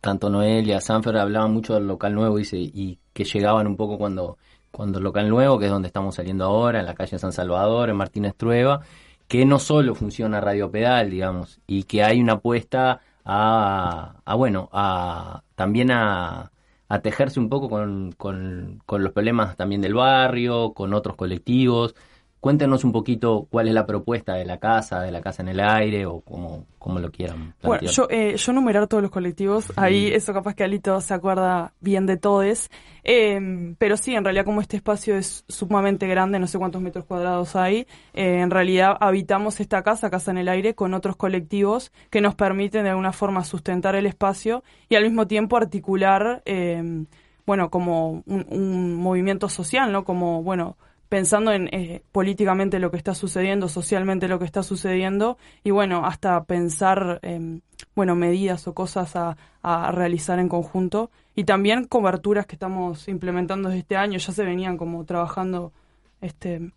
tanto 0.00 0.30
Noelia, 0.30 0.80
Sanfer 0.80 1.16
hablaban 1.16 1.52
mucho 1.52 1.74
del 1.74 1.88
local 1.88 2.14
nuevo 2.14 2.36
dice, 2.36 2.58
y 2.58 3.00
que 3.12 3.24
llegaban 3.24 3.66
un 3.66 3.76
poco 3.76 3.98
cuando, 3.98 4.38
cuando 4.70 4.98
el 4.98 5.04
local 5.04 5.28
nuevo, 5.28 5.58
que 5.58 5.64
es 5.64 5.70
donde 5.72 5.88
estamos 5.88 6.14
saliendo 6.14 6.44
ahora, 6.44 6.78
en 6.78 6.86
la 6.86 6.94
calle 6.94 7.18
San 7.18 7.32
Salvador, 7.32 7.90
en 7.90 7.96
Martínez 7.96 8.36
Trueba, 8.36 8.82
que 9.26 9.44
no 9.44 9.58
solo 9.58 9.96
funciona 9.96 10.40
Radio 10.40 10.70
Pedal, 10.70 11.10
digamos, 11.10 11.60
y 11.66 11.82
que 11.82 12.04
hay 12.04 12.20
una 12.20 12.34
apuesta 12.34 13.00
a, 13.24 14.14
a 14.24 14.34
bueno, 14.36 14.68
a 14.72 15.42
también 15.56 15.90
a, 15.90 16.52
a 16.88 16.98
tejerse 17.00 17.40
un 17.40 17.48
poco 17.48 17.68
con, 17.68 18.12
con 18.12 19.02
los 19.02 19.12
problemas 19.12 19.56
también 19.56 19.80
del 19.80 19.94
barrio, 19.94 20.72
con 20.72 20.94
otros 20.94 21.16
colectivos, 21.16 21.96
Cuéntenos 22.40 22.84
un 22.84 22.92
poquito 22.92 23.46
cuál 23.50 23.68
es 23.68 23.74
la 23.74 23.84
propuesta 23.84 24.32
de 24.32 24.46
la 24.46 24.56
casa, 24.56 25.02
de 25.02 25.12
la 25.12 25.20
casa 25.20 25.42
en 25.42 25.48
el 25.48 25.60
aire 25.60 26.06
o 26.06 26.20
cómo, 26.20 26.64
cómo 26.78 26.98
lo 26.98 27.10
quieran 27.10 27.54
Bueno, 27.62 27.90
yo, 27.90 28.06
eh, 28.08 28.34
yo 28.36 28.52
numerar 28.54 28.86
todos 28.86 29.02
los 29.02 29.12
colectivos, 29.12 29.70
ahí 29.76 30.06
eso 30.06 30.32
capaz 30.32 30.54
que 30.54 30.64
Alito 30.64 30.98
se 31.02 31.12
acuerda 31.12 31.74
bien 31.80 32.06
de 32.06 32.16
todos, 32.16 32.70
eh, 33.04 33.74
pero 33.76 33.98
sí, 33.98 34.14
en 34.14 34.24
realidad 34.24 34.46
como 34.46 34.62
este 34.62 34.78
espacio 34.78 35.16
es 35.16 35.44
sumamente 35.48 36.06
grande, 36.06 36.38
no 36.38 36.46
sé 36.46 36.58
cuántos 36.58 36.80
metros 36.80 37.04
cuadrados 37.04 37.56
hay, 37.56 37.86
eh, 38.14 38.40
en 38.40 38.50
realidad 38.50 38.96
habitamos 39.00 39.60
esta 39.60 39.82
casa, 39.82 40.08
Casa 40.08 40.30
en 40.30 40.38
el 40.38 40.48
Aire, 40.48 40.74
con 40.74 40.94
otros 40.94 41.16
colectivos 41.16 41.92
que 42.08 42.22
nos 42.22 42.36
permiten 42.36 42.84
de 42.84 42.90
alguna 42.90 43.12
forma 43.12 43.44
sustentar 43.44 43.96
el 43.96 44.06
espacio 44.06 44.64
y 44.88 44.94
al 44.94 45.04
mismo 45.04 45.26
tiempo 45.26 45.58
articular, 45.58 46.40
eh, 46.46 47.04
bueno, 47.44 47.68
como 47.68 48.22
un, 48.26 48.46
un 48.48 48.94
movimiento 48.94 49.50
social, 49.50 49.92
¿no? 49.92 50.04
Como, 50.04 50.42
bueno, 50.42 50.78
pensando 51.10 51.52
en 51.52 51.68
eh, 51.72 52.02
políticamente 52.12 52.78
lo 52.78 52.90
que 52.90 52.96
está 52.96 53.14
sucediendo, 53.14 53.68
socialmente 53.68 54.28
lo 54.28 54.38
que 54.38 54.44
está 54.44 54.62
sucediendo 54.62 55.36
y 55.64 55.72
bueno, 55.72 56.06
hasta 56.06 56.44
pensar, 56.44 57.18
eh, 57.22 57.60
bueno, 57.96 58.14
medidas 58.14 58.66
o 58.68 58.74
cosas 58.74 59.16
a, 59.16 59.36
a, 59.60 59.90
realizar 59.90 60.38
en 60.38 60.48
conjunto 60.48 61.10
y 61.34 61.44
también 61.44 61.84
coberturas 61.86 62.46
que 62.46 62.54
estamos 62.54 63.08
implementando 63.08 63.68
desde 63.68 63.80
este 63.80 63.96
año, 63.96 64.18
ya 64.18 64.32
se 64.32 64.44
venían 64.44 64.76
como 64.76 65.04
trabajando, 65.04 65.72
este, 66.20 66.70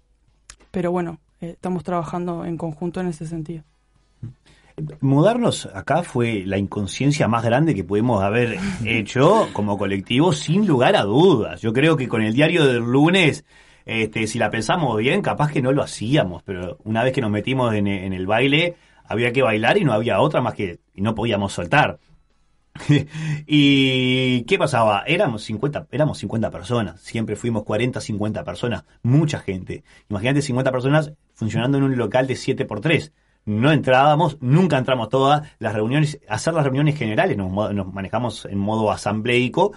pero 0.72 0.92
bueno, 0.92 1.20
eh, 1.40 1.52
estamos 1.52 1.84
trabajando 1.84 2.44
en 2.44 2.58
conjunto 2.58 3.02
en 3.02 3.10
ese 3.10 3.28
sentido. 3.28 3.64
Mudarnos 5.02 5.68
acá 5.68 6.02
fue 6.02 6.42
la 6.48 6.58
inconsciencia 6.58 7.28
más 7.28 7.44
grande 7.44 7.76
que 7.76 7.84
pudimos 7.84 8.24
haber 8.24 8.58
hecho 8.84 9.48
como 9.54 9.78
colectivo, 9.78 10.34
sin 10.34 10.66
lugar 10.66 10.96
a 10.96 11.04
dudas. 11.04 11.62
Yo 11.62 11.72
creo 11.72 11.96
que 11.96 12.08
con 12.08 12.24
el 12.24 12.34
diario 12.34 12.66
del 12.66 12.82
lunes 12.82 13.46
este, 13.86 14.28
si 14.28 14.40
la 14.40 14.50
pensamos 14.50 14.98
bien, 14.98 15.22
capaz 15.22 15.52
que 15.52 15.62
no 15.62 15.72
lo 15.72 15.84
hacíamos, 15.84 16.44
pero 16.44 16.78
una 16.84 17.04
vez 17.04 17.14
que 17.14 17.22
nos 17.22 17.32
metimos 17.32 17.74
en, 17.74 17.88
el 17.88 18.28
baile, 18.28 18.76
había 19.06 19.32
que 19.34 19.42
bailar 19.42 19.78
y 19.78 19.84
no 19.84 19.94
había 19.94 20.20
otra 20.20 20.42
más 20.42 20.54
que, 20.54 20.80
y 20.94 21.02
no 21.02 21.16
podíamos 21.16 21.54
soltar. 21.54 22.00
¿Y 23.46 24.44
qué 24.44 24.58
pasaba? 24.58 25.04
Éramos 25.06 25.44
50, 25.44 25.88
éramos 25.92 26.18
50 26.18 26.50
personas, 26.50 27.02
siempre 27.02 27.36
fuimos 27.36 27.64
40, 27.64 28.02
50 28.02 28.44
personas, 28.44 28.86
mucha 29.04 29.40
gente. 29.40 29.84
Imagínate 30.10 30.42
50 30.42 30.72
personas 30.72 31.14
funcionando 31.34 31.78
en 31.78 31.84
un 31.84 31.98
local 31.98 32.28
de 32.28 32.36
7 32.36 32.66
por 32.66 32.82
3 32.82 33.12
no 33.46 33.72
entrábamos, 33.72 34.38
nunca 34.42 34.78
entramos 34.78 35.10
todas, 35.10 35.50
las 35.60 35.74
reuniones, 35.74 36.20
hacer 36.30 36.54
las 36.54 36.64
reuniones 36.64 36.98
generales, 36.98 37.38
nos, 37.38 37.52
nos 37.74 37.94
manejamos 37.94 38.46
en 38.46 38.58
modo 38.58 38.92
asambleico, 38.92 39.74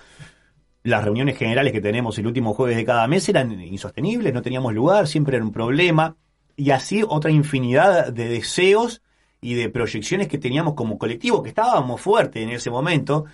las 0.86 1.04
reuniones 1.04 1.36
generales 1.36 1.72
que 1.72 1.80
tenemos 1.80 2.16
el 2.18 2.28
último 2.28 2.54
jueves 2.54 2.76
de 2.76 2.84
cada 2.84 3.08
mes 3.08 3.28
eran 3.28 3.60
insostenibles, 3.60 4.32
no 4.32 4.40
teníamos 4.40 4.72
lugar, 4.72 5.08
siempre 5.08 5.36
era 5.36 5.44
un 5.44 5.50
problema, 5.50 6.16
y 6.56 6.70
así 6.70 7.02
otra 7.06 7.32
infinidad 7.32 8.12
de 8.12 8.28
deseos 8.28 9.02
y 9.40 9.54
de 9.54 9.68
proyecciones 9.68 10.28
que 10.28 10.38
teníamos 10.38 10.74
como 10.74 10.96
colectivo, 10.96 11.42
que 11.42 11.48
estábamos 11.48 12.00
fuertes 12.00 12.40
en 12.42 12.50
ese 12.50 12.70
momento. 12.70 13.24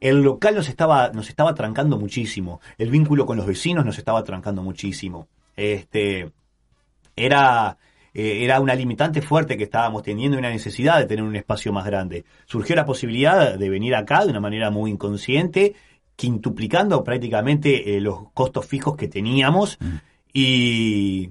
El 0.00 0.20
local 0.22 0.56
nos 0.56 0.68
estaba, 0.68 1.10
nos 1.10 1.28
estaba 1.28 1.54
trancando 1.54 1.96
muchísimo, 1.96 2.60
el 2.76 2.90
vínculo 2.90 3.24
con 3.24 3.36
los 3.36 3.46
vecinos 3.46 3.84
nos 3.84 3.98
estaba 3.98 4.24
trancando 4.24 4.62
muchísimo. 4.62 5.28
Este, 5.54 6.32
era, 7.14 7.78
eh, 8.14 8.44
era 8.44 8.60
una 8.60 8.74
limitante 8.74 9.22
fuerte 9.22 9.56
que 9.56 9.64
estábamos 9.64 10.02
teniendo 10.02 10.36
y 10.36 10.40
una 10.40 10.50
necesidad 10.50 10.98
de 10.98 11.06
tener 11.06 11.24
un 11.24 11.36
espacio 11.36 11.72
más 11.72 11.86
grande. 11.86 12.24
Surgió 12.46 12.74
la 12.74 12.84
posibilidad 12.84 13.56
de 13.56 13.70
venir 13.70 13.94
acá 13.94 14.24
de 14.24 14.32
una 14.32 14.40
manera 14.40 14.70
muy 14.72 14.90
inconsciente 14.90 15.76
quintuplicando 16.16 17.04
prácticamente 17.04 17.96
eh, 17.96 18.00
los 18.00 18.32
costos 18.32 18.66
fijos 18.66 18.96
que 18.96 19.06
teníamos 19.06 19.78
mm. 19.80 19.96
y 20.32 21.30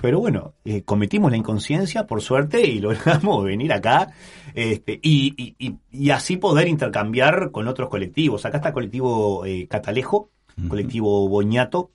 pero 0.00 0.18
bueno, 0.18 0.54
eh, 0.64 0.82
cometimos 0.82 1.30
la 1.30 1.36
inconsciencia 1.36 2.06
por 2.06 2.22
suerte 2.22 2.66
y 2.66 2.78
logramos 2.80 3.44
venir 3.44 3.72
acá 3.72 4.08
este, 4.54 4.98
y, 5.02 5.54
y, 5.58 5.76
y, 5.90 6.10
así 6.10 6.38
poder 6.38 6.68
intercambiar 6.68 7.50
con 7.50 7.68
otros 7.68 7.90
colectivos. 7.90 8.46
Acá 8.46 8.56
está 8.58 8.72
colectivo 8.72 9.44
eh, 9.44 9.68
Catalejo, 9.68 10.30
colectivo 10.68 11.28
Boñato, 11.28 11.90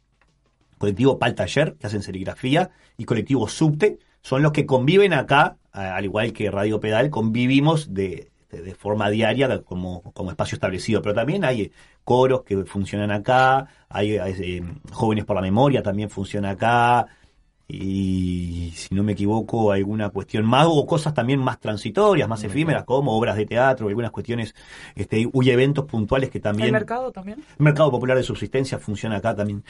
colectivo 0.78 1.18
Pal 1.18 1.36
Taller, 1.36 1.76
que 1.80 1.88
hacen 1.88 2.04
serigrafía, 2.04 2.72
y 2.98 3.06
colectivo 3.06 3.48
Subte, 3.48 3.98
son 4.22 4.42
los 4.44 4.52
que 4.52 4.66
conviven 4.66 5.14
acá, 5.14 5.58
al 5.72 6.06
igual 6.06 6.32
que 6.34 6.50
Radio 6.50 6.80
Pedal, 6.80 7.10
convivimos 7.10 7.94
de, 7.94 8.32
de 8.62 8.76
forma 8.76 9.10
diaria 9.10 9.62
como, 9.62 10.02
como 10.14 10.32
espacio 10.32 10.56
establecido. 10.56 11.02
Pero 11.02 11.16
también 11.16 11.44
hay 11.46 11.72
coros 12.04 12.44
que 12.44 12.66
funcionan 12.66 13.12
acá, 13.12 13.68
hay, 13.90 14.16
eh, 14.16 14.64
Jóvenes 14.92 15.26
por 15.26 15.36
la 15.36 15.42
Memoria 15.42 15.82
también 15.82 16.10
funciona 16.10 16.52
acá, 16.52 17.08
y 17.68 18.72
si 18.76 18.94
no 18.94 19.04
me 19.04 19.14
equivoco, 19.14 19.72
alguna 19.72 20.10
cuestión 20.10 20.46
más, 20.46 20.68
o 20.70 20.86
cosas 20.86 21.14
también 21.14 21.40
más 21.40 21.60
transitorias, 21.60 22.30
más 22.30 22.44
efímeras, 22.44 22.84
como 22.84 23.18
obras 23.18 23.36
de 23.36 23.46
teatro, 23.46 23.88
algunas 23.88 24.12
cuestiones, 24.12 24.54
este, 24.94 25.20
y 25.20 25.50
eventos 25.50 25.86
puntuales 25.86 26.30
que 26.30 26.40
también... 26.40 26.68
¿El 26.68 26.74
mercado 26.74 27.12
también? 27.12 27.44
mercado 27.58 27.90
popular 27.90 28.18
de 28.18 28.24
subsistencia 28.24 28.78
funciona 28.78 29.18
acá 29.18 29.36
también. 29.36 29.64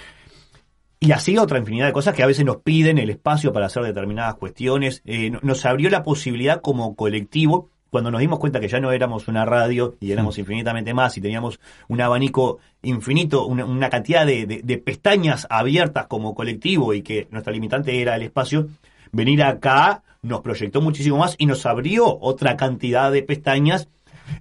Y 1.00 1.12
así 1.12 1.38
otra 1.38 1.58
infinidad 1.58 1.88
de 1.88 1.94
cosas 1.94 2.14
que 2.16 2.24
a 2.24 2.28
veces 2.28 2.46
nos 2.46 2.58
piden 2.58 2.98
el 2.98 3.10
espacio 3.10 3.54
para 3.54 3.68
hacer 3.68 3.84
determinadas 3.84 4.36
cuestiones. 4.36 5.02
Eh, 5.06 5.32
nos 5.42 5.66
abrió 5.66 5.90
la 5.90 6.04
posibilidad 6.04 6.62
como 6.62 6.96
colectivo 6.96 7.70
cuando 7.96 8.12
nos 8.12 8.20
dimos 8.20 8.40
cuenta 8.40 8.60
que 8.60 8.68
ya 8.68 8.82
no 8.82 8.92
éramos 8.92 9.30
una 9.30 9.46
radio 9.46 9.96
y 10.02 10.12
éramos 10.12 10.38
infinitamente 10.38 10.94
más 10.94 11.16
y 11.16 11.22
teníamos 11.22 11.62
un 11.88 12.02
abanico 12.02 12.60
infinito, 12.82 13.46
una, 13.46 13.90
cantidad 13.90 14.26
de, 14.26 14.46
de, 14.46 14.78
pestañas 14.80 15.48
abiertas 15.50 16.08
como 16.08 16.36
colectivo 16.36 16.94
y 16.94 17.04
que 17.04 17.30
nuestra 17.32 17.54
limitante 17.54 18.02
era 18.02 18.18
el 18.18 18.24
espacio, 18.24 18.68
venir 19.14 19.42
acá 19.44 20.04
nos 20.22 20.42
proyectó 20.42 20.82
muchísimo 20.82 21.20
más 21.20 21.36
y 21.38 21.46
nos 21.46 21.66
abrió 21.66 22.20
otra 22.20 22.58
cantidad 22.58 23.14
de 23.14 23.24
pestañas 23.24 23.88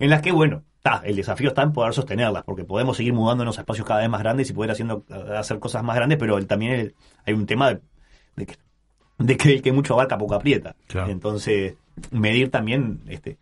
en 0.00 0.10
las 0.10 0.20
que, 0.20 0.32
bueno, 0.32 0.64
está 0.78 1.00
el 1.04 1.14
desafío 1.14 1.50
está 1.50 1.62
en 1.62 1.72
poder 1.72 1.94
sostenerlas, 1.94 2.42
porque 2.42 2.64
podemos 2.64 2.96
seguir 2.96 3.12
mudándonos 3.12 3.58
a 3.58 3.60
espacios 3.60 3.86
cada 3.86 4.00
vez 4.00 4.08
más 4.08 4.20
grandes 4.20 4.50
y 4.50 4.52
poder 4.52 4.72
haciendo, 4.72 5.04
hacer 5.38 5.60
cosas 5.60 5.84
más 5.84 5.94
grandes, 5.94 6.18
pero 6.18 6.44
también 6.44 6.92
hay 7.24 7.34
un 7.34 7.46
tema 7.46 7.68
de, 7.68 7.80
de 8.34 8.46
que 8.46 8.56
de 9.18 9.36
que 9.36 9.54
el 9.54 9.62
que 9.62 9.72
mucho 9.72 9.94
abarca 9.94 10.18
poco 10.18 10.34
aprieta. 10.34 10.74
Entonces, 11.08 11.74
medir 12.10 12.50
también, 12.50 13.00
este, 13.08 13.38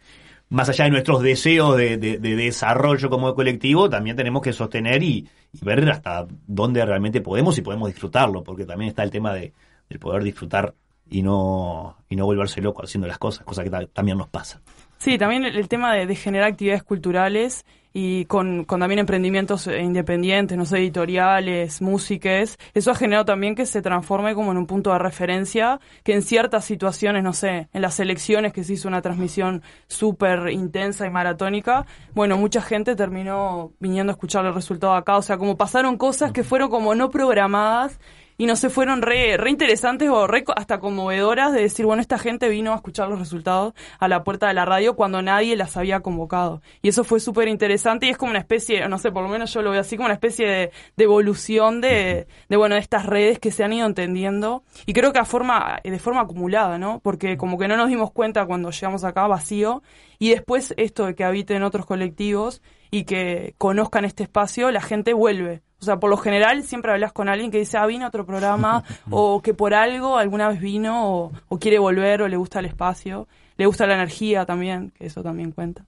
más 0.49 0.69
allá 0.69 0.85
de 0.85 0.91
nuestros 0.91 1.23
deseos 1.23 1.77
de, 1.77 1.97
de, 1.97 2.19
de 2.19 2.37
desarrollo 2.37 3.09
como 3.09 3.35
colectivo, 3.35 3.89
también 3.89 4.17
tenemos 4.17 4.43
que 4.43 4.53
sostener 4.53 5.03
y, 5.03 5.29
y, 5.53 5.65
ver 5.65 5.89
hasta 5.91 6.27
dónde 6.47 6.85
realmente 6.85 7.21
podemos 7.21 7.57
y 7.59 7.63
podemos 7.63 7.89
disfrutarlo, 7.89 8.43
porque 8.45 8.65
también 8.65 8.91
está 8.91 9.03
el 9.03 9.11
tema 9.11 9.33
de, 9.33 9.53
del 9.89 9.99
poder 9.99 10.23
disfrutar 10.23 10.75
y 11.11 11.23
no, 11.23 11.97
y 12.09 12.17
no 12.17 12.25
volverse 12.25 12.61
loco 12.61 12.83
haciendo 12.83 13.07
las 13.07 13.19
cosas, 13.19 13.45
cosa 13.45 13.65
que 13.65 13.71
también 13.93 14.19
nos 14.19 14.29
pasa. 14.29 14.61
Sí, 14.99 15.19
también 15.19 15.45
el, 15.45 15.57
el 15.57 15.69
tema 15.69 15.95
de, 15.95 16.07
de 16.07 16.15
generar 16.15 16.49
actividades 16.49 16.83
culturales 16.83 17.65
y 17.93 18.25
con, 18.27 18.65
con, 18.65 18.81
también 18.81 19.01
emprendimientos 19.01 19.67
independientes, 19.67 20.57
no 20.57 20.65
sé, 20.65 20.79
editoriales, 20.79 21.83
músicas, 21.83 22.59
eso 22.75 22.91
ha 22.91 22.95
generado 22.95 23.25
también 23.25 23.55
que 23.55 23.67
se 23.67 23.83
transforme 23.83 24.35
como 24.35 24.53
en 24.53 24.59
un 24.59 24.67
punto 24.67 24.93
de 24.93 24.99
referencia, 24.99 25.81
que 26.03 26.15
en 26.15 26.23
ciertas 26.23 26.65
situaciones, 26.65 27.23
no 27.23 27.33
sé, 27.33 27.69
en 27.73 27.83
las 27.83 28.01
elecciones 28.01 28.53
que 28.53 28.65
se 28.65 28.75
hizo 28.75 28.89
una 28.89 29.03
transmisión 29.03 29.63
súper 29.89 30.51
intensa 30.51 31.07
y 31.07 31.11
maratónica, 31.11 31.87
bueno, 32.15 32.37
mucha 32.37 32.63
gente 32.63 32.97
terminó 32.97 33.73
viniendo 33.81 34.13
a 34.13 34.15
escuchar 34.15 34.47
el 34.47 34.55
resultado 34.55 34.95
acá, 34.95 35.17
o 35.17 35.23
sea, 35.23 35.39
como 35.39 35.57
pasaron 35.57 35.97
cosas 35.97 36.33
que 36.33 36.45
fueron 36.45 36.71
como 36.71 36.95
no 36.95 37.11
programadas 37.11 37.99
y 38.39 38.47
no 38.47 38.57
se 38.57 38.71
fueron 38.71 39.03
re, 39.03 39.37
re 39.37 39.51
interesantes 39.51 40.09
o 40.09 40.27
re 40.27 40.45
hasta 40.57 40.81
conmovedoras 40.81 41.53
de 41.53 41.63
decir, 41.63 41.87
bueno, 41.87 42.03
esta 42.03 42.19
gente 42.19 42.49
vino 42.49 42.73
a 42.73 42.77
escuchar 42.77 43.09
los 43.09 43.19
resultados 43.19 43.75
a 43.99 44.09
la 44.09 44.25
puerta 44.25 44.49
de 44.49 44.55
la 44.55 44.65
radio 44.65 44.97
cuando 44.97 45.23
nadie 45.23 45.57
las 45.57 45.77
había 45.77 46.01
convocado. 46.01 46.63
Y 46.83 46.89
eso 46.89 47.05
fue 47.05 47.21
súper 47.21 47.49
interesante 47.49 48.07
y 48.07 48.11
es 48.11 48.17
como 48.17 48.31
una 48.31 48.41
especie, 48.41 48.87
no 48.89 48.99
sé, 48.99 49.13
por 49.13 49.23
lo 49.23 49.29
menos 49.29 49.53
yo 49.53 49.63
lo 49.63 49.71
veo 49.71 49.81
así, 49.81 49.97
como 49.97 50.07
una 50.07 50.15
especie 50.15 50.49
de, 50.49 50.71
de 50.97 51.05
evolución 51.05 51.81
de, 51.81 52.27
de, 52.49 52.57
bueno, 52.57 52.75
de 52.75 52.81
estas 52.81 53.07
redes 53.07 53.39
que 53.39 53.51
se 53.51 53.65
han 53.65 53.73
ido 53.73 53.87
entendiendo. 53.87 54.65
Y 54.87 54.93
creo 54.93 55.13
que 55.13 55.19
a 55.19 55.25
forma, 55.25 55.81
de 55.83 55.99
forma 55.99 56.23
acumulada, 56.23 56.79
¿no? 56.79 57.01
Porque 57.01 57.37
como 57.37 57.59
que 57.59 57.69
no 57.69 57.77
nos 57.77 57.89
dimos 57.89 58.13
cuenta 58.13 58.47
cuando 58.47 58.71
llegamos 58.71 59.05
acá 59.05 59.27
vacío 59.27 59.83
y 60.19 60.31
después 60.31 60.75
esto 60.77 61.07
de 61.07 61.15
que 61.15 61.25
habiten 61.25 61.63
otros 61.63 61.87
colectivos 61.87 62.63
y 62.91 63.05
que 63.05 63.55
conozcan 63.59 64.05
este 64.05 64.23
espacio, 64.23 64.71
la 64.71 64.81
gente 64.81 65.15
vuelve. 65.15 65.63
O 65.83 65.85
sea, 65.85 65.99
por 65.99 66.11
lo 66.11 66.17
general 66.17 66.63
siempre 66.63 66.93
hablas 66.93 67.13
con 67.13 67.29
alguien 67.29 67.51
que 67.51 67.59
dice, 67.59 67.77
ah, 67.77 67.87
vino 67.87 68.07
otro 68.07 68.25
programa, 68.25 68.85
o 69.11 69.43
que 69.43 69.53
por 69.53 69.75
algo 69.75 70.17
alguna 70.17 70.49
vez 70.49 70.61
vino, 70.61 71.33
o, 71.49 71.59
quiere 71.59 71.81
volver, 71.81 72.23
o 72.23 72.29
le 72.29 72.37
gusta 72.37 72.61
el 72.61 72.67
espacio, 72.67 73.27
le 73.57 73.67
gusta 73.67 73.85
la 73.89 73.95
energía 73.95 74.47
también, 74.47 74.93
que 74.97 75.07
eso 75.07 75.25
también 75.25 75.51
cuenta. 75.51 75.85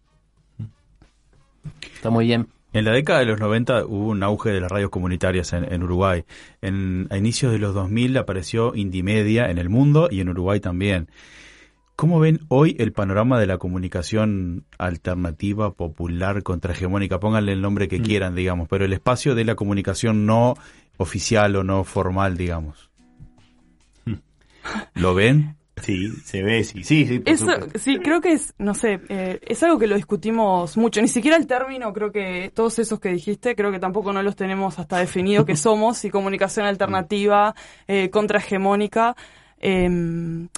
Está 1.95 2.11
muy 2.11 2.27
bien. 2.27 2.49
En 2.73 2.85
la 2.85 2.91
década 2.91 3.21
de 3.21 3.27
los 3.27 3.39
90 3.39 3.87
hubo 3.87 4.09
un 4.09 4.25
auge 4.25 4.51
de 4.51 4.61
las 4.61 4.71
radios 4.71 4.91
comunitarias 4.91 5.53
en, 5.53 5.73
en 5.73 5.85
Uruguay. 5.85 6.25
En, 6.61 7.07
a 7.11 7.17
inicios 7.17 7.53
de 7.53 7.61
los 7.61 7.73
2000 7.73 8.17
apareció 8.17 8.75
Indimedia 8.75 9.49
en 9.49 9.59
el 9.59 9.69
mundo 9.69 10.09
y 10.11 10.21
en 10.21 10.29
Uruguay 10.29 10.59
también. 10.59 11.09
¿Cómo 11.97 12.19
ven 12.19 12.41
hoy 12.49 12.75
el 12.81 12.93
panorama 12.93 13.39
de 13.39 13.47
la 13.47 13.59
comunicación 13.59 14.65
alternativa, 14.79 15.73
popular, 15.73 16.43
contrahegemónica? 16.43 17.21
Pónganle 17.21 17.53
el 17.53 17.61
nombre 17.61 17.87
que 17.87 18.01
mm. 18.01 18.03
quieran, 18.03 18.35
digamos, 18.35 18.69
pero 18.69 18.85
el 18.85 18.93
espacio 18.93 19.37
de 19.37 19.45
la 19.45 19.55
comunicación 19.55 20.27
no 20.27 20.55
oficial 20.97 21.55
o 21.55 21.63
no 21.63 21.85
formal, 21.85 22.37
digamos. 22.37 22.91
Hmm. 24.05 24.15
¿Lo 24.95 25.15
ven? 25.15 25.57
Sí, 25.83 26.09
se 26.25 26.43
ve, 26.43 26.65
sí, 26.65 26.83
sí, 26.83 27.07
sí. 27.07 27.19
por 27.19 27.33
Eso, 27.33 27.47
supuesto. 27.47 27.79
sí, 27.79 27.99
creo 27.99 28.21
que 28.21 28.33
es, 28.33 28.55
no 28.59 28.75
sé, 28.75 29.01
eh, 29.09 29.41
es 29.43 29.63
algo 29.63 29.79
que 29.79 29.87
lo 29.87 29.97
discutimos 29.97 30.77
mucho. 30.77 31.01
Ni 31.01 31.09
siquiera 31.09 31.37
el 31.37 31.47
término, 31.47 31.93
creo 31.93 32.11
que 32.11 32.51
todos 32.55 32.79
esos 32.79 33.01
que 33.01 33.11
dijiste, 33.11 33.55
creo 33.55 33.71
que 33.71 33.81
tampoco 33.81 34.13
no 34.13 34.23
los 34.23 34.35
tenemos 34.35 34.79
hasta 34.79 34.99
definido 34.99 35.45
que 35.45 35.57
somos, 35.57 36.05
y 36.05 36.11
comunicación 36.11 36.67
alternativa, 36.67 37.55
eh, 37.87 38.11
contrahegemónica. 38.11 39.17
Em, 39.61 40.49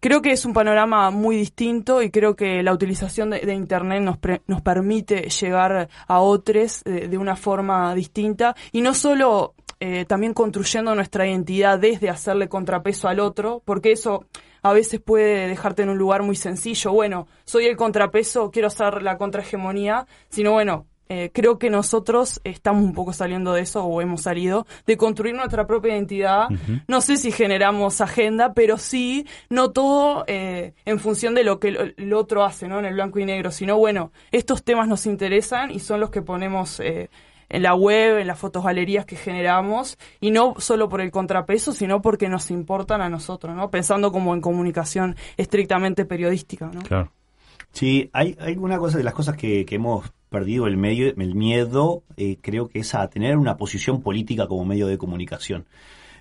creo 0.00 0.22
que 0.22 0.32
es 0.32 0.44
un 0.44 0.52
panorama 0.52 1.10
muy 1.10 1.36
distinto 1.36 2.02
y 2.02 2.10
creo 2.10 2.34
que 2.34 2.62
la 2.62 2.72
utilización 2.72 3.30
de, 3.30 3.40
de 3.40 3.54
Internet 3.54 4.02
nos, 4.02 4.18
pre- 4.18 4.42
nos 4.46 4.62
permite 4.62 5.28
llegar 5.28 5.88
a 6.08 6.20
otros 6.20 6.82
eh, 6.86 7.08
de 7.08 7.18
una 7.18 7.36
forma 7.36 7.94
distinta 7.94 8.56
y 8.72 8.80
no 8.80 8.94
solo 8.94 9.54
eh, 9.78 10.04
también 10.06 10.34
construyendo 10.34 10.94
nuestra 10.94 11.26
identidad 11.26 11.78
desde 11.78 12.10
hacerle 12.10 12.48
contrapeso 12.48 13.08
al 13.08 13.20
otro, 13.20 13.62
porque 13.64 13.92
eso 13.92 14.26
a 14.62 14.74
veces 14.74 15.00
puede 15.00 15.48
dejarte 15.48 15.82
en 15.82 15.88
un 15.88 15.96
lugar 15.96 16.22
muy 16.22 16.36
sencillo. 16.36 16.92
Bueno, 16.92 17.28
soy 17.44 17.64
el 17.64 17.76
contrapeso, 17.76 18.50
quiero 18.50 18.68
hacer 18.68 19.02
la 19.02 19.16
contrahegemonía, 19.16 20.06
sino 20.28 20.52
bueno, 20.52 20.86
eh, 21.12 21.32
creo 21.34 21.58
que 21.58 21.70
nosotros 21.70 22.40
estamos 22.44 22.84
un 22.84 22.94
poco 22.94 23.12
saliendo 23.12 23.52
de 23.52 23.62
eso, 23.62 23.84
o 23.84 24.00
hemos 24.00 24.22
salido, 24.22 24.64
de 24.86 24.96
construir 24.96 25.34
nuestra 25.34 25.66
propia 25.66 25.92
identidad. 25.94 26.48
No 26.86 27.00
sé 27.00 27.16
si 27.16 27.32
generamos 27.32 28.00
agenda, 28.00 28.54
pero 28.54 28.78
sí, 28.78 29.26
no 29.48 29.72
todo 29.72 30.22
eh, 30.28 30.72
en 30.84 31.00
función 31.00 31.34
de 31.34 31.42
lo 31.42 31.58
que 31.58 31.68
el, 31.68 31.94
el 31.96 32.12
otro 32.12 32.44
hace, 32.44 32.68
¿no? 32.68 32.78
En 32.78 32.84
el 32.84 32.94
blanco 32.94 33.18
y 33.18 33.24
negro, 33.24 33.50
sino 33.50 33.76
bueno, 33.76 34.12
estos 34.30 34.62
temas 34.62 34.86
nos 34.86 35.04
interesan 35.04 35.72
y 35.72 35.80
son 35.80 35.98
los 35.98 36.10
que 36.10 36.22
ponemos 36.22 36.78
eh, 36.78 37.10
en 37.48 37.64
la 37.64 37.74
web, 37.74 38.18
en 38.18 38.28
las 38.28 38.38
fotos 38.38 38.62
galerías 38.62 39.04
que 39.04 39.16
generamos, 39.16 39.98
y 40.20 40.30
no 40.30 40.54
solo 40.58 40.88
por 40.88 41.00
el 41.00 41.10
contrapeso, 41.10 41.72
sino 41.72 42.00
porque 42.00 42.28
nos 42.28 42.52
importan 42.52 43.02
a 43.02 43.08
nosotros, 43.08 43.56
¿no? 43.56 43.68
Pensando 43.68 44.12
como 44.12 44.32
en 44.32 44.40
comunicación 44.40 45.16
estrictamente 45.36 46.04
periodística, 46.04 46.70
¿no? 46.72 46.82
Claro. 46.82 47.10
Sí, 47.72 48.10
hay, 48.12 48.36
hay 48.40 48.56
una 48.56 48.78
cosa 48.78 48.98
de 48.98 49.04
las 49.04 49.14
cosas 49.14 49.36
que, 49.36 49.64
que 49.64 49.76
hemos 49.76 50.10
perdido 50.28 50.66
el 50.66 50.76
medio, 50.76 51.08
el 51.08 51.34
miedo, 51.34 52.02
eh, 52.16 52.38
creo 52.40 52.68
que 52.68 52.80
es 52.80 52.94
a 52.94 53.08
tener 53.08 53.36
una 53.36 53.56
posición 53.56 54.00
política 54.02 54.46
como 54.46 54.64
medio 54.64 54.86
de 54.86 54.98
comunicación. 54.98 55.66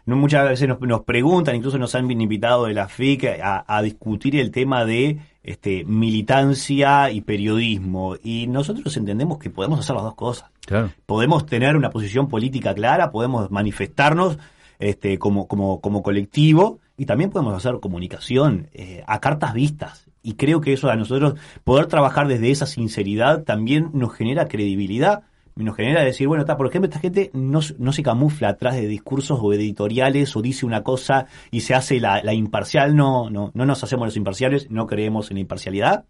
No, 0.06 0.16
muchas 0.16 0.48
veces 0.48 0.68
nos, 0.68 0.80
nos 0.82 1.04
preguntan, 1.04 1.56
incluso 1.56 1.78
nos 1.78 1.94
han 1.94 2.10
invitado 2.10 2.66
de 2.66 2.74
la 2.74 2.88
FIC 2.88 3.26
a, 3.44 3.64
a 3.68 3.82
discutir 3.82 4.36
el 4.38 4.50
tema 4.50 4.86
de 4.86 5.20
este, 5.44 5.84
militancia 5.86 7.12
y 7.12 7.22
periodismo. 7.22 8.16
Y 8.24 8.48
nosotros 8.48 8.96
entendemos 8.98 9.38
que 9.38 9.50
podemos 9.50 9.80
hacer 9.80 9.96
las 9.96 10.04
dos 10.04 10.16
cosas 10.16 10.50
Claro. 10.66 10.92
podemos 11.08 11.48
tener 11.48 11.76
una 11.76 11.90
posición 11.90 12.28
política 12.28 12.76
clara, 12.76 13.12
podemos 13.12 13.50
manifestarnos 13.50 14.38
este, 14.78 15.18
como, 15.18 15.48
como, 15.48 15.82
como 15.82 16.04
colectivo 16.04 16.80
y 16.96 17.06
también 17.06 17.32
podemos 17.32 17.56
hacer 17.56 17.80
comunicación 17.80 18.68
eh, 18.74 19.04
a 19.08 19.20
cartas 19.20 19.54
vistas. 19.54 20.09
Y 20.22 20.34
creo 20.34 20.62
que 20.62 20.74
eso 20.74 20.90
a 20.90 20.96
nosotros, 20.96 21.36
poder 21.64 21.88
trabajar 21.88 22.28
desde 22.28 22.52
esa 22.52 22.66
sinceridad 22.66 23.44
también 23.44 23.92
nos 23.94 24.14
genera 24.14 24.48
credibilidad, 24.48 25.24
nos 25.56 25.76
genera 25.76 26.04
decir, 26.04 26.28
bueno, 26.28 26.44
está, 26.44 26.58
por 26.58 26.68
ejemplo, 26.68 26.90
esta 26.90 27.00
gente 27.00 27.32
no, 27.34 27.60
no 27.78 27.94
se 27.94 28.04
camufla 28.04 28.50
atrás 28.50 28.76
de 28.76 28.88
discursos 28.88 29.40
o 29.42 29.54
editoriales 29.54 30.36
o 30.36 30.42
dice 30.42 30.66
una 30.66 30.84
cosa 30.84 31.26
y 31.52 31.62
se 31.62 31.76
hace 31.76 32.00
la, 32.00 32.24
la 32.24 32.34
imparcial, 32.34 32.96
no, 32.96 33.30
no, 33.30 33.52
no 33.54 33.66
nos 33.66 33.84
hacemos 33.84 34.08
los 34.08 34.18
imparciales, 34.18 34.70
no 34.72 34.88
creemos 34.88 35.32
en 35.32 35.36
la 35.36 35.42
imparcialidad. 35.42 36.06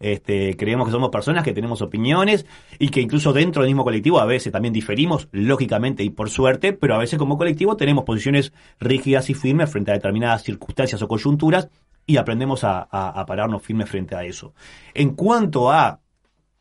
Este, 0.00 0.56
creemos 0.56 0.86
que 0.86 0.92
somos 0.92 1.10
personas 1.10 1.42
que 1.42 1.52
tenemos 1.52 1.82
opiniones 1.82 2.46
y 2.78 2.90
que 2.90 3.00
incluso 3.00 3.32
dentro 3.32 3.62
del 3.62 3.70
mismo 3.70 3.82
colectivo 3.82 4.20
a 4.20 4.26
veces 4.26 4.52
también 4.52 4.72
diferimos, 4.72 5.28
lógicamente 5.32 6.04
y 6.04 6.10
por 6.10 6.30
suerte, 6.30 6.72
pero 6.72 6.94
a 6.94 6.98
veces 6.98 7.18
como 7.18 7.36
colectivo 7.36 7.76
tenemos 7.76 8.04
posiciones 8.04 8.52
rígidas 8.78 9.28
y 9.28 9.34
firmes 9.34 9.70
frente 9.70 9.90
a 9.90 9.94
determinadas 9.94 10.44
circunstancias 10.44 11.02
o 11.02 11.08
coyunturas 11.08 11.68
y 12.08 12.16
aprendemos 12.16 12.64
a, 12.64 12.88
pararnos 13.26 13.62
firmes 13.62 13.88
frente 13.90 14.16
a 14.16 14.24
eso. 14.24 14.54
En 14.94 15.14
cuanto 15.14 15.70
a 15.70 16.00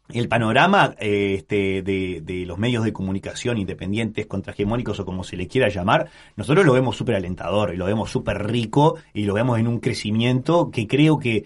el 0.09 0.27
panorama 0.27 0.93
eh, 0.99 1.35
este, 1.37 1.81
de, 1.83 2.21
de 2.21 2.45
los 2.45 2.57
medios 2.57 2.83
de 2.83 2.91
comunicación 2.91 3.57
independientes, 3.57 4.27
contrahegemónicos 4.27 4.99
o 4.99 5.05
como 5.05 5.23
se 5.23 5.37
le 5.37 5.47
quiera 5.47 5.69
llamar, 5.69 6.09
nosotros 6.35 6.65
lo 6.65 6.73
vemos 6.73 6.97
súper 6.97 7.15
alentador 7.15 7.73
y 7.73 7.77
lo 7.77 7.85
vemos 7.85 8.11
súper 8.11 8.45
rico 8.45 8.97
y 9.13 9.23
lo 9.23 9.33
vemos 9.33 9.57
en 9.57 9.69
un 9.69 9.79
crecimiento 9.79 10.69
que 10.69 10.85
creo 10.85 11.17
que, 11.17 11.45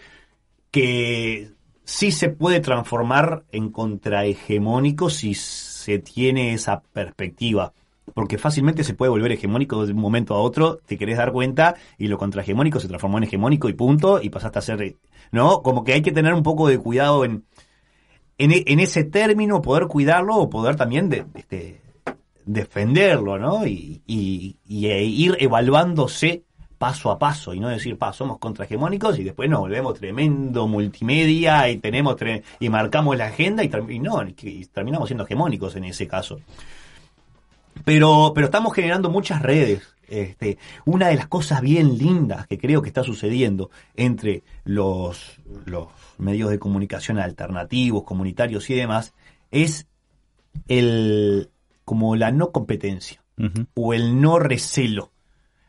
que 0.71 1.51
sí 1.83 2.11
se 2.11 2.29
puede 2.29 2.59
transformar 2.59 3.43
en 3.51 3.69
contrahegemónico 3.69 5.11
si 5.11 5.35
se 5.35 5.99
tiene 5.99 6.53
esa 6.53 6.81
perspectiva. 6.81 7.71
Porque 8.13 8.37
fácilmente 8.37 8.83
se 8.83 8.93
puede 8.93 9.09
volver 9.09 9.31
hegemónico 9.31 9.85
de 9.85 9.93
un 9.93 9.99
momento 9.99 10.35
a 10.35 10.39
otro, 10.41 10.79
te 10.85 10.97
querés 10.97 11.17
dar 11.17 11.31
cuenta, 11.31 11.75
y 11.97 12.07
lo 12.07 12.17
contrahegemónico 12.17 12.79
se 12.79 12.87
transformó 12.87 13.17
en 13.17 13.25
hegemónico 13.25 13.69
y 13.69 13.73
punto, 13.73 14.21
y 14.21 14.29
pasaste 14.29 14.59
a 14.59 14.61
ser, 14.61 14.97
¿no? 15.31 15.61
Como 15.61 15.83
que 15.83 15.93
hay 15.93 16.01
que 16.01 16.11
tener 16.11 16.33
un 16.33 16.43
poco 16.43 16.67
de 16.67 16.77
cuidado 16.77 17.23
en, 17.25 17.45
en, 18.37 18.51
e- 18.51 18.63
en 18.67 18.79
ese 18.79 19.03
término, 19.03 19.61
poder 19.61 19.87
cuidarlo 19.87 20.35
o 20.37 20.49
poder 20.49 20.75
también 20.75 21.09
de, 21.09 21.25
este, 21.35 21.81
defenderlo, 22.45 23.37
¿no? 23.37 23.65
Y, 23.65 24.01
y- 24.07 24.57
y, 24.67 24.87
e 24.87 25.03
ir 25.03 25.37
evaluándose 25.39 26.43
paso 26.77 27.11
a 27.11 27.19
paso 27.19 27.53
y 27.53 27.59
no 27.59 27.69
decir, 27.69 27.95
pa, 27.95 28.11
somos 28.11 28.39
contrahegemónicos 28.39 29.19
y 29.19 29.23
después 29.23 29.47
nos 29.47 29.59
volvemos 29.59 29.93
tremendo 29.99 30.67
multimedia 30.67 31.69
y 31.69 31.77
tenemos 31.77 32.15
tre- 32.15 32.41
y 32.59 32.69
marcamos 32.69 33.15
la 33.15 33.27
agenda 33.27 33.63
y, 33.63 33.69
y 33.89 33.99
no, 33.99 34.23
y 34.27 34.65
terminamos 34.65 35.07
siendo 35.07 35.23
hegemónicos 35.25 35.75
en 35.75 35.83
ese 35.85 36.07
caso. 36.07 36.39
Pero, 37.85 38.31
pero 38.33 38.45
estamos 38.45 38.73
generando 38.73 39.09
muchas 39.09 39.41
redes. 39.41 39.95
Este, 40.07 40.57
una 40.83 41.07
de 41.07 41.15
las 41.15 41.27
cosas 41.27 41.61
bien 41.61 41.97
lindas 41.97 42.45
que 42.45 42.57
creo 42.57 42.81
que 42.81 42.89
está 42.89 43.03
sucediendo 43.03 43.69
entre 43.95 44.43
los, 44.65 45.39
los 45.65 45.87
medios 46.17 46.49
de 46.49 46.59
comunicación 46.59 47.17
alternativos, 47.17 48.03
comunitarios 48.03 48.69
y 48.69 48.75
demás, 48.75 49.13
es 49.51 49.87
el 50.67 51.49
como 51.85 52.15
la 52.15 52.31
no 52.31 52.51
competencia 52.51 53.23
o 53.73 53.93
el 53.93 54.21
no 54.21 54.37
recelo. 54.37 55.11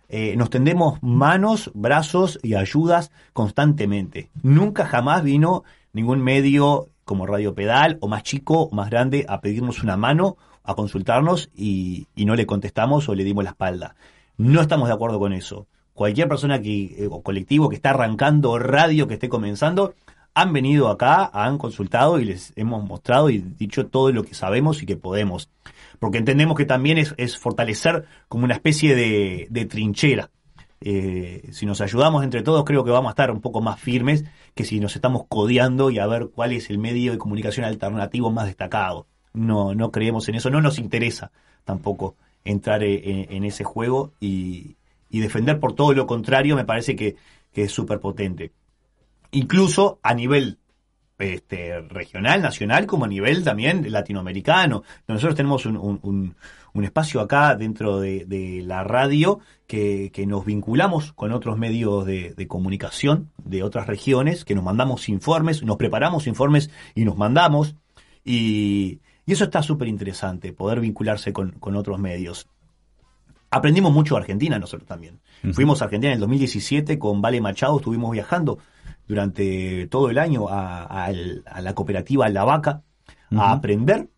Eh, 0.08 0.36
nos 0.36 0.50
tendemos 0.50 1.02
manos, 1.02 1.70
brazos 1.74 2.38
y 2.42 2.54
ayudas 2.54 3.10
constantemente. 3.32 4.28
Nunca 4.42 4.84
jamás 4.84 5.22
vino 5.22 5.64
ningún 5.92 6.20
medio 6.20 6.90
como 7.04 7.26
Radio 7.26 7.54
Pedal 7.54 7.96
o 8.00 8.08
más 8.08 8.22
chico 8.22 8.64
o 8.64 8.74
más 8.74 8.90
grande 8.90 9.24
a 9.28 9.40
pedirnos 9.40 9.82
una 9.82 9.96
mano, 9.96 10.36
a 10.64 10.74
consultarnos 10.74 11.50
y, 11.54 12.06
y 12.14 12.24
no 12.24 12.34
le 12.34 12.46
contestamos 12.46 13.08
o 13.08 13.14
le 13.14 13.24
dimos 13.24 13.44
la 13.44 13.50
espalda. 13.50 13.96
No 14.36 14.60
estamos 14.60 14.88
de 14.88 14.94
acuerdo 14.94 15.18
con 15.18 15.32
eso. 15.32 15.66
Cualquier 15.94 16.28
persona 16.28 16.60
que, 16.60 17.04
eh, 17.04 17.08
o 17.10 17.22
colectivo 17.22 17.68
que 17.68 17.76
está 17.76 17.90
arrancando 17.90 18.58
radio, 18.58 19.06
que 19.06 19.14
esté 19.14 19.28
comenzando, 19.28 19.94
han 20.34 20.52
venido 20.52 20.88
acá, 20.88 21.30
han 21.32 21.58
consultado 21.58 22.18
y 22.18 22.24
les 22.24 22.52
hemos 22.56 22.82
mostrado 22.84 23.28
y 23.28 23.38
dicho 23.38 23.86
todo 23.86 24.10
lo 24.12 24.24
que 24.24 24.34
sabemos 24.34 24.82
y 24.82 24.86
que 24.86 24.96
podemos. 24.96 25.50
Porque 25.98 26.18
entendemos 26.18 26.56
que 26.56 26.64
también 26.64 26.98
es, 26.98 27.14
es 27.18 27.38
fortalecer 27.38 28.06
como 28.28 28.44
una 28.44 28.54
especie 28.54 28.94
de, 28.94 29.46
de 29.50 29.66
trinchera. 29.66 30.30
Eh, 30.80 31.48
si 31.52 31.64
nos 31.64 31.80
ayudamos 31.80 32.24
entre 32.24 32.42
todos, 32.42 32.64
creo 32.64 32.82
que 32.82 32.90
vamos 32.90 33.10
a 33.10 33.12
estar 33.12 33.30
un 33.30 33.40
poco 33.40 33.60
más 33.60 33.78
firmes 33.78 34.24
que 34.54 34.64
si 34.64 34.80
nos 34.80 34.96
estamos 34.96 35.26
codeando 35.28 35.90
y 35.90 35.98
a 35.98 36.06
ver 36.06 36.30
cuál 36.34 36.52
es 36.52 36.70
el 36.70 36.78
medio 36.78 37.12
de 37.12 37.18
comunicación 37.18 37.66
alternativo 37.66 38.30
más 38.30 38.46
destacado. 38.46 39.06
No, 39.34 39.74
no 39.74 39.90
creemos 39.90 40.28
en 40.28 40.34
eso, 40.34 40.50
no 40.50 40.60
nos 40.60 40.78
interesa 40.78 41.30
tampoco 41.64 42.16
entrar 42.44 42.82
eh, 42.82 43.28
en, 43.30 43.44
ese 43.44 43.64
juego 43.64 44.12
y, 44.20 44.76
y 45.08 45.20
defender 45.20 45.60
por 45.60 45.74
todo 45.74 45.92
lo 45.92 46.06
contrario 46.06 46.56
me 46.56 46.64
parece 46.64 46.96
que, 46.96 47.16
que 47.52 47.62
es 47.64 47.72
súper 47.72 48.00
potente. 48.00 48.52
Incluso 49.30 49.98
a 50.02 50.14
nivel 50.14 50.58
este, 51.18 51.80
regional, 51.82 52.42
nacional, 52.42 52.86
como 52.86 53.04
a 53.04 53.08
nivel 53.08 53.44
también 53.44 53.90
latinoamericano. 53.90 54.82
Nosotros 55.06 55.36
tenemos 55.36 55.66
un, 55.66 55.76
un- 56.02 56.34
espacio 56.84 57.20
acá 57.20 57.54
dentro 57.54 58.00
de, 58.00 58.24
de 58.24 58.62
la 58.62 58.82
radio 58.82 59.38
que, 59.68 60.10
que 60.12 60.26
nos 60.26 60.44
vinculamos 60.44 61.12
con 61.12 61.30
otros 61.32 61.56
medios 61.58 62.04
de, 62.04 62.34
de 62.34 62.48
comunicación 62.48 63.30
de 63.44 63.62
otras 63.62 63.86
regiones, 63.86 64.44
que 64.44 64.54
nos 64.54 64.64
mandamos 64.64 65.08
informes, 65.08 65.62
nos 65.62 65.76
preparamos 65.76 66.26
informes 66.26 66.70
y 66.94 67.04
nos 67.04 67.16
mandamos. 67.16 67.76
Y, 68.24 69.00
y 69.26 69.32
eso 69.32 69.44
está 69.44 69.62
súper 69.62 69.88
interesante, 69.88 70.52
poder 70.52 70.80
vincularse 70.80 71.32
con, 71.32 71.52
con 71.52 71.76
otros 71.76 71.98
medios. 71.98 72.48
Aprendimos 73.50 73.92
mucho 73.92 74.14
de 74.14 74.20
Argentina 74.22 74.58
nosotros 74.58 74.88
también. 74.88 75.20
Fuimos 75.52 75.82
a 75.82 75.84
Argentina 75.86 76.10
en 76.12 76.14
el 76.14 76.20
2017 76.20 76.98
con 76.98 77.20
Vale 77.20 77.40
Machado, 77.40 77.76
estuvimos 77.76 78.10
viajando 78.12 78.58
durante 79.06 79.86
todo 79.88 80.08
el 80.10 80.18
año 80.18 80.48
a, 80.48 81.04
a 81.04 81.10
el- 81.10 81.42
a 81.46 81.60
la 81.60 81.74
cooperativa 81.74 82.28
La 82.30 82.44
Vaca 82.44 82.82
a 83.36 83.52
aprender 83.52 84.08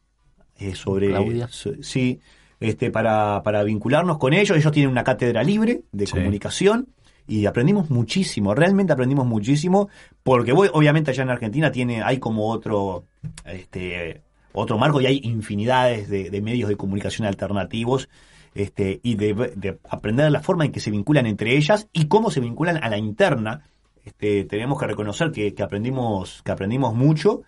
eh, 0.58 0.74
sobre 0.74 1.08
Claudia. 1.08 1.48
so- 1.48 1.82
sí 1.82 2.20
este 2.60 2.90
para, 2.90 3.42
para 3.42 3.62
vincularnos 3.64 4.18
con 4.18 4.32
ellos 4.32 4.56
ellos 4.56 4.70
tienen 4.72 4.90
una 4.90 5.02
cátedra 5.04 5.42
libre 5.42 5.82
de 5.90 6.06
Sí. 6.06 6.12
comunicación 6.12 6.88
y 7.26 7.46
aprendimos 7.46 7.90
muchísimo 7.90 8.54
realmente 8.54 8.92
aprendimos 8.92 9.26
muchísimo 9.26 9.88
porque 10.22 10.52
voy- 10.52 10.70
obviamente 10.72 11.10
allá 11.10 11.22
en 11.24 11.30
Argentina 11.30 11.72
tiene 11.72 12.02
hay 12.02 12.18
como 12.18 12.48
otro 12.50 13.04
este 13.44 14.22
otro 14.54 14.78
marco 14.78 15.00
y 15.00 15.06
hay 15.06 15.20
infinidades 15.24 16.08
de, 16.08 16.30
de 16.30 16.40
medios 16.40 16.68
de 16.68 16.76
comunicación 16.76 17.26
alternativos 17.26 18.08
este, 18.54 19.00
y 19.02 19.16
de, 19.16 19.34
de 19.56 19.78
aprender 19.88 20.30
la 20.30 20.40
forma 20.40 20.64
en 20.64 20.72
que 20.72 20.80
se 20.80 20.90
vinculan 20.90 21.26
entre 21.26 21.56
ellas 21.56 21.88
y 21.92 22.06
cómo 22.06 22.30
se 22.30 22.40
vinculan 22.40 22.82
a 22.82 22.88
la 22.88 22.96
interna. 22.96 23.68
Este, 24.04 24.44
tenemos 24.44 24.78
que 24.78 24.86
reconocer 24.86 25.32
que, 25.32 25.54
que 25.54 25.62
aprendimos, 25.62 26.42
que 26.42 26.52
aprendimos 26.52 26.94
mucho 26.94 27.42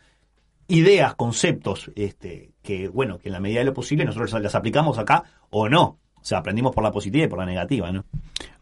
ideas, 0.69 1.15
conceptos, 1.15 1.93
este, 1.95 2.51
que 2.63 2.89
bueno, 2.89 3.19
que 3.19 3.29
en 3.29 3.35
la 3.35 3.41
medida 3.41 3.61
de 3.61 3.67
lo 3.67 3.75
posible 3.75 4.05
nosotros 4.05 4.33
las 4.43 4.55
aplicamos 4.55 4.99
acá 4.99 5.23
o 5.51 5.69
no. 5.69 5.99
O 6.17 6.29
sea, 6.29 6.39
aprendimos 6.39 6.75
por 6.75 6.83
la 6.83 6.91
positiva 6.91 7.27
y 7.27 7.29
por 7.29 7.39
la 7.39 7.47
negativa, 7.47 7.93
¿no? 7.93 8.05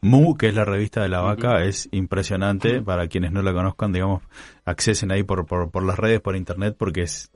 Mu, 0.03 0.37
que 0.37 0.49
es 0.49 0.55
la 0.55 0.67
revista 0.67 1.01
de 1.01 1.09
la 1.09 1.23
vaca, 1.23 1.65
es 1.65 1.89
impresionante. 1.93 2.83
Para 2.83 3.09
quienes 3.09 3.33
no 3.33 3.41
la 3.41 3.55
conozcan, 3.55 3.91
digamos, 3.91 4.23
accesen 4.67 5.11
ahí 5.11 5.23
por, 5.23 5.47
por, 5.47 5.71
por 5.71 5.83
las 5.83 5.99
redes, 5.99 6.21
por 6.21 6.37
internet, 6.37 6.77
porque 6.79 7.03
es... 7.05 7.31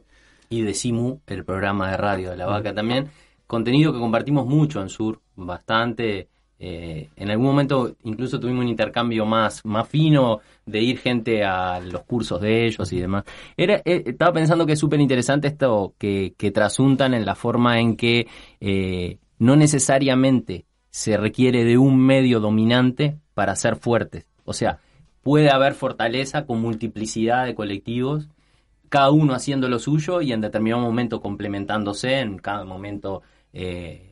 Y 0.48 0.62
de 0.62 0.74
Simu, 0.74 1.20
el 1.26 1.44
programa 1.44 1.90
de 1.90 1.96
radio 1.96 2.30
de 2.30 2.36
la 2.36 2.46
vaca 2.46 2.74
también. 2.74 3.10
Contenido 3.46 3.92
que 3.92 3.98
compartimos 3.98 4.46
mucho 4.46 4.80
en 4.80 4.88
Sur, 4.88 5.20
bastante. 5.36 6.28
Eh, 6.60 7.08
en 7.14 7.30
algún 7.30 7.46
momento 7.46 7.96
incluso 8.02 8.40
tuvimos 8.40 8.64
un 8.64 8.68
intercambio 8.68 9.24
más, 9.24 9.64
más 9.64 9.88
fino 9.88 10.40
de 10.66 10.80
ir 10.80 10.98
gente 10.98 11.44
a 11.44 11.78
los 11.78 12.02
cursos 12.02 12.40
de 12.40 12.66
ellos 12.66 12.92
y 12.92 13.00
demás. 13.00 13.24
Era, 13.56 13.76
eh, 13.84 14.02
estaba 14.06 14.32
pensando 14.32 14.66
que 14.66 14.72
es 14.72 14.78
súper 14.78 15.00
interesante 15.00 15.48
esto 15.48 15.94
que, 15.98 16.34
que 16.36 16.50
trasuntan 16.50 17.14
en 17.14 17.24
la 17.24 17.36
forma 17.36 17.78
en 17.78 17.96
que 17.96 18.26
eh, 18.60 19.18
no 19.38 19.54
necesariamente 19.54 20.66
se 20.90 21.16
requiere 21.16 21.64
de 21.64 21.78
un 21.78 21.98
medio 21.98 22.40
dominante 22.40 23.18
para 23.34 23.54
ser 23.54 23.76
fuertes. 23.76 24.26
O 24.44 24.52
sea, 24.52 24.80
puede 25.22 25.50
haber 25.50 25.74
fortaleza 25.74 26.44
con 26.44 26.60
multiplicidad 26.60 27.44
de 27.44 27.54
colectivos, 27.54 28.28
cada 28.88 29.10
uno 29.10 29.34
haciendo 29.34 29.68
lo 29.68 29.78
suyo 29.78 30.20
y 30.20 30.32
en 30.32 30.40
determinado 30.40 30.82
momento 30.82 31.20
complementándose, 31.20 32.20
en 32.20 32.38
cada 32.38 32.64
momento 32.64 33.22
eh, 33.52 34.04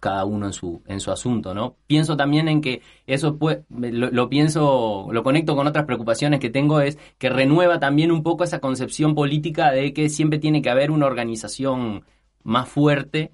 cada 0.00 0.24
uno 0.24 0.46
en 0.46 0.52
su 0.52 0.82
en 0.86 1.00
su 1.00 1.10
asunto, 1.10 1.54
¿no? 1.54 1.76
Pienso 1.86 2.16
también 2.16 2.48
en 2.48 2.60
que 2.60 2.82
eso 3.06 3.36
puede, 3.36 3.64
lo, 3.68 4.10
lo 4.10 4.28
pienso, 4.28 5.08
lo 5.10 5.22
conecto 5.22 5.54
con 5.56 5.66
otras 5.66 5.84
preocupaciones 5.84 6.40
que 6.40 6.50
tengo 6.50 6.80
es 6.80 6.98
que 7.18 7.28
renueva 7.28 7.78
también 7.78 8.10
un 8.10 8.22
poco 8.22 8.44
esa 8.44 8.60
concepción 8.60 9.14
política 9.14 9.70
de 9.70 9.92
que 9.92 10.08
siempre 10.08 10.38
tiene 10.38 10.62
que 10.62 10.70
haber 10.70 10.90
una 10.90 11.06
organización 11.06 12.04
más 12.42 12.68
fuerte 12.68 13.32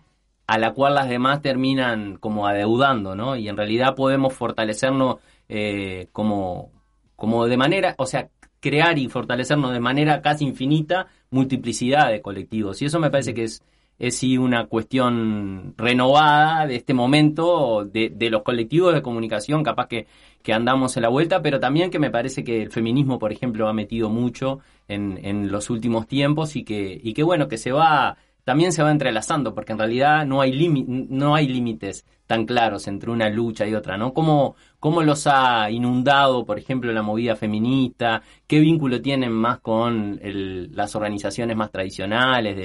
a 0.50 0.58
la 0.58 0.72
cual 0.72 0.96
las 0.96 1.08
demás 1.08 1.42
terminan 1.42 2.16
como 2.16 2.48
adeudando, 2.48 3.14
¿no? 3.14 3.36
Y 3.36 3.48
en 3.48 3.56
realidad 3.56 3.94
podemos 3.94 4.34
fortalecernos 4.34 5.18
eh, 5.48 6.08
como, 6.10 6.72
como 7.14 7.46
de 7.46 7.56
manera, 7.56 7.94
o 7.98 8.06
sea, 8.06 8.30
crear 8.60 8.98
y 8.98 9.08
fortalecernos 9.08 9.72
de 9.72 9.80
manera 9.80 10.22
casi 10.22 10.44
infinita 10.44 11.08
multiplicidad 11.30 12.10
de 12.10 12.22
colectivos. 12.22 12.80
Y 12.82 12.86
eso 12.86 13.00
me 13.00 13.10
parece 13.10 13.34
que 13.34 13.44
es, 13.44 13.62
es 13.98 14.16
sí 14.16 14.38
una 14.38 14.66
cuestión 14.66 15.74
renovada 15.76 16.66
de 16.66 16.76
este 16.76 16.94
momento, 16.94 17.84
de, 17.84 18.10
de 18.10 18.30
los 18.30 18.42
colectivos 18.42 18.94
de 18.94 19.02
comunicación, 19.02 19.62
capaz 19.62 19.88
que, 19.88 20.06
que 20.42 20.52
andamos 20.52 20.96
en 20.96 21.02
la 21.02 21.08
vuelta, 21.08 21.42
pero 21.42 21.60
también 21.60 21.90
que 21.90 21.98
me 21.98 22.10
parece 22.10 22.44
que 22.44 22.62
el 22.62 22.70
feminismo, 22.70 23.18
por 23.18 23.32
ejemplo, 23.32 23.68
ha 23.68 23.72
metido 23.72 24.08
mucho 24.10 24.60
en, 24.88 25.18
en 25.22 25.50
los 25.50 25.70
últimos 25.70 26.06
tiempos 26.06 26.56
y 26.56 26.64
que, 26.64 27.00
y 27.02 27.12
que 27.14 27.22
bueno, 27.22 27.48
que 27.48 27.58
se 27.58 27.72
va 27.72 28.16
también 28.44 28.72
se 28.72 28.82
va 28.82 28.90
entrelazando, 28.90 29.54
porque 29.54 29.72
en 29.72 29.78
realidad 29.78 30.26
no 30.26 30.40
hay, 30.40 30.68
no 31.08 31.34
hay 31.34 31.46
límites 31.46 32.04
tan 32.26 32.46
claros 32.46 32.88
entre 32.88 33.10
una 33.10 33.28
lucha 33.28 33.66
y 33.66 33.74
otra, 33.74 33.96
¿no? 33.96 34.12
¿Cómo, 34.12 34.56
¿Cómo 34.80 35.02
los 35.02 35.26
ha 35.26 35.70
inundado, 35.70 36.44
por 36.46 36.58
ejemplo, 36.58 36.90
la 36.92 37.02
movida 37.02 37.36
feminista? 37.36 38.22
¿Qué 38.46 38.58
vínculo 38.60 39.00
tienen 39.02 39.30
más 39.32 39.60
con 39.60 40.18
las 40.22 40.94
organizaciones 40.96 41.56
más 41.56 41.70
tradicionales 41.70 42.56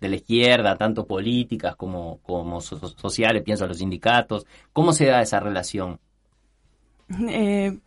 de 0.00 0.08
la 0.08 0.16
izquierda, 0.16 0.76
tanto 0.76 1.06
políticas 1.06 1.74
como, 1.76 2.18
como 2.22 2.60
so- 2.60 2.78
so- 2.78 2.88
sociales? 2.88 3.42
Pienso 3.42 3.64
en 3.64 3.68
los 3.68 3.78
sindicatos. 3.78 4.46
¿Cómo 4.72 4.92
se 4.92 5.06
da 5.06 5.22
esa 5.22 5.40
relación? 5.40 5.98
Eh, 7.28 7.78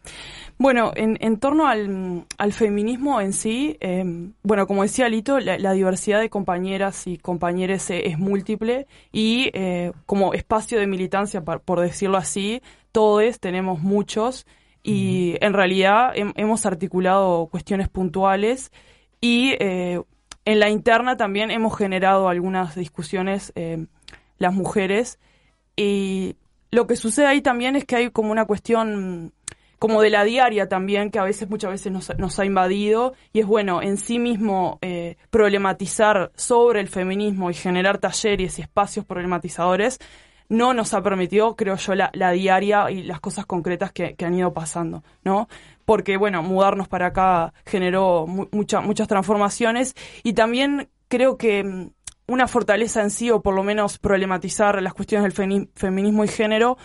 bueno, 0.57 0.91
en, 0.95 1.39
torno 1.39 1.67
al, 1.67 2.53
feminismo 2.53 3.19
en 3.19 3.33
sí, 3.33 3.75
eh, 3.81 4.03
bueno, 4.43 4.67
como 4.67 4.83
decía 4.83 5.09
Lito, 5.09 5.39
la, 5.39 5.73
diversidad 5.73 6.19
de 6.21 6.29
compañeras 6.29 7.07
y 7.07 7.17
compañeros 7.17 7.89
es 7.89 8.17
múltiple 8.17 8.87
y 9.11 9.49
eh, 9.53 9.91
como 10.05 10.33
espacio 10.33 10.79
de 10.79 10.87
militancia, 10.87 11.43
por 11.43 11.81
decirlo 11.81 12.17
así, 12.17 12.61
todos 12.95 13.39
tenemos 13.41 13.81
muchos 13.81 14.45
y 14.81 15.35
en 15.41 15.51
realidad 15.51 16.13
hem- 16.15 16.31
hemos 16.37 16.65
articulado 16.65 17.47
cuestiones 17.47 17.89
puntuales 17.89 18.71
y 19.19 19.55
eh, 19.59 20.01
en 20.45 20.59
la 20.59 20.69
interna 20.69 21.17
también 21.17 21.51
hemos 21.51 21.75
generado 21.75 22.29
algunas 22.29 22.75
discusiones 22.75 23.51
eh, 23.55 23.87
las 24.37 24.53
mujeres. 24.53 25.19
Y 25.75 26.35
lo 26.71 26.85
que 26.87 26.95
sucede 26.95 27.25
ahí 27.25 27.41
también 27.41 27.75
es 27.75 27.83
que 27.83 27.97
hay 27.97 28.11
como 28.11 28.31
una 28.31 28.45
cuestión 28.45 29.33
como 29.77 30.01
de 30.01 30.09
la 30.09 30.23
diaria 30.23 30.69
también, 30.69 31.11
que 31.11 31.19
a 31.19 31.23
veces, 31.23 31.49
muchas 31.49 31.71
veces 31.71 31.91
nos, 31.91 32.17
nos 32.17 32.39
ha 32.39 32.45
invadido, 32.45 33.13
y 33.33 33.39
es 33.41 33.45
bueno 33.45 33.81
en 33.81 33.97
sí 33.97 34.19
mismo 34.19 34.79
eh, 34.81 35.17
problematizar 35.29 36.31
sobre 36.35 36.79
el 36.79 36.87
feminismo 36.87 37.49
y 37.49 37.55
generar 37.55 37.97
talleres 37.97 38.57
y 38.57 38.61
espacios 38.61 39.05
problematizadores, 39.05 39.99
no 40.49 40.73
nos 40.73 40.93
ha 40.93 41.01
permitido, 41.01 41.55
creo 41.55 41.75
yo, 41.75 41.95
la, 41.95 42.11
diaria 42.31 42.89
y 42.91 43.03
las 43.03 43.19
cosas 43.19 43.45
concretas 43.45 43.91
que, 43.91 44.15
han 44.23 44.35
ido 44.35 44.53
pasando, 44.53 45.03
¿no? 45.23 45.47
Porque, 45.85 46.17
bueno, 46.17 46.43
mudarnos 46.43 46.87
para 46.87 47.07
acá 47.07 47.53
generó 47.65 48.25
mu- 48.27 48.47
mucha- 48.51 48.81
muchas 48.81 49.07
transformaciones 49.07 49.95
y 50.23 50.33
también 50.33 50.89
creo 51.07 51.37
que 51.37 51.63
mm, 51.63 51.89
una 52.27 52.47
fortaleza 52.47 53.01
en 53.01 53.11
sí, 53.11 53.29
o 53.31 53.41
por 53.41 53.53
lo 53.55 53.63
menos 53.63 53.97
problematizar 53.99 54.81
las 54.81 54.93
cuestiones 54.93 55.33
del 55.35 55.69
feminismo 55.75 56.23
y 56.23 56.27
género, 56.27 56.77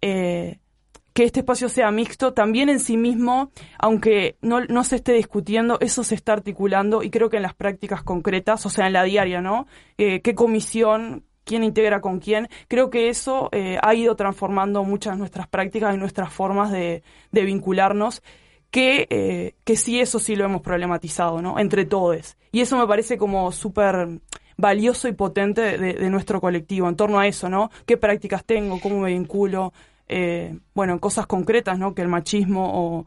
eh, 0.00 0.58
que 1.12 1.24
este 1.24 1.40
espacio 1.40 1.68
sea 1.68 1.90
mixto, 1.90 2.32
también 2.32 2.68
en 2.68 2.78
sí 2.78 2.96
mismo, 2.96 3.50
aunque 3.78 4.36
no, 4.40 4.60
no 4.66 4.84
se 4.84 4.96
esté 4.96 5.14
discutiendo, 5.14 5.76
eso 5.80 6.04
se 6.04 6.14
está 6.14 6.32
articulando 6.34 7.02
y 7.02 7.10
creo 7.10 7.28
que 7.28 7.38
en 7.38 7.42
las 7.42 7.54
prácticas 7.54 8.04
concretas, 8.04 8.64
o 8.66 8.70
sea, 8.70 8.86
en 8.86 8.92
la 8.92 9.02
diaria, 9.02 9.40
¿no? 9.40 9.66
Eh, 9.98 10.20
¿Qué 10.22 10.36
comisión, 10.36 11.24
quién 11.48 11.64
integra 11.64 12.00
con 12.00 12.20
quién? 12.20 12.48
Creo 12.68 12.90
que 12.90 13.08
eso 13.08 13.48
eh, 13.52 13.78
ha 13.82 13.94
ido 13.94 14.14
transformando 14.14 14.84
muchas 14.84 15.14
de 15.14 15.18
nuestras 15.18 15.48
prácticas 15.48 15.94
y 15.94 15.98
nuestras 15.98 16.32
formas 16.32 16.70
de, 16.70 17.02
vincularnos, 17.32 18.22
que, 18.70 19.06
eh, 19.10 19.54
que 19.64 19.76
sí, 19.76 19.98
eso 19.98 20.18
sí 20.18 20.36
lo 20.36 20.44
hemos 20.44 20.60
problematizado, 20.60 21.40
¿no? 21.40 21.58
Entre 21.58 21.86
todos. 21.86 22.36
Y 22.52 22.60
eso 22.60 22.76
me 22.76 22.86
parece 22.86 23.16
como 23.16 23.50
súper 23.50 24.20
valioso 24.58 25.08
y 25.08 25.12
potente 25.12 25.78
de, 25.78 26.10
nuestro 26.10 26.40
colectivo 26.40 26.88
en 26.88 26.96
torno 26.96 27.18
a 27.18 27.26
eso, 27.26 27.48
¿no? 27.48 27.70
¿Qué 27.86 27.96
prácticas 27.96 28.44
tengo? 28.44 28.78
¿Cómo 28.80 29.00
me 29.00 29.10
vinculo? 29.10 29.72
Eh, 30.06 30.58
bueno, 30.74 30.92
en 30.92 30.98
cosas 30.98 31.26
concretas, 31.26 31.78
¿no? 31.78 31.94
Que 31.94 32.02
el 32.02 32.08
machismo 32.08 32.70
o, 32.74 33.06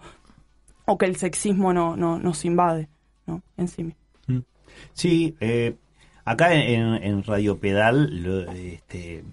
o 0.85 0.97
que 0.97 1.05
el 1.05 1.15
sexismo 1.15 1.73
no, 1.73 1.95
no 1.95 2.17
nos 2.17 2.43
invade, 2.43 2.89
¿no? 3.27 3.43
En 3.57 3.67
sí 3.67 3.83
mismo. 3.83 4.01
Sí, 4.93 5.35
eh, 5.39 5.75
acá 6.25 6.53
en, 6.53 6.95
en 7.03 7.23
Radio 7.23 7.57
Pedal 7.57 8.23
lo- 8.23 8.51
este, 8.51 9.23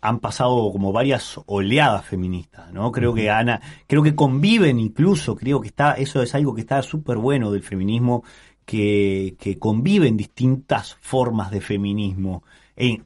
han 0.00 0.20
pasado 0.20 0.70
como 0.72 0.92
varias 0.92 1.40
oleadas 1.46 2.04
feministas, 2.04 2.72
¿no? 2.72 2.92
Creo 2.92 3.12
que 3.14 3.30
Ana, 3.30 3.60
creo 3.86 4.02
que 4.02 4.14
conviven 4.14 4.78
incluso, 4.78 5.34
creo 5.34 5.60
que 5.60 5.68
está, 5.68 5.94
eso 5.94 6.22
es 6.22 6.34
algo 6.34 6.54
que 6.54 6.60
está 6.60 6.82
súper 6.82 7.16
bueno 7.16 7.50
del 7.50 7.62
feminismo, 7.62 8.22
que, 8.64 9.34
que 9.38 9.58
conviven 9.58 10.16
distintas 10.16 10.96
formas 11.00 11.50
de 11.50 11.60
feminismo. 11.60 12.44
En, 12.76 13.04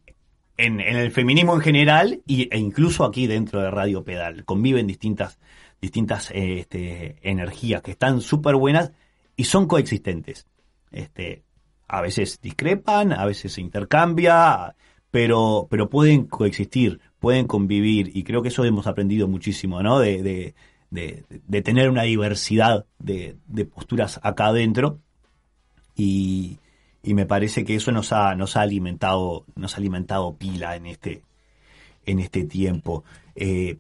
en, 0.57 0.81
en 0.81 0.97
el 0.97 1.11
feminismo 1.11 1.55
en 1.55 1.61
general 1.61 2.21
y, 2.27 2.55
e 2.55 2.59
incluso 2.59 3.05
aquí 3.05 3.27
dentro 3.27 3.63
de 3.63 3.71
Radio 3.71 4.05
Pedal. 4.05 4.45
Conviven 4.45 4.87
distintas, 4.87 5.39
distintas 5.81 6.31
eh, 6.33 6.59
este, 6.61 7.17
energías 7.23 7.81
que 7.83 7.93
están 7.93 8.21
súper 8.21 8.57
buenas 8.57 8.93
y 9.37 9.45
son 9.45 9.67
coexistentes. 9.67 10.47
Este, 10.93 11.43
a 11.93 12.01
veces 12.01 12.41
discrepan, 12.41 13.13
a 13.13 13.25
veces 13.25 13.55
se 13.55 13.61
intercambia, 13.61 14.77
pero, 15.11 15.67
pero 15.69 15.91
pueden 15.91 16.27
coexistir, 16.27 17.01
pueden 17.19 17.49
convivir 17.49 18.13
y 18.15 18.23
creo 18.23 18.43
que 18.43 18.49
eso 18.49 18.65
hemos 18.65 18.87
aprendido 18.87 19.27
muchísimo, 19.27 19.83
¿no? 19.83 19.99
De, 19.99 20.23
de, 20.23 20.55
de, 20.91 21.63
tener 21.63 21.91
una 21.91 22.05
diversidad 22.05 22.87
de, 23.01 23.37
de 23.49 23.65
posturas 23.65 24.21
acá 24.23 24.47
adentro 24.47 25.01
y, 25.97 26.59
y 27.03 27.15
me 27.15 27.27
parece 27.27 27.65
que 27.65 27.75
eso 27.75 27.91
nos 27.91 28.13
ha, 28.13 28.37
nos 28.37 28.57
ha 28.57 28.61
alimentado, 28.61 29.45
nos 29.57 29.75
ha 29.75 29.79
alimentado 29.79 30.37
pila 30.37 30.77
en 30.77 30.87
este, 30.87 31.23
en 32.07 32.21
este 32.21 32.45
tiempo. 32.45 33.03
Eh, 33.35 33.79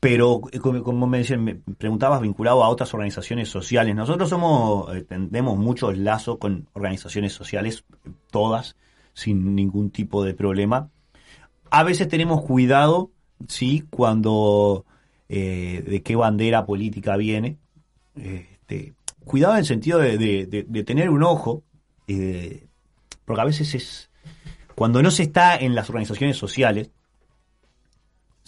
pero 0.00 0.40
eh, 0.52 0.58
como, 0.60 1.06
me, 1.06 1.24
me 1.38 1.54
preguntabas 1.76 2.20
vinculado 2.20 2.62
a 2.62 2.68
otras 2.68 2.92
organizaciones 2.94 3.48
sociales. 3.48 3.94
Nosotros 3.94 4.28
somos, 4.28 4.94
eh, 4.94 5.02
tenemos 5.02 5.58
muchos 5.58 5.96
lazos 5.98 6.38
con 6.38 6.68
organizaciones 6.72 7.32
sociales, 7.32 7.84
todas, 8.30 8.76
sin 9.14 9.54
ningún 9.54 9.90
tipo 9.90 10.22
de 10.24 10.34
problema. 10.34 10.90
A 11.70 11.82
veces 11.82 12.08
tenemos 12.08 12.42
cuidado, 12.42 13.10
sí, 13.48 13.84
cuando 13.90 14.84
eh, 15.28 15.84
de 15.86 16.02
qué 16.02 16.16
bandera 16.16 16.64
política 16.64 17.16
viene. 17.16 17.58
Este, 18.14 18.94
cuidado 19.24 19.54
en 19.54 19.60
el 19.60 19.66
sentido 19.66 19.98
de, 19.98 20.16
de- 20.18 20.84
tener 20.84 21.10
un 21.10 21.22
ojo, 21.22 21.62
porque 23.24 23.40
a 23.42 23.44
veces 23.44 23.74
es 23.74 24.10
cuando 24.74 25.02
no 25.02 25.10
se 25.10 25.24
está 25.24 25.56
en 25.56 25.74
las 25.74 25.90
organizaciones 25.90 26.36
sociales, 26.36 26.90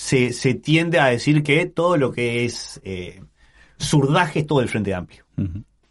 se, 0.01 0.33
se 0.33 0.55
tiende 0.55 0.99
a 0.99 1.07
decir 1.07 1.43
que 1.43 1.67
todo 1.67 1.99
lo 1.99 2.11
que 2.11 2.47
es 2.47 2.81
eh, 2.85 3.23
surdaje 3.77 4.41
es 4.41 4.47
todo 4.47 4.63
el 4.63 4.69
Frente 4.69 4.95
Amplio. 4.95 5.27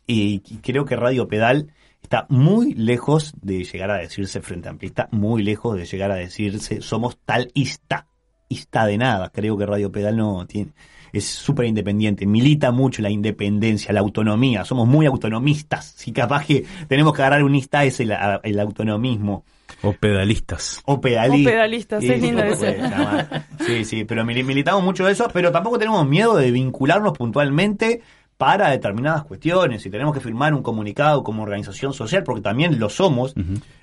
Y, 0.08 0.42
y 0.48 0.58
creo 0.64 0.84
que 0.84 0.96
Radio 0.96 1.28
Pedal 1.28 1.72
está 2.02 2.26
muy 2.28 2.74
lejos 2.74 3.36
de 3.40 3.64
llegar 3.64 3.92
a 3.92 3.98
decirse 3.98 4.42
Frente 4.42 4.68
Amplio. 4.68 4.88
Está 4.88 5.10
muy 5.12 5.44
lejos 5.44 5.78
de 5.78 5.86
llegar 5.86 6.10
a 6.10 6.16
decirse 6.16 6.82
somos 6.82 7.20
tal 7.24 7.52
ista. 7.54 8.08
Ista 8.48 8.88
de 8.88 8.98
nada. 8.98 9.30
Creo 9.30 9.56
que 9.56 9.68
Radio 9.68 9.92
Pedal 9.92 10.18
no 10.18 10.48
tiene. 10.48 10.74
Es 11.14 11.26
súper 11.26 11.68
independiente, 11.68 12.26
milita 12.26 12.72
mucho 12.72 13.04
la 13.04 13.12
independencia, 13.12 13.94
la 13.94 14.00
autonomía. 14.00 14.66
Somos 14.66 14.88
muy 14.88 15.06
autonomistas. 15.06 15.94
Si 15.96 16.12
capaz 16.12 16.48
que 16.48 16.66
tenemos 16.88 17.14
que 17.14 17.22
agarrar 17.22 17.44
un 17.44 17.54
ista 17.54 17.84
es 17.84 18.00
el, 18.00 18.12
el 18.42 18.60
autonomismo. 18.60 19.46
O 19.84 19.94
pedalistas. 19.94 20.82
O 20.86 21.00
pedalista. 21.00 21.50
O 21.50 21.52
pedalistas, 21.54 22.04
es 22.04 22.22
lindo 22.22 22.42
llamar. 22.90 23.46
Sí, 23.66 23.86
sí, 23.86 24.04
pero 24.06 24.24
mili- 24.24 24.44
militamos 24.44 24.84
mucho 24.84 25.06
de 25.06 25.12
eso, 25.14 25.28
pero 25.34 25.52
tampoco 25.52 25.78
tenemos 25.80 26.08
miedo 26.08 26.36
de 26.36 26.52
vincularnos 26.52 27.14
puntualmente 27.18 28.02
para 28.38 28.70
determinadas 28.70 29.24
cuestiones. 29.26 29.82
Si 29.82 29.90
tenemos 29.90 30.14
que 30.14 30.22
firmar 30.22 30.54
un 30.54 30.64
comunicado 30.64 31.24
como 31.24 31.44
organización 31.44 31.94
social, 31.94 32.24
porque 32.24 32.42
también 32.42 32.80
lo 32.80 32.90
somos, 32.90 33.34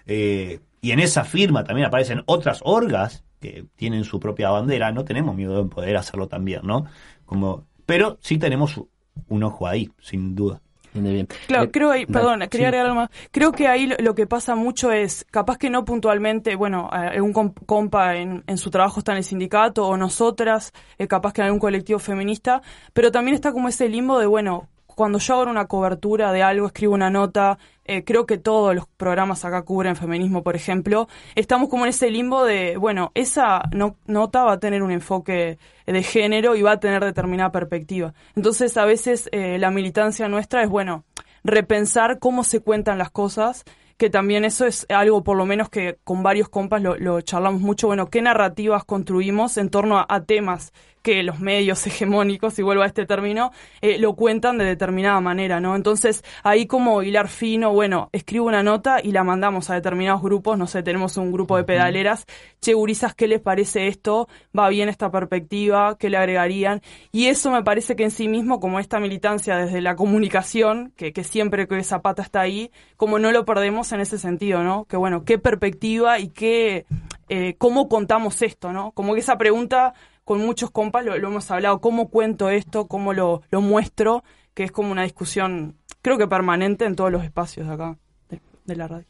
eh, 0.06 0.60
y 0.80 0.90
en 0.92 1.00
esa 1.00 1.24
firma 1.24 1.64
también 1.64 1.86
aparecen 1.88 2.22
otras 2.26 2.60
orgas 2.64 3.24
que 3.40 3.66
tienen 3.76 4.04
su 4.04 4.18
propia 4.18 4.50
bandera, 4.50 4.92
no 4.92 5.04
tenemos 5.04 5.34
miedo 5.36 5.62
de 5.62 5.68
poder 5.68 5.96
hacerlo 5.96 6.26
también, 6.26 6.60
¿no? 6.64 6.86
Como, 7.26 7.66
pero 7.84 8.16
sí 8.20 8.38
tenemos 8.38 8.80
un 9.28 9.42
ojo 9.42 9.66
ahí, 9.66 9.90
sin 10.00 10.34
duda. 10.34 10.60
Entiende 10.96 11.12
bien. 11.12 11.28
Claro, 11.46 11.64
Eh, 11.64 11.70
creo 11.70 11.90
ahí, 11.90 12.06
perdón, 12.06 12.40
quería 12.50 12.68
agregar 12.68 12.86
algo 12.86 13.00
más. 13.00 13.10
Creo 13.30 13.52
que 13.52 13.68
ahí 13.68 13.86
lo, 13.86 13.96
lo 13.98 14.14
que 14.14 14.26
pasa 14.26 14.54
mucho 14.54 14.90
es, 14.92 15.24
capaz 15.30 15.58
que 15.58 15.68
no 15.70 15.84
puntualmente, 15.84 16.56
bueno, 16.56 16.88
eh, 16.92 16.96
algún 17.16 17.32
com- 17.32 17.52
compa 17.66 18.16
en, 18.16 18.42
en 18.46 18.58
su 18.58 18.70
trabajo 18.70 19.00
está 19.00 19.12
en 19.12 19.18
el 19.18 19.24
sindicato 19.24 19.86
o 19.86 19.96
nosotras, 19.96 20.72
eh, 20.98 21.06
capaz 21.06 21.32
que 21.32 21.40
en 21.42 21.46
algún 21.46 21.60
colectivo 21.60 21.98
feminista, 21.98 22.62
pero 22.92 23.10
también 23.12 23.34
está 23.34 23.52
como 23.52 23.68
ese 23.68 23.88
limbo 23.88 24.18
de, 24.18 24.26
bueno, 24.26 24.68
cuando 24.96 25.18
yo 25.20 25.34
hago 25.34 25.50
una 25.50 25.66
cobertura 25.66 26.32
de 26.32 26.42
algo, 26.42 26.66
escribo 26.66 26.94
una 26.94 27.10
nota, 27.10 27.58
eh, 27.84 28.02
creo 28.02 28.24
que 28.26 28.38
todos 28.38 28.74
los 28.74 28.88
programas 28.88 29.44
acá 29.44 29.62
cubren 29.62 29.94
feminismo, 29.94 30.42
por 30.42 30.56
ejemplo, 30.56 31.06
estamos 31.36 31.68
como 31.68 31.84
en 31.84 31.90
ese 31.90 32.10
limbo 32.10 32.44
de, 32.44 32.78
bueno, 32.78 33.12
esa 33.14 33.62
no- 33.72 33.96
nota 34.06 34.42
va 34.44 34.52
a 34.54 34.58
tener 34.58 34.82
un 34.82 34.90
enfoque 34.90 35.58
de 35.86 36.02
género 36.02 36.56
y 36.56 36.62
va 36.62 36.72
a 36.72 36.80
tener 36.80 37.04
determinada 37.04 37.52
perspectiva. 37.52 38.14
Entonces, 38.34 38.76
a 38.78 38.86
veces 38.86 39.28
eh, 39.32 39.58
la 39.58 39.70
militancia 39.70 40.28
nuestra 40.28 40.62
es, 40.62 40.70
bueno, 40.70 41.04
repensar 41.44 42.18
cómo 42.18 42.42
se 42.42 42.60
cuentan 42.60 42.96
las 42.98 43.10
cosas, 43.10 43.64
que 43.98 44.10
también 44.10 44.44
eso 44.44 44.66
es 44.66 44.86
algo 44.88 45.22
por 45.22 45.36
lo 45.36 45.46
menos 45.46 45.68
que 45.68 45.98
con 46.04 46.22
varios 46.22 46.48
compas 46.48 46.82
lo, 46.82 47.20
charlamos 47.20 47.60
mucho, 47.60 47.86
bueno, 47.86 48.06
qué 48.08 48.22
narrativas 48.22 48.84
construimos 48.84 49.56
en 49.58 49.68
torno 49.70 50.04
a 50.08 50.24
temas 50.24 50.72
que 51.06 51.22
los 51.22 51.38
medios 51.38 51.86
hegemónicos, 51.86 52.58
y 52.58 52.62
vuelvo 52.62 52.82
a 52.82 52.86
este 52.86 53.06
término, 53.06 53.52
eh, 53.80 53.96
lo 53.96 54.16
cuentan 54.16 54.58
de 54.58 54.64
determinada 54.64 55.20
manera, 55.20 55.60
¿no? 55.60 55.76
Entonces, 55.76 56.24
ahí 56.42 56.66
como 56.66 57.00
hilar 57.04 57.28
fino, 57.28 57.72
bueno, 57.72 58.10
escribo 58.10 58.46
una 58.46 58.64
nota 58.64 58.98
y 59.00 59.12
la 59.12 59.22
mandamos 59.22 59.70
a 59.70 59.74
determinados 59.74 60.20
grupos, 60.20 60.58
no 60.58 60.66
sé, 60.66 60.82
tenemos 60.82 61.16
un 61.16 61.30
grupo 61.30 61.56
de 61.56 61.62
pedaleras, 61.62 62.26
che, 62.60 62.74
gurisas, 62.74 63.14
¿qué 63.14 63.28
les 63.28 63.40
parece 63.40 63.86
esto? 63.86 64.28
¿Va 64.58 64.68
bien 64.68 64.88
esta 64.88 65.12
perspectiva? 65.12 65.96
¿Qué 65.96 66.10
le 66.10 66.16
agregarían? 66.16 66.82
Y 67.12 67.26
eso 67.26 67.52
me 67.52 67.62
parece 67.62 67.94
que 67.94 68.02
en 68.02 68.10
sí 68.10 68.26
mismo, 68.26 68.58
como 68.58 68.80
esta 68.80 68.98
militancia 68.98 69.58
desde 69.58 69.80
la 69.82 69.94
comunicación, 69.94 70.92
que, 70.96 71.12
que 71.12 71.22
siempre 71.22 71.68
que 71.68 71.84
Zapata 71.84 72.22
está 72.22 72.40
ahí, 72.40 72.72
como 72.96 73.20
no 73.20 73.30
lo 73.30 73.44
perdemos 73.44 73.92
en 73.92 74.00
ese 74.00 74.18
sentido, 74.18 74.64
¿no? 74.64 74.86
Que 74.86 74.96
bueno, 74.96 75.24
qué 75.24 75.38
perspectiva 75.38 76.18
y 76.18 76.30
qué, 76.30 76.84
eh, 77.28 77.54
cómo 77.58 77.88
contamos 77.88 78.42
esto, 78.42 78.72
¿no? 78.72 78.90
Como 78.90 79.14
que 79.14 79.20
esa 79.20 79.38
pregunta 79.38 79.94
con 80.26 80.44
muchos 80.44 80.70
compas 80.70 81.04
lo, 81.06 81.16
lo 81.16 81.28
hemos 81.28 81.48
hablado, 81.50 81.80
cómo 81.80 82.10
cuento 82.10 82.50
esto, 82.50 82.86
cómo 82.88 83.14
lo, 83.14 83.40
lo 83.50 83.60
muestro, 83.62 84.24
que 84.54 84.64
es 84.64 84.72
como 84.72 84.90
una 84.92 85.04
discusión, 85.04 85.76
creo 86.02 86.18
que 86.18 86.26
permanente 86.26 86.84
en 86.84 86.96
todos 86.96 87.10
los 87.12 87.24
espacios 87.24 87.68
de 87.68 87.72
acá, 87.74 87.96
de, 88.28 88.40
de 88.64 88.76
la 88.76 88.88
radio. 88.88 89.06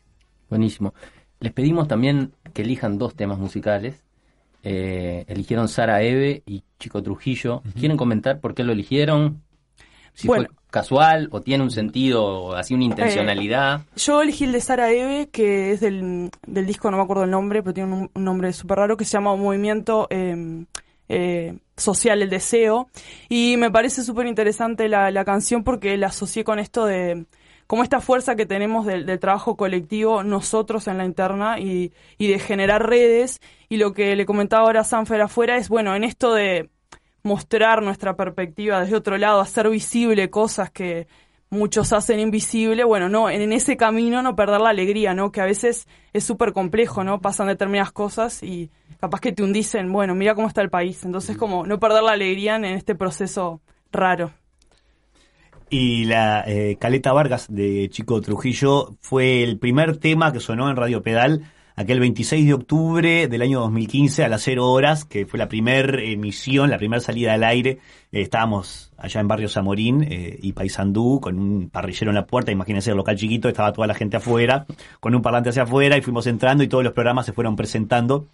Buenísimo. 0.51 0.95
Les 1.41 1.53
pedimos 1.53 1.89
también 1.89 2.33
que 2.53 2.63
elijan 2.63 2.99
dos 2.99 3.15
temas 3.17 3.39
musicales. 3.39 4.05
Eh, 4.63 5.25
eligieron 5.29 5.69
Sara 5.69 6.03
Eve 6.03 6.43
y 6.47 6.65
Chico 6.79 7.03
Trujillo. 7.03 7.63
¿Quieren 7.79 7.97
comentar 7.97 8.41
por 8.41 8.55
qué 8.55 8.63
lo 8.65 8.73
eligieron? 8.73 9.43
Si 10.13 10.27
Bueno. 10.29 10.47
fue 10.49 10.57
casual 10.71 11.29
o 11.31 11.41
tiene 11.41 11.63
un 11.65 11.71
sentido, 11.71 12.55
así 12.57 12.75
una 12.75 12.85
intencionalidad. 12.85 13.83
Yo 13.97 14.21
elegí 14.23 14.45
el 14.45 14.53
de 14.53 14.61
Sara 14.61 14.91
Eve, 14.91 15.29
que 15.31 15.73
es 15.73 15.81
del, 15.81 16.31
del 16.47 16.67
disco, 16.67 16.91
no 16.91 16.97
me 16.99 17.03
acuerdo 17.05 17.25
el 17.25 17.31
nombre, 17.31 17.63
pero 17.63 17.73
tiene 17.75 17.93
un, 17.93 18.11
un 18.13 18.25
nombre 18.25 18.53
súper 18.53 18.79
raro, 18.79 18.97
que 18.97 19.05
se 19.05 19.13
llama 19.13 19.35
Movimiento 19.37 20.07
eh, 20.11 20.65
eh, 21.09 21.59
Social 21.77 22.23
El 22.23 22.31
Deseo. 22.31 22.89
Y 23.29 23.57
me 23.59 23.71
parece 23.71 24.03
súper 24.03 24.27
interesante 24.27 24.89
la, 24.89 25.11
la 25.11 25.25
canción 25.25 25.65
porque 25.65 25.97
la 25.97 26.09
asocié 26.09 26.45
con 26.45 26.59
esto 26.59 26.87
de 26.87 27.27
como 27.67 27.83
esta 27.83 28.01
fuerza 28.01 28.37
que 28.37 28.47
tenemos 28.47 28.87
del, 28.87 29.07
del 29.07 29.19
trabajo 29.19 29.57
colectivo 29.57 30.23
nosotros 30.23 30.87
en 30.87 30.99
la 30.99 31.05
interna 31.05 31.59
y, 31.59 31.93
y 32.17 32.29
de 32.29 32.39
generar 32.39 32.89
redes. 32.89 33.41
Y 33.69 33.79
lo 33.79 33.93
que 33.93 34.15
le 34.15 34.25
comentaba 34.25 34.65
ahora 34.65 34.85
Sanfer 34.85 35.21
afuera 35.21 35.57
es, 35.57 35.69
bueno, 35.69 35.97
en 35.97 36.05
esto 36.05 36.33
de 36.33 36.71
mostrar 37.25 37.83
nuestra 37.83 38.17
perspectiva 38.17 38.81
desde 38.81 38.97
otro 38.97 39.19
lado, 39.19 39.41
hacer 39.41 39.69
visible 39.69 40.31
cosas 40.31 40.71
que 40.71 41.09
muchos 41.51 41.93
hacen 41.93 42.21
invisible, 42.21 42.85
bueno, 42.85 43.09
no, 43.09 43.29
en 43.31 43.53
ese 43.53 43.77
camino 43.77 44.23
no 44.23 44.37
perder 44.37 44.61
la 44.61 44.71
alegría, 44.71 45.15
¿no? 45.15 45.33
Que 45.33 45.41
a 45.41 45.45
veces 45.45 45.87
es 46.13 46.25
súper 46.25 46.53
complejo, 46.53 47.05
¿no? 47.05 47.21
Pasan 47.21 47.49
determinadas 47.49 47.93
cosas 47.93 48.43
y 48.43 48.71
capaz 48.99 49.21
que 49.21 49.33
te 49.33 49.43
hundicen, 49.43 49.93
bueno, 49.93 50.15
mira 50.15 50.35
cómo 50.35 50.49
está 50.49 50.63
el 50.63 50.71
país. 50.71 51.05
Entonces, 51.05 51.37
como 51.37 51.67
no 51.67 51.79
perder 51.79 52.03
la 52.03 52.13
alegría 52.13 52.57
en, 52.57 52.65
este 52.65 52.95
proceso 52.95 53.61
raro. 53.93 54.33
Y 55.69 56.05
la 56.05 56.45
eh, 56.47 56.77
Caleta 56.79 57.13
Vargas 57.13 57.47
de 57.49 57.89
Chico 57.91 58.21
Trujillo 58.21 58.97
fue 59.01 59.43
el 59.43 59.59
primer 59.59 59.97
tema 59.97 60.33
que 60.33 60.41
sonó 60.41 60.71
en 60.71 60.77
Radio 60.77 61.03
Pedal 61.03 61.51
aquel 61.77 62.01
26 62.01 62.47
de 62.47 62.55
octubre 62.55 63.29
del 63.29 63.43
año 63.43 63.61
2015 63.61 64.25
a 64.25 64.29
las 64.29 64.43
0 64.43 64.67
horas, 64.67 65.05
que 65.05 65.27
fue 65.27 65.39
la 65.39 65.49
primera 65.49 66.03
emisión, 66.03 66.71
la 66.71 66.79
primera 66.79 67.01
salida 67.01 67.35
al 67.35 67.45
aire. 67.45 67.79
Eh, 68.11 68.23
estábamos 68.23 68.93
allá 68.97 69.21
en 69.21 69.29
Barrio 69.29 69.49
Zamorín 69.49 70.03
eh, 70.03 70.39
y 70.43 70.55
Paysandú 70.55 71.21
con 71.21 71.39
un 71.39 71.69
parrillero 71.69 72.11
en 72.11 72.17
la 72.17 72.27
puerta, 72.27 72.51
imagínense 72.51 72.91
el 72.91 72.97
local 72.97 73.17
chiquito, 73.17 73.49
estaba 73.49 73.73
toda 73.73 73.87
la 73.87 73.95
gente 73.95 74.17
afuera, 74.17 74.67
con 75.01 75.15
un 75.15 75.23
parlante 75.23 75.51
hacia 75.51 75.65
afuera 75.65 75.99
y 75.99 76.01
fuimos 76.01 76.27
entrando 76.27 76.65
y 76.65 76.69
todos 76.69 76.83
los 76.83 76.95
programas 76.95 77.27
se 77.27 77.33
fueron 77.33 77.57
presentando. 77.57 78.27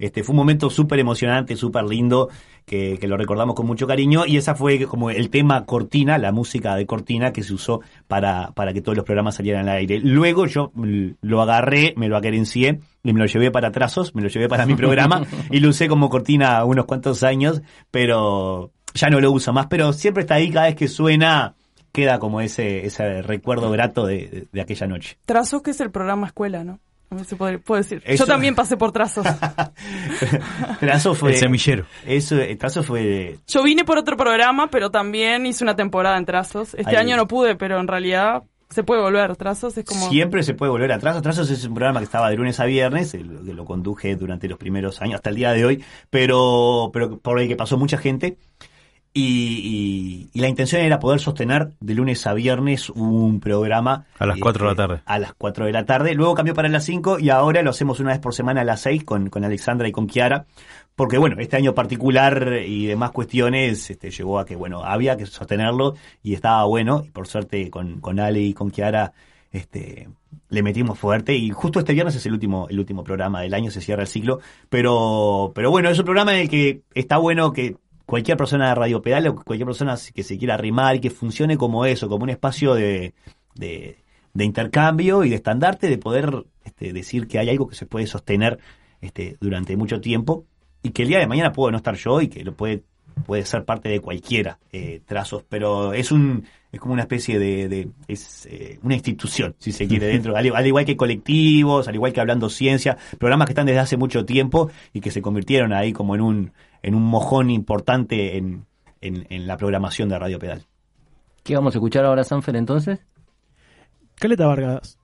Este, 0.00 0.24
fue 0.24 0.32
un 0.32 0.38
momento 0.38 0.68
súper 0.70 0.98
emocionante, 0.98 1.54
súper 1.54 1.84
lindo, 1.84 2.28
que, 2.64 2.98
que 2.98 3.06
lo 3.06 3.16
recordamos 3.16 3.54
con 3.54 3.66
mucho 3.66 3.86
cariño, 3.86 4.24
y 4.26 4.36
esa 4.38 4.54
fue 4.56 4.84
como 4.86 5.10
el 5.10 5.30
tema 5.30 5.64
cortina, 5.66 6.18
la 6.18 6.32
música 6.32 6.74
de 6.74 6.86
cortina 6.86 7.32
que 7.32 7.42
se 7.44 7.54
usó 7.54 7.80
para, 8.08 8.50
para 8.52 8.72
que 8.72 8.80
todos 8.80 8.96
los 8.96 9.04
programas 9.04 9.34
salieran 9.36 9.68
al 9.68 9.76
aire. 9.76 10.00
Luego 10.00 10.46
yo 10.46 10.72
lo 10.74 11.42
agarré, 11.42 11.94
me 11.96 12.08
lo 12.08 12.16
acerencié 12.16 12.80
y 13.04 13.12
me 13.12 13.20
lo 13.20 13.26
llevé 13.26 13.50
para 13.50 13.70
trazos, 13.70 14.14
me 14.14 14.22
lo 14.22 14.28
llevé 14.28 14.48
para 14.48 14.66
mi 14.66 14.74
programa 14.74 15.22
y 15.50 15.60
lo 15.60 15.68
usé 15.68 15.86
como 15.86 16.08
cortina 16.08 16.64
unos 16.64 16.86
cuantos 16.86 17.22
años, 17.22 17.60
pero 17.90 18.72
ya 18.94 19.08
no 19.10 19.20
lo 19.20 19.30
uso 19.30 19.52
más, 19.52 19.66
pero 19.66 19.92
siempre 19.92 20.22
está 20.22 20.34
ahí 20.36 20.50
cada 20.50 20.66
vez 20.66 20.76
que 20.76 20.88
suena 20.88 21.54
queda 21.92 22.18
como 22.20 22.40
ese, 22.40 22.86
ese 22.86 23.20
recuerdo 23.22 23.70
grato 23.70 24.06
de, 24.06 24.16
de- 24.28 24.46
de 24.52 24.60
aquella 24.60 24.86
noche. 24.86 25.18
Trazos, 25.26 25.60
que 25.62 25.72
es 25.72 25.80
el 25.80 25.90
programa 25.90 26.28
escuela, 26.28 26.62
¿no? 26.64 26.78
A 27.10 27.36
puedo, 27.36 27.58
puedo 27.60 27.82
decir. 27.82 28.00
Eso- 28.04 28.24
Yo 28.24 28.26
también 28.26 28.54
pasé 28.54 28.76
por 28.76 28.92
trazos. 28.92 29.26
Trazo 30.80 31.14
fue, 31.14 31.32
El 31.32 31.36
semillero. 31.38 31.84
Eso, 32.06 32.36
el 32.40 32.56
trazo 32.56 32.82
fue 32.82 33.38
Yo 33.46 33.62
vine 33.62 33.84
por 33.84 33.98
otro 33.98 34.16
programa, 34.16 34.68
pero 34.70 34.90
también 34.90 35.44
hice 35.46 35.64
una 35.64 35.74
temporada 35.76 36.16
en 36.18 36.24
trazos. 36.24 36.74
Este 36.74 36.90
Ahí. 36.90 36.96
año 37.04 37.16
no 37.16 37.26
pude, 37.26 37.56
pero 37.56 37.80
en 37.80 37.88
realidad 37.88 38.42
se 38.68 38.84
puede 38.84 39.02
volver. 39.02 39.34
Trazos 39.36 39.76
es 39.76 39.84
como... 39.84 40.08
Siempre 40.08 40.42
se 40.44 40.54
puede 40.54 40.70
volver 40.70 40.92
atrás. 40.92 41.20
Trazos 41.20 41.50
es 41.50 41.64
un 41.64 41.74
programa 41.74 41.98
que 42.00 42.04
estaba 42.04 42.30
de 42.30 42.36
lunes 42.36 42.60
a 42.60 42.64
viernes, 42.66 43.12
el- 43.14 43.40
que 43.44 43.54
lo 43.54 43.64
conduje 43.64 44.14
durante 44.14 44.48
los 44.48 44.58
primeros 44.58 45.02
años, 45.02 45.16
hasta 45.16 45.30
el 45.30 45.36
día 45.36 45.50
de 45.52 45.64
hoy, 45.64 45.84
pero, 46.10 46.90
pero 46.92 47.18
por 47.18 47.40
el 47.40 47.48
que 47.48 47.56
pasó 47.56 47.76
mucha 47.76 47.98
gente. 47.98 48.36
Y, 49.12 49.22
y- 49.22 50.30
y 50.32 50.40
la 50.40 50.48
intención 50.48 50.82
era 50.82 51.00
poder 51.00 51.18
sostener 51.20 51.70
de 51.80 51.94
lunes 51.94 52.26
a 52.26 52.34
viernes 52.34 52.90
un 52.90 53.40
programa. 53.40 54.06
A 54.18 54.26
las 54.26 54.38
cuatro 54.38 54.68
de 54.68 54.74
la 54.74 54.82
este, 54.82 54.82
tarde. 54.94 55.02
A 55.06 55.18
las 55.18 55.34
4 55.34 55.66
de 55.66 55.72
la 55.72 55.84
tarde. 55.84 56.14
Luego 56.14 56.34
cambió 56.34 56.54
para 56.54 56.68
las 56.68 56.84
5 56.84 57.18
y 57.18 57.30
ahora 57.30 57.62
lo 57.62 57.70
hacemos 57.70 57.98
una 58.00 58.10
vez 58.10 58.20
por 58.20 58.34
semana 58.34 58.60
a 58.60 58.64
las 58.64 58.80
6 58.82 59.02
con, 59.04 59.28
con 59.28 59.44
Alexandra 59.44 59.88
y 59.88 59.92
con 59.92 60.06
Kiara. 60.06 60.46
Porque 60.94 61.18
bueno, 61.18 61.36
este 61.40 61.56
año 61.56 61.74
particular 61.74 62.58
y 62.64 62.86
demás 62.86 63.10
cuestiones 63.10 63.90
este, 63.90 64.10
llegó 64.10 64.38
a 64.38 64.44
que 64.46 64.54
bueno, 64.54 64.84
había 64.84 65.16
que 65.16 65.26
sostenerlo 65.26 65.94
y 66.22 66.34
estaba 66.34 66.64
bueno. 66.66 67.02
Y 67.04 67.10
por 67.10 67.26
suerte 67.26 67.68
con, 67.70 68.00
con 68.00 68.20
Ale 68.20 68.40
y 68.40 68.54
con 68.54 68.70
Kiara 68.70 69.12
este, 69.50 70.08
le 70.50 70.62
metimos 70.62 70.98
fuerte 70.98 71.34
y 71.34 71.50
justo 71.50 71.80
este 71.80 71.94
viernes 71.94 72.14
es 72.14 72.26
el 72.26 72.32
último, 72.34 72.68
el 72.70 72.78
último 72.78 73.02
programa 73.02 73.40
del 73.40 73.54
año, 73.54 73.70
se 73.72 73.80
cierra 73.80 74.02
el 74.02 74.08
ciclo, 74.08 74.38
pero, 74.68 75.50
pero 75.54 75.70
bueno, 75.70 75.88
es 75.90 75.98
un 75.98 76.04
programa 76.04 76.34
en 76.34 76.42
el 76.42 76.48
que 76.48 76.82
está 76.94 77.16
bueno 77.16 77.52
que 77.52 77.76
cualquier 78.10 78.36
persona 78.36 78.68
de 78.68 78.74
Radio 78.74 79.00
Pedal 79.00 79.26
o 79.28 79.34
cualquier 79.36 79.66
persona 79.66 79.96
que 80.14 80.22
se 80.22 80.36
quiera 80.36 80.54
arrimar 80.54 80.96
y 80.96 81.00
que 81.00 81.10
funcione 81.10 81.56
como 81.56 81.86
eso, 81.86 82.08
como 82.08 82.24
un 82.24 82.30
espacio 82.30 82.74
de, 82.74 83.14
de, 83.54 83.96
de 84.34 84.44
intercambio 84.44 85.24
y 85.24 85.30
de 85.30 85.36
estandarte, 85.36 85.88
de 85.88 85.98
poder 85.98 86.44
este, 86.64 86.92
decir 86.92 87.26
que 87.28 87.38
hay 87.38 87.48
algo 87.48 87.68
que 87.68 87.74
se 87.76 87.86
puede 87.86 88.06
sostener 88.06 88.58
este, 89.00 89.36
durante 89.40 89.76
mucho 89.76 90.00
tiempo 90.00 90.44
y 90.82 90.90
que 90.90 91.02
el 91.02 91.08
día 91.08 91.18
de 91.20 91.26
mañana 91.26 91.52
puedo 91.52 91.70
no 91.70 91.76
estar 91.78 91.94
yo 91.96 92.20
y 92.20 92.28
que 92.28 92.44
lo 92.44 92.54
puede 92.54 92.82
puede 93.26 93.44
ser 93.44 93.64
parte 93.64 93.88
de 93.90 94.00
cualquiera 94.00 94.58
eh, 94.72 95.00
trazos. 95.04 95.44
Pero 95.48 95.92
es 95.92 96.10
un 96.12 96.44
es 96.72 96.80
como 96.80 96.92
una 96.94 97.02
especie 97.02 97.38
de, 97.38 97.68
de- 97.68 97.88
es 98.08 98.46
eh, 98.50 98.78
una 98.82 98.94
institución 98.94 99.54
si 99.58 99.72
se 99.72 99.86
quiere 99.88 100.06
dentro 100.14 100.36
al, 100.36 100.54
al 100.54 100.66
igual 100.66 100.84
que 100.84 100.96
colectivos 100.96 101.88
al 101.88 101.94
igual 101.96 102.12
que 102.12 102.20
hablando 102.20 102.48
ciencia 102.48 102.96
programas 103.18 103.46
que 103.46 103.52
están 103.52 103.66
desde 103.66 103.80
hace 103.80 103.96
mucho 103.96 104.24
tiempo 104.24 104.70
y 104.92 105.00
que 105.00 105.10
se 105.10 105.20
convirtieron 105.22 105.72
ahí 105.72 105.92
como 105.92 106.14
en 106.14 106.20
un 106.20 106.52
en 106.82 106.94
un 106.94 107.02
mojón 107.02 107.50
importante 107.50 108.36
en, 108.36 108.66
en, 109.00 109.26
en 109.30 109.46
la 109.46 109.56
programación 109.56 110.08
de 110.08 110.18
Radio 110.18 110.38
Pedal 110.38 110.66
¿Qué 111.42 111.54
vamos 111.54 111.74
a 111.74 111.78
escuchar 111.78 112.04
ahora, 112.04 112.22
Sanfer, 112.22 112.56
entonces? 112.56 113.00
Caleta 114.16 114.46
Vargas. 114.46 114.99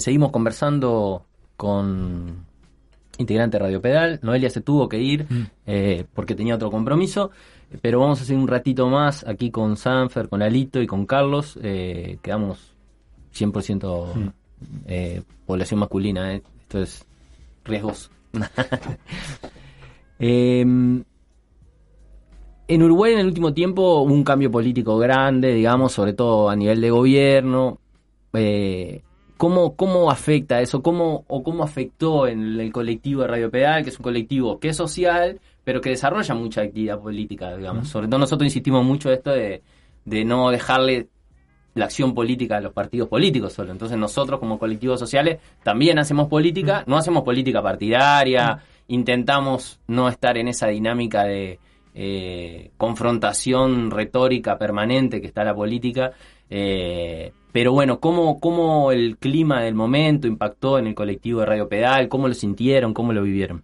Bien, 0.00 0.04
seguimos 0.04 0.30
conversando 0.30 1.26
con 1.58 2.46
integrante 3.18 3.58
de 3.58 3.64
Radio 3.64 3.82
Pedal. 3.82 4.18
Noelia 4.22 4.48
se 4.48 4.62
tuvo 4.62 4.88
que 4.88 4.98
ir 4.98 5.26
eh, 5.66 6.06
porque 6.14 6.34
tenía 6.34 6.54
otro 6.54 6.70
compromiso, 6.70 7.32
pero 7.82 8.00
vamos 8.00 8.18
a 8.18 8.22
hacer 8.22 8.34
un 8.34 8.48
ratito 8.48 8.88
más 8.88 9.26
aquí 9.26 9.50
con 9.50 9.76
Sanfer, 9.76 10.30
con 10.30 10.40
Alito 10.40 10.80
y 10.80 10.86
con 10.86 11.04
Carlos. 11.04 11.58
Eh, 11.62 12.16
quedamos 12.22 12.72
100% 13.34 14.32
eh, 14.86 15.22
población 15.44 15.80
masculina, 15.80 16.32
esto 16.32 16.80
es 16.80 17.04
riesgos. 17.64 18.10
Em, 20.22 21.02
en 22.68 22.82
Uruguay 22.82 23.14
en 23.14 23.20
el 23.20 23.26
último 23.26 23.54
tiempo 23.54 24.00
hubo 24.02 24.12
un 24.12 24.24
cambio 24.24 24.50
político 24.50 24.98
grande, 24.98 25.54
digamos, 25.54 25.92
sobre 25.92 26.12
todo 26.14 26.48
a 26.48 26.56
nivel 26.56 26.80
de 26.80 26.90
gobierno. 26.90 27.78
Eh, 28.34 29.02
¿cómo, 29.40 29.74
¿Cómo 29.74 30.10
afecta 30.10 30.60
eso? 30.60 30.82
¿Cómo, 30.82 31.24
¿O 31.26 31.42
cómo 31.42 31.64
afectó 31.64 32.26
en 32.26 32.60
el 32.60 32.70
colectivo 32.70 33.22
de 33.22 33.28
Radio 33.28 33.50
Pedal, 33.50 33.82
que 33.82 33.88
es 33.88 33.98
un 33.98 34.02
colectivo 34.02 34.60
que 34.60 34.68
es 34.68 34.76
social, 34.76 35.40
pero 35.64 35.80
que 35.80 35.88
desarrolla 35.88 36.34
mucha 36.34 36.60
actividad 36.60 37.00
política, 37.00 37.56
digamos. 37.56 37.88
Sobre 37.88 38.06
todo 38.06 38.18
nosotros 38.18 38.44
insistimos 38.44 38.84
mucho 38.84 39.10
esto 39.10 39.30
de, 39.30 39.62
de 40.04 40.24
no 40.26 40.50
dejarle 40.50 41.08
la 41.72 41.86
acción 41.86 42.12
política 42.12 42.58
a 42.58 42.60
los 42.60 42.74
partidos 42.74 43.08
políticos 43.08 43.54
solo. 43.54 43.72
Entonces 43.72 43.96
nosotros 43.96 44.38
como 44.40 44.58
colectivos 44.58 45.00
sociales 45.00 45.38
también 45.62 45.98
hacemos 45.98 46.28
política, 46.28 46.84
no 46.86 46.98
hacemos 46.98 47.22
política 47.22 47.62
partidaria, 47.62 48.62
intentamos 48.88 49.80
no 49.86 50.10
estar 50.10 50.36
en 50.36 50.48
esa 50.48 50.66
dinámica 50.66 51.24
de 51.24 51.58
eh, 51.94 52.72
confrontación 52.76 53.90
retórica 53.90 54.58
permanente 54.58 55.18
que 55.22 55.28
está 55.28 55.44
la 55.44 55.54
política. 55.54 56.12
Eh, 56.50 57.32
pero 57.52 57.72
bueno, 57.72 58.00
¿cómo, 58.00 58.40
¿cómo 58.40 58.92
el 58.92 59.16
clima 59.18 59.62
del 59.62 59.74
momento 59.74 60.26
impactó 60.26 60.78
en 60.78 60.86
el 60.86 60.94
colectivo 60.94 61.40
de 61.40 61.46
Radio 61.46 61.68
Pedal? 61.68 62.08
¿Cómo 62.08 62.28
lo 62.28 62.34
sintieron? 62.34 62.94
¿Cómo 62.94 63.12
lo 63.12 63.22
vivieron? 63.22 63.62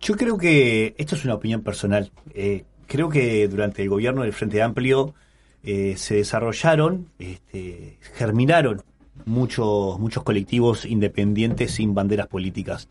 Yo 0.00 0.16
creo 0.16 0.38
que, 0.38 0.94
esto 0.98 1.14
es 1.14 1.24
una 1.24 1.34
opinión 1.34 1.62
personal, 1.62 2.10
eh, 2.34 2.64
creo 2.86 3.08
que 3.08 3.46
durante 3.48 3.82
el 3.82 3.88
gobierno 3.88 4.22
del 4.22 4.32
Frente 4.32 4.62
Amplio 4.62 5.14
eh, 5.62 5.94
se 5.96 6.16
desarrollaron, 6.16 7.08
este, 7.18 7.98
germinaron 8.14 8.82
muchos, 9.26 9.98
muchos 9.98 10.22
colectivos 10.22 10.84
independientes 10.86 11.72
sin 11.72 11.94
banderas 11.94 12.26
políticas. 12.26 12.88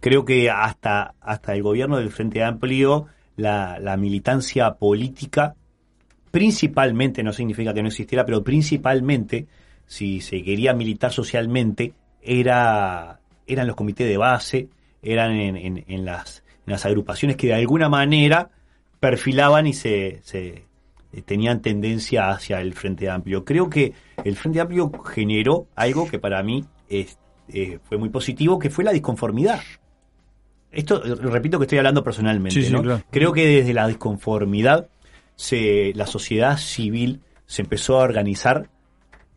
Creo 0.00 0.24
que 0.24 0.50
hasta, 0.50 1.14
hasta 1.20 1.54
el 1.54 1.62
gobierno 1.62 1.98
del 1.98 2.10
Frente 2.10 2.42
Amplio 2.42 3.06
la, 3.36 3.78
la 3.78 3.96
militancia 3.96 4.74
política, 4.74 5.54
principalmente, 6.36 7.22
no 7.22 7.32
significa 7.32 7.72
que 7.72 7.80
no 7.80 7.88
existiera, 7.88 8.26
pero 8.26 8.44
principalmente, 8.44 9.46
si 9.86 10.20
se 10.20 10.42
quería 10.42 10.74
militar 10.74 11.10
socialmente, 11.10 11.94
era, 12.20 13.20
eran 13.46 13.66
los 13.66 13.74
comités 13.74 14.06
de 14.06 14.18
base, 14.18 14.68
eran 15.02 15.32
en, 15.32 15.56
en, 15.56 15.84
en 15.88 16.04
las, 16.04 16.44
en 16.66 16.72
las 16.72 16.84
agrupaciones 16.84 17.38
que 17.38 17.46
de 17.46 17.54
alguna 17.54 17.88
manera 17.88 18.50
perfilaban 19.00 19.66
y 19.66 19.72
se, 19.72 20.20
se 20.24 20.64
tenían 21.24 21.62
tendencia 21.62 22.28
hacia 22.28 22.60
el 22.60 22.74
Frente 22.74 23.08
Amplio. 23.08 23.42
Creo 23.42 23.70
que 23.70 23.94
el 24.22 24.36
Frente 24.36 24.60
Amplio 24.60 24.92
generó 25.06 25.68
algo 25.74 26.06
que 26.06 26.18
para 26.18 26.42
mí 26.42 26.66
es, 26.90 27.16
eh, 27.48 27.78
fue 27.82 27.96
muy 27.96 28.10
positivo, 28.10 28.58
que 28.58 28.68
fue 28.68 28.84
la 28.84 28.92
disconformidad. 28.92 29.60
Esto, 30.70 31.00
repito 31.02 31.58
que 31.58 31.64
estoy 31.64 31.78
hablando 31.78 32.04
personalmente, 32.04 32.60
Sí, 32.60 32.66
sí, 32.66 32.72
¿no? 32.74 32.82
claro. 32.82 33.02
Creo 33.10 33.32
que 33.32 33.46
desde 33.46 33.72
la 33.72 33.88
disconformidad 33.88 34.88
se, 35.36 35.92
la 35.94 36.06
sociedad 36.06 36.58
civil 36.58 37.20
se 37.46 37.62
empezó 37.62 38.00
a 38.00 38.04
organizar 38.04 38.70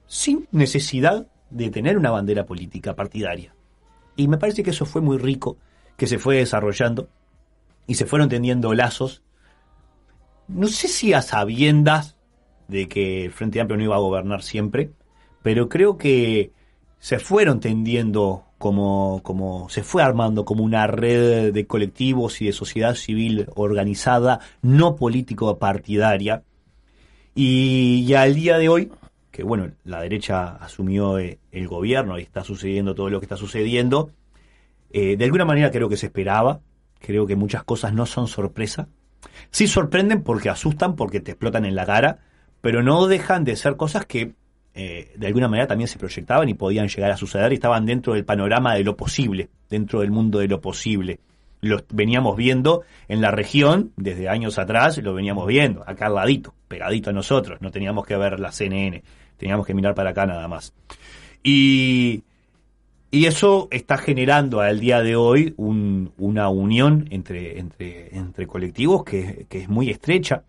sin 0.07 0.47
necesidad 0.51 1.27
de 1.49 1.69
tener 1.69 1.97
una 1.97 2.11
bandera 2.11 2.45
política 2.45 2.95
partidaria. 2.95 3.53
Y 4.15 4.27
me 4.27 4.37
parece 4.37 4.63
que 4.63 4.71
eso 4.71 4.85
fue 4.85 5.01
muy 5.01 5.17
rico, 5.17 5.57
que 5.97 6.07
se 6.07 6.17
fue 6.17 6.37
desarrollando 6.37 7.09
y 7.85 7.95
se 7.95 8.05
fueron 8.05 8.29
tendiendo 8.29 8.73
lazos. 8.73 9.23
No 10.47 10.67
sé 10.67 10.87
si 10.87 11.13
a 11.13 11.21
sabiendas 11.21 12.17
de 12.67 12.87
que 12.87 13.25
el 13.25 13.31
Frente 13.31 13.61
Amplio 13.61 13.77
no 13.77 13.83
iba 13.83 13.95
a 13.95 13.99
gobernar 13.99 14.41
siempre, 14.41 14.91
pero 15.41 15.69
creo 15.69 15.97
que 15.97 16.53
se 16.99 17.19
fueron 17.19 17.59
tendiendo 17.59 18.45
como, 18.59 19.21
como 19.23 19.69
se 19.69 19.81
fue 19.81 20.03
armando 20.03 20.45
como 20.45 20.63
una 20.63 20.85
red 20.85 21.51
de 21.51 21.65
colectivos 21.65 22.41
y 22.41 22.45
de 22.45 22.53
sociedad 22.53 22.93
civil 22.93 23.47
organizada, 23.55 24.41
no 24.61 24.95
político 24.95 25.57
partidaria. 25.57 26.43
Y, 27.33 28.05
y 28.07 28.13
al 28.13 28.35
día 28.35 28.57
de 28.57 28.69
hoy, 28.69 28.91
que 29.31 29.43
bueno, 29.43 29.71
la 29.85 30.01
derecha 30.01 30.57
asumió 30.57 31.17
eh, 31.17 31.39
el 31.51 31.67
gobierno 31.67 32.19
y 32.19 32.23
está 32.23 32.43
sucediendo 32.43 32.93
todo 32.93 33.09
lo 33.09 33.19
que 33.19 33.25
está 33.25 33.37
sucediendo, 33.37 34.11
eh, 34.91 35.15
de 35.17 35.25
alguna 35.25 35.45
manera 35.45 35.71
creo 35.71 35.87
que 35.87 35.97
se 35.97 36.07
esperaba, 36.07 36.59
creo 36.99 37.25
que 37.25 37.37
muchas 37.37 37.63
cosas 37.63 37.93
no 37.93 38.05
son 38.05 38.27
sorpresa. 38.27 38.89
Sí 39.51 39.67
sorprenden 39.67 40.21
porque 40.21 40.49
asustan, 40.49 40.95
porque 40.95 41.21
te 41.21 41.31
explotan 41.31 41.65
en 41.65 41.75
la 41.75 41.85
cara, 41.85 42.19
pero 42.61 42.83
no 42.83 43.07
dejan 43.07 43.45
de 43.45 43.55
ser 43.55 43.77
cosas 43.77 44.05
que 44.05 44.33
eh, 44.81 45.11
de 45.17 45.27
alguna 45.27 45.47
manera 45.49 45.67
también 45.67 45.87
se 45.89 45.99
proyectaban 45.99 46.47
y 46.47 46.53
podían 46.53 46.87
llegar 46.87 47.11
a 47.11 47.17
suceder 47.17 47.51
y 47.51 47.55
estaban 47.55 47.85
dentro 47.85 48.13
del 48.13 48.23
panorama 48.23 48.75
de 48.75 48.83
lo 48.85 48.95
posible, 48.95 49.49
dentro 49.69 49.99
del 49.99 50.11
mundo 50.11 50.39
de 50.39 50.47
lo 50.47 50.61
posible. 50.61 51.19
Lo 51.61 51.83
veníamos 51.91 52.37
viendo 52.37 52.83
en 53.09 53.19
la 53.19 53.31
región 53.31 53.91
desde 53.97 54.29
años 54.29 54.57
atrás, 54.57 54.97
lo 54.99 55.13
veníamos 55.13 55.45
viendo, 55.47 55.83
acá 55.85 56.05
al 56.05 56.15
ladito, 56.15 56.53
pegadito 56.69 57.09
a 57.09 57.13
nosotros, 57.13 57.59
no 57.61 57.71
teníamos 57.71 58.05
que 58.05 58.15
ver 58.15 58.39
la 58.39 58.53
CNN, 58.53 59.03
teníamos 59.35 59.67
que 59.67 59.73
mirar 59.73 59.93
para 59.95 60.11
acá 60.11 60.25
nada 60.25 60.47
más. 60.47 60.73
Y, 61.43 62.23
y 63.11 63.25
eso 63.25 63.67
está 63.71 63.97
generando 63.97 64.61
al 64.61 64.79
día 64.79 65.01
de 65.01 65.17
hoy 65.17 65.53
un- 65.57 66.11
una 66.17 66.47
unión 66.47 67.07
entre, 67.11 67.59
entre, 67.59 68.15
entre 68.15 68.47
colectivos 68.47 69.03
que, 69.03 69.45
que 69.49 69.59
es 69.59 69.67
muy 69.67 69.89
estrecha 69.89 70.43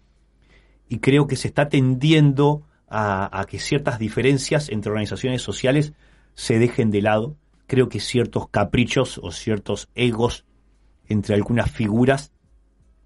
y 0.89 0.99
creo 0.99 1.27
que 1.27 1.35
se 1.37 1.49
está 1.49 1.69
tendiendo 1.69 2.63
a, 2.91 3.47
que 3.49 3.59
ciertas 3.61 3.99
diferencias 3.99 4.69
entre 4.69 4.91
organizaciones 4.91 5.43
sociales 5.43 5.93
se 6.35 6.59
dejen 6.59 6.91
de 6.91 7.03
lado. 7.03 7.37
Creo 7.67 7.89
que 7.89 8.01
ciertos 8.01 8.49
caprichos 8.49 9.19
o 9.23 9.31
ciertos 9.31 9.89
egos 9.95 10.45
entre 11.09 11.37
algunas 11.37 11.71
figuras 11.71 12.33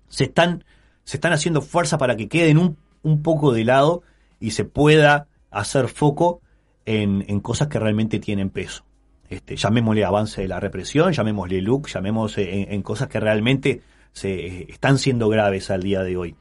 se 0.08 0.24
están, 0.24 0.64
se 1.04 1.18
están 1.18 1.32
haciendo 1.32 1.60
fuerza 1.60 1.98
para 1.98 2.16
que 2.16 2.28
queden 2.28 2.58
un, 2.58 2.78
un 3.02 3.22
poco 3.22 3.52
de 3.52 3.64
lado 3.64 4.02
y 4.40 4.52
se 4.52 4.64
pueda 4.64 5.28
hacer 5.50 5.88
foco 5.88 6.40
en, 6.86 7.24
en 7.28 7.40
cosas 7.40 7.68
que 7.68 7.78
realmente 7.78 8.18
tienen 8.18 8.50
peso. 8.50 8.84
Este, 9.28 9.56
llamémosle 9.56 10.04
avance 10.04 10.42
de 10.42 10.48
la 10.48 10.60
represión, 10.60 11.12
llamémosle 11.12 11.60
look, 11.60 11.88
llamemos 11.88 12.38
en, 12.38 12.72
en 12.72 12.82
cosas 12.82 13.08
que 13.08 13.20
realmente 13.20 13.82
se 14.12 14.70
están 14.70 14.98
siendo 14.98 15.28
graves 15.28 15.70
al 15.70 15.82
día 15.82 16.02
de 16.02 16.16
hoy. 16.16 16.36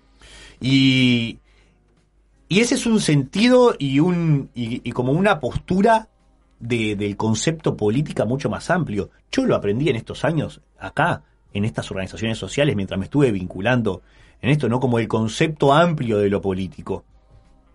Y, 0.62 1.40
y 2.54 2.60
ese 2.60 2.76
es 2.76 2.86
un 2.86 3.00
sentido 3.00 3.76
y, 3.80 4.00
un, 4.00 4.50
y, 4.54 4.92
como 4.92 5.12
una 5.12 5.40
postura 5.40 6.10
de- 6.60 6.96
del 6.96 7.18
concepto 7.18 7.76
política 7.76 8.26
mucho 8.26 8.48
más 8.48 8.70
amplio. 8.70 9.10
Yo 9.32 9.46
lo 9.46 9.56
aprendí 9.56 9.90
en 9.90 9.96
estos 9.96 10.24
años, 10.24 10.62
acá, 10.78 11.24
en 11.52 11.66
estas 11.66 11.90
organizaciones 11.90 12.38
sociales, 12.38 12.76
mientras 12.76 13.00
me 13.00 13.06
estuve 13.06 13.32
vinculando 13.32 14.04
en 14.40 14.52
esto, 14.52 14.70
¿no? 14.70 14.80
Como 14.80 15.00
el 15.00 15.08
concepto 15.08 15.74
amplio 15.74 16.20
de 16.20 16.30
lo 16.30 16.42
político. 16.42 17.06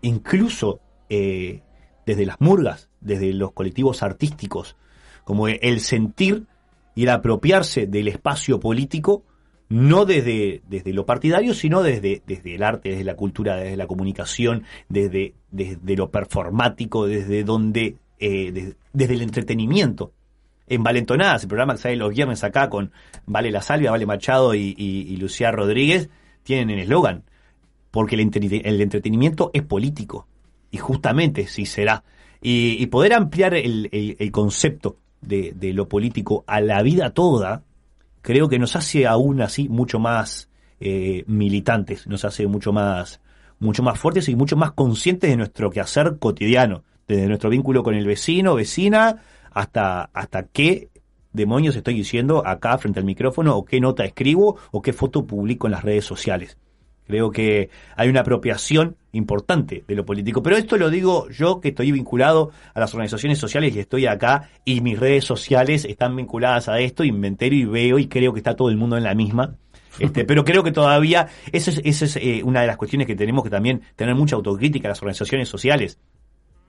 Incluso 0.03 0.79
eh, 1.09 1.61
desde 2.07 2.25
las 2.25 2.41
murgas, 2.41 2.89
desde 3.01 3.33
los 3.33 3.51
colectivos 3.51 4.05
artísticos, 4.05 4.77
como 5.25 5.49
el 5.49 5.81
sentir 5.81 6.47
y 6.95 7.03
el 7.03 7.11
apropiarse 7.11 7.87
del 7.89 8.07
espacio 8.07 8.61
político, 8.61 9.25
no 9.69 10.05
desde, 10.07 10.63
desde 10.69 10.93
lo 10.93 11.05
partidario, 11.05 11.53
sino 11.55 11.83
desde, 11.83 12.23
desde 12.27 12.55
el 12.55 12.63
arte, 12.63 12.91
desde 12.91 13.05
la 13.05 13.17
cultura, 13.17 13.57
desde 13.57 13.77
la 13.77 13.87
comunicación, 13.87 14.65
desde, 14.89 15.35
desde 15.51 15.97
lo 15.97 16.11
performático, 16.11 17.07
desde 17.07 17.45
donde, 17.45 17.97
eh, 18.19 18.51
des- 18.53 18.77
desde 18.93 19.15
el 19.15 19.23
entretenimiento. 19.23 20.13
En 20.67 20.83
Valentonadas, 20.83 21.43
el 21.43 21.49
programa 21.49 21.75
que 21.75 21.81
sale 21.81 21.97
los 21.97 22.15
viernes 22.15 22.45
acá 22.45 22.69
con 22.71 22.93
Vale 23.27 23.51
La 23.51 23.63
Salvia, 23.63 23.91
Vale 23.91 24.07
Machado 24.07 24.55
y, 24.55 25.17
Lucía 25.19 25.51
Rodríguez, 25.51 26.09
tienen 26.43 26.71
el 26.71 26.81
eslogan, 26.81 27.25
porque 27.91 28.15
el, 28.17 28.21
el 28.65 28.81
entretenimiento 28.81 29.51
es 29.55 29.63
político, 29.63 30.27
y 30.71 30.77
justamente 30.79 31.47
sí 31.47 31.65
será. 31.67 32.05
Y, 32.41 32.77
y 32.83 32.87
poder 32.87 33.15
ampliar 33.15 33.55
el, 33.55 33.89
el- 33.93 34.17
el 34.19 34.31
concepto 34.31 34.97
de, 35.21 35.53
de 35.57 35.73
lo 35.73 35.89
político 35.89 36.45
a 36.47 36.61
la 36.61 36.83
vida 36.83 37.11
toda, 37.11 37.65
creo 38.29 38.51
que 38.51 38.59
nos 38.59 38.77
hace 38.77 39.07
aún 39.07 39.41
así 39.41 39.71
mucho 39.71 39.99
más 39.99 40.51
eh, 40.81 41.25
militantes, 41.27 42.07
nos 42.07 42.27
hace 42.27 42.47
mucho 42.47 42.75
más, 42.75 43.23
mucho 43.59 43.83
más 43.83 43.99
fuertes 43.99 44.29
y 44.29 44.37
mucho 44.37 44.55
más 44.55 44.73
conscientes 44.73 45.31
de 45.31 45.37
nuestro 45.39 45.71
quehacer 45.71 46.19
cotidiano, 46.19 46.85
desde 47.07 47.27
nuestro 47.27 47.49
vínculo 47.49 47.83
con 47.83 47.95
el 47.95 48.07
vecino, 48.07 48.55
vecina, 48.55 49.23
hasta, 49.51 50.11
hasta 50.13 50.43
qué 50.43 50.91
demonios 51.33 51.75
estoy 51.75 51.95
diciendo 51.95 52.47
acá 52.47 52.77
frente 52.77 53.01
al 53.01 53.07
micrófono, 53.07 53.57
o 53.57 53.65
qué 53.65 53.81
nota 53.81 54.05
escribo, 54.05 54.59
o 54.73 54.83
qué 54.83 54.93
foto 54.93 55.27
publico 55.27 55.67
en 55.67 55.71
las 55.71 55.83
redes 55.83 56.05
sociales. 56.05 56.59
Creo 57.09 57.31
que 57.31 57.71
hay 57.97 58.09
una 58.11 58.21
apropiación 58.21 58.97
importante 59.13 59.83
de 59.89 59.95
lo 59.95 60.05
político. 60.05 60.43
Pero 60.43 60.59
esto 60.59 60.77
lo 60.77 60.91
digo 60.91 61.29
yo 61.31 61.61
que 61.61 61.69
estoy 61.69 61.91
vinculado 61.91 62.51
a 62.75 62.81
las 62.81 62.93
organizaciones 62.93 63.39
sociales 63.39 63.75
y 63.75 63.81
estoy 63.81 64.07
acá 64.07 64.51
y 64.65 64.83
mis 64.83 64.99
redes 64.99 65.25
sociales 65.25 65.87
están 65.87 66.15
vinculadas 66.15 66.69
a 66.69 66.79
esto 66.81 67.05
y 67.05 67.13
me 67.13 67.29
entero 67.29 67.55
y 67.55 67.65
veo 67.65 67.99
y 67.99 68.09
creo 68.09 68.35
que 68.35 68.41
está 68.41 68.55
todo 68.55 68.69
el 68.69 68.77
mundo 68.77 68.99
en 68.99 69.05
la 69.05 69.15
misma. 69.15 69.57
Este, 69.99 70.25
pero 70.25 70.45
creo 70.45 70.63
que 70.63 70.71
todavía 70.71 71.29
esa 71.51 71.71
es, 71.83 72.17
eh, 72.17 72.43
una 72.45 72.61
de 72.61 72.67
las 72.67 72.77
cuestiones 72.77 73.07
que 73.07 73.17
tenemos 73.17 73.43
que 73.43 73.51
también 73.51 73.83
tener 73.97 74.15
mucha 74.15 74.37
autocrítica 74.37 74.87
a 74.89 74.91
las 74.91 75.01
organizaciones 75.01 75.49
sociales. 75.49 75.99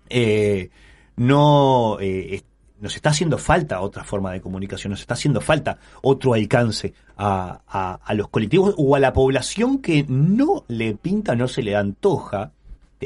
Eh, 0.10 0.70
no 1.18 1.98
eh, 2.00 2.42
nos 2.82 2.96
está 2.96 3.10
haciendo 3.10 3.38
falta 3.38 3.82
otra 3.82 4.04
forma 4.04 4.32
de 4.32 4.42
comunicación, 4.42 4.92
nos 4.92 5.02
está 5.02 5.14
haciendo 5.16 5.42
falta 5.42 5.78
otro 6.02 6.34
alcance 6.34 6.94
a, 7.18 7.62
a- 8.04 8.14
los 8.14 8.30
colectivos 8.30 8.74
o 8.78 8.96
a 8.96 9.00
la 9.00 9.14
población 9.14 9.80
que 9.80 10.06
no 10.08 10.64
le 10.68 10.96
pinta, 10.96 11.36
no 11.36 11.48
se 11.48 11.62
le 11.64 11.76
antoja 11.76 12.52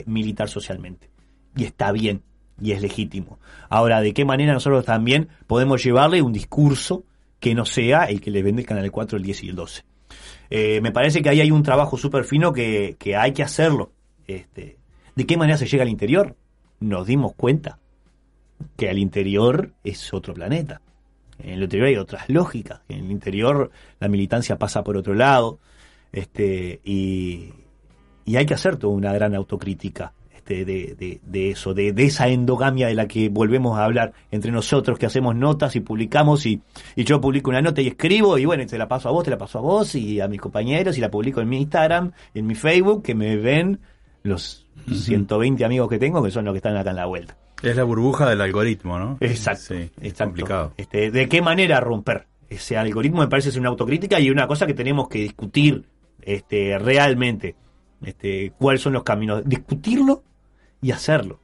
militar 0.06 0.50
socialmente. 0.50 1.10
Y 1.56 1.66
está 1.66 1.92
bien, 1.92 2.22
y 2.62 2.72
es 2.72 2.82
legítimo. 2.82 3.40
Ahora, 3.70 4.02
¿de 4.02 4.14
qué 4.14 4.26
manera 4.26 4.54
nosotros 4.54 4.86
también 4.86 5.30
podemos 5.48 5.84
llevarle 5.84 6.22
un 6.22 6.34
discurso 6.34 7.04
que 7.40 7.54
no 7.56 7.66
sea 7.66 8.06
el 8.06 8.22
que 8.22 8.32
le 8.32 8.42
vende 8.44 8.62
el 8.62 8.68
Canal 8.68 8.90
4, 8.92 9.18
el 9.18 9.24
10 9.24 9.44
y 9.44 9.50
el 9.50 9.56
12? 9.56 9.84
Eh, 10.50 10.82
me 10.82 10.92
parece 10.92 11.22
que 11.22 11.30
ahí 11.30 11.42
hay 11.42 11.52
un 11.52 11.64
trabajo 11.64 11.98
súper 11.98 12.26
fino 12.26 12.54
que, 12.54 12.96
que 13.00 13.16
hay 13.16 13.34
que 13.34 13.44
hacerlo. 13.44 13.92
Este, 14.28 14.78
¿De 15.16 15.26
qué 15.26 15.36
manera 15.38 15.58
se 15.58 15.66
llega 15.68 15.84
al 15.84 15.90
interior? 15.90 16.36
Nos 16.80 17.08
dimos 17.08 17.34
cuenta 17.36 17.80
que 18.76 18.90
al 18.90 18.98
interior 18.98 19.72
es 19.84 20.14
otro 20.14 20.34
planeta. 20.34 20.82
En 21.40 21.52
el 21.52 21.64
interior 21.64 21.88
hay 21.88 21.98
otras 21.98 22.30
lógicas. 22.30 22.82
En 22.90 23.06
el 23.06 23.12
interior 23.12 23.72
la 24.00 24.08
militancia 24.08 24.58
pasa 24.58 24.84
por 24.84 24.98
otro 24.98 25.14
lado. 25.14 25.60
Este, 26.12 26.80
y, 26.84 27.50
y 28.26 28.36
hay 28.36 28.46
que 28.46 28.54
hacer 28.54 28.78
toda 28.78 28.94
una 28.94 29.14
gran 29.14 29.34
autocrítica 29.34 30.14
este, 30.44 30.66
de, 30.66 30.96
de, 31.00 31.22
de 31.24 31.52
eso, 31.52 31.74
de, 31.74 31.94
de, 31.94 32.04
esa 32.04 32.28
endogamia 32.28 32.88
de 32.88 32.96
la 32.96 33.08
que 33.08 33.30
volvemos 33.30 33.78
a 33.78 33.86
hablar 33.86 34.12
entre 34.30 34.52
nosotros, 34.52 35.00
que 35.00 35.06
hacemos 35.06 35.38
notas 35.38 35.76
y 35.78 35.80
publicamos, 35.80 36.46
y, 36.46 36.62
y 36.98 37.06
yo 37.06 37.22
publico 37.22 37.50
una 37.50 37.62
nota 37.62 37.82
y 37.82 37.88
escribo, 37.88 38.38
y 38.38 38.44
bueno, 38.44 38.66
te 38.66 38.78
la 38.78 38.90
paso 38.90 39.08
a 39.08 39.14
vos, 39.14 39.24
te 39.24 39.32
la 39.32 39.38
paso 39.38 39.60
a 39.60 39.62
vos 39.62 39.96
y 39.96 40.20
a 40.20 40.28
mis 40.28 40.42
compañeros, 40.42 40.98
y 40.98 41.02
la 41.02 41.10
publico 41.10 41.40
en 41.40 41.48
mi 41.48 41.62
Instagram, 41.62 42.12
en 42.34 42.46
mi 42.46 42.56
Facebook, 42.56 43.04
que 43.04 43.16
me 43.16 43.38
ven 43.38 43.80
los 44.24 44.66
120 44.92 45.64
amigos 45.64 45.90
que 45.90 46.00
tengo, 46.00 46.24
que 46.24 46.32
son 46.32 46.46
los 46.46 46.54
que 46.54 46.58
están 46.58 46.76
acá 46.76 46.90
en 46.90 46.96
la 46.96 47.06
vuelta. 47.06 47.38
Es 47.62 47.76
la 47.76 47.84
burbuja 47.84 48.30
del 48.30 48.42
algoritmo, 48.42 49.00
¿no? 49.00 49.18
Exacto. 49.22 49.62
Sí, 49.68 49.76
es 49.76 49.90
exacto. 49.98 50.32
complicado. 50.32 50.74
Este, 50.76 51.12
¿De 51.12 51.30
qué 51.30 51.42
manera 51.42 51.80
romper 51.80 52.28
ese 52.50 52.78
algoritmo? 52.78 53.22
Me 53.22 53.28
parece 53.28 53.52
ser 53.52 53.62
una 53.62 53.70
autocrítica 53.70 54.20
y 54.20 54.30
una 54.30 54.48
cosa 54.48 54.66
que 54.66 54.74
tenemos 54.74 55.08
que 55.08 55.20
discutir 55.20 55.86
este, 56.22 56.78
realmente. 56.78 57.56
Este, 58.04 58.52
¿Cuáles 58.58 58.82
son 58.82 58.94
los 58.94 59.04
caminos? 59.04 59.44
Discutirlo 59.46 60.24
y 60.82 60.92
hacerlo. 60.92 61.40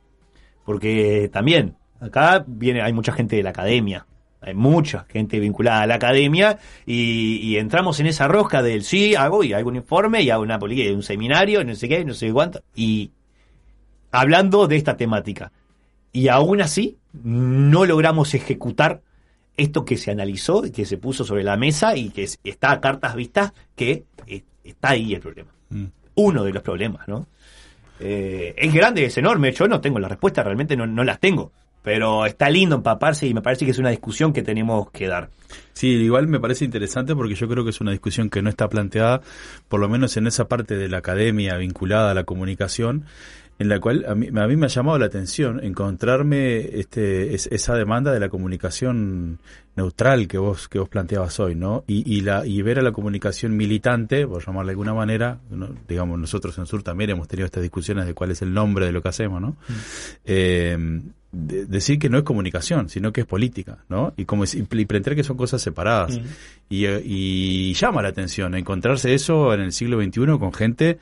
Porque 0.66 1.30
también, 1.32 1.78
acá 2.02 2.44
viene, 2.46 2.82
hay 2.82 2.92
mucha 2.92 3.14
gente 3.14 3.38
de 3.38 3.44
la 3.44 3.52
academia. 3.52 4.06
Hay 4.42 4.54
mucha 4.54 5.06
gente 5.10 5.40
vinculada 5.40 5.82
a 5.82 5.88
la 5.88 5.96
academia 5.96 6.60
y, 6.86 7.40
y 7.44 7.58
entramos 7.58 8.00
en 8.00 8.08
esa 8.08 8.28
rosca 8.28 8.62
del 8.62 8.84
sí, 8.84 9.16
hago 9.16 9.44
y 9.44 9.54
hago 9.54 9.70
un 9.70 9.76
informe 9.76 10.22
y 10.22 10.30
hago 10.30 10.44
una 10.44 10.60
política, 10.60 10.94
un 10.94 11.04
seminario, 11.04 11.64
no 11.64 11.76
sé 11.76 11.90
qué, 11.90 12.06
no 12.06 12.14
sé 12.14 12.32
cuánto. 12.32 12.62
Y 12.74 13.12
hablando 14.12 14.68
de 14.68 14.78
esta 14.78 14.98
temática. 14.98 15.52
Y 16.12 16.28
aún 16.30 16.62
así, 16.62 16.98
no 17.24 17.86
logramos 17.86 18.34
ejecutar 18.34 19.02
esto 19.58 19.86
que 19.86 19.98
se 19.98 20.12
analizó 20.12 20.66
y 20.66 20.72
que 20.72 20.86
se 20.86 20.98
puso 20.98 21.24
sobre 21.24 21.44
la 21.44 21.58
mesa 21.58 21.96
y 21.96 22.10
que 22.10 22.28
está 22.44 22.72
a 22.72 22.82
cartas 22.82 23.16
vistas, 23.16 23.54
que 23.76 24.06
está 24.64 24.90
ahí 24.90 25.14
el 25.14 25.22
problema. 25.22 25.52
Mm. 25.70 25.86
Uno 26.16 26.44
de 26.44 26.54
los 26.54 26.64
problemas, 26.64 27.08
¿no? 27.08 27.28
Eh, 28.00 28.56
es 28.58 28.74
grande, 28.74 29.06
es 29.06 29.18
enorme, 29.18 29.52
yo 29.52 29.68
no 29.68 29.82
tengo 29.82 30.00
la 30.00 30.08
respuesta, 30.08 30.44
realmente 30.44 30.78
no, 30.78 30.88
no 30.88 31.04
las 31.04 31.20
tengo. 31.20 31.52
Pero 31.82 32.26
está 32.26 32.50
lindo 32.50 32.76
empaparse 32.76 33.28
y 33.28 33.34
me 33.34 33.42
parece 33.42 33.66
que 33.66 33.72
es 33.72 33.80
una 33.80 33.90
discusión 33.90 34.34
que 34.34 34.44
tenemos 34.44 34.92
que 34.92 35.08
dar. 35.08 35.30
Sí, 35.74 35.88
igual 35.88 36.28
me 36.28 36.40
parece 36.40 36.66
interesante 36.66 37.16
porque 37.16 37.36
yo 37.36 37.48
creo 37.48 37.64
que 37.64 37.70
es 37.70 37.82
una 37.82 37.92
discusión 37.92 38.30
que 38.30 38.42
no 38.42 38.50
está 38.50 38.68
planteada, 38.68 39.22
por 39.68 39.80
lo 39.80 39.90
menos 39.90 40.18
en 40.18 40.28
esa 40.28 40.48
parte 40.48 40.76
de 40.76 40.90
la 40.90 40.98
academia 40.98 41.58
vinculada 41.58 42.12
a 42.12 42.14
la 42.14 42.26
comunicación, 42.26 43.06
en 43.60 43.68
la 43.68 43.80
cual 43.80 44.06
a 44.08 44.16
mí, 44.16 44.28
a 44.28 44.48
mí 44.48 44.56
me 44.56 44.66
ha 44.66 44.70
llamado 44.70 44.98
la 44.98 45.06
atención 45.06 45.64
encontrarme 45.64 46.80
este, 46.80 47.34
es, 47.34 47.48
esa 47.48 47.76
demanda 47.76 48.14
de 48.14 48.20
la 48.20 48.30
comunicación 48.30 49.40
neutral 49.76 50.28
que 50.28 50.38
vos 50.38 50.70
que 50.70 50.80
vos 50.80 50.88
planteabas 50.88 51.40
hoy, 51.40 51.56
¿no? 51.56 51.84
Y, 51.86 52.10
y, 52.14 52.22
la 52.22 52.46
y 52.46 52.62
ver 52.62 52.80
a 52.80 52.82
la 52.82 52.94
comunicación 52.94 53.58
militante, 53.58 54.26
por 54.28 54.46
llamarla 54.46 54.70
de 54.70 54.74
alguna 54.74 54.94
manera, 54.94 55.40
¿no? 55.50 55.70
digamos 55.88 56.18
nosotros 56.18 56.58
en 56.58 56.68
Sur 56.68 56.84
también 56.84 57.10
hemos 57.10 57.28
tenido 57.28 57.46
estas 57.46 57.64
discusiones 57.64 58.06
de 58.06 58.14
cuál 58.14 58.32
es 58.32 58.42
el 58.42 58.54
nombre 58.54 58.86
de 58.86 58.92
lo 58.94 59.02
que 59.02 59.10
hacemos, 59.10 59.42
¿no? 59.42 59.50
Mm. 59.50 59.74
Eh, 60.26 61.02
de, 61.32 61.66
decir 61.66 62.00
que 62.00 62.10
no 62.10 62.18
es 62.18 62.24
comunicación, 62.24 62.90
sino 62.90 63.12
que 63.12 63.22
es 63.22 63.28
política, 63.28 63.80
¿no? 63.90 64.14
Y 64.18 64.26
como 64.26 64.44
y 64.46 64.64
pretender 64.64 65.16
que 65.16 65.24
son 65.24 65.38
cosas 65.38 65.62
separadas. 65.62 66.18
Mm. 66.18 66.24
Y, 66.70 66.86
y 66.88 67.74
llama 67.74 68.02
la 68.02 68.10
atención 68.10 68.56
encontrarse 68.56 69.14
eso 69.14 69.54
en 69.54 69.62
el 69.62 69.72
siglo 69.72 70.02
XXI 70.02 70.38
con 70.40 70.54
gente 70.54 71.00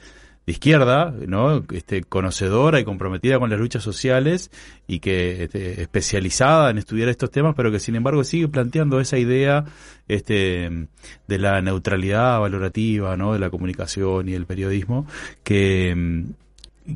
de 0.47 0.53
izquierda, 0.53 1.13
¿no? 1.27 1.65
Este, 1.73 2.03
conocedora 2.03 2.79
y 2.79 2.85
comprometida 2.85 3.37
con 3.37 3.49
las 3.49 3.59
luchas 3.59 3.83
sociales 3.83 4.49
y 4.87 4.99
que 4.99 5.43
este, 5.43 5.81
especializada 5.81 6.69
en 6.69 6.77
estudiar 6.77 7.09
estos 7.09 7.31
temas, 7.31 7.53
pero 7.53 7.69
que 7.69 7.81
sin 7.81 7.97
embargo 7.97 8.23
sigue 8.23 8.47
planteando 8.47 9.01
esa 9.01 9.17
idea 9.17 9.65
este, 10.07 10.87
de 11.27 11.37
la 11.37 11.61
neutralidad 11.61 12.39
valorativa, 12.39 13.17
¿no? 13.17 13.33
De 13.33 13.39
la 13.39 13.49
comunicación 13.49 14.29
y 14.29 14.35
el 14.35 14.45
periodismo, 14.45 15.05
que, 15.43 16.23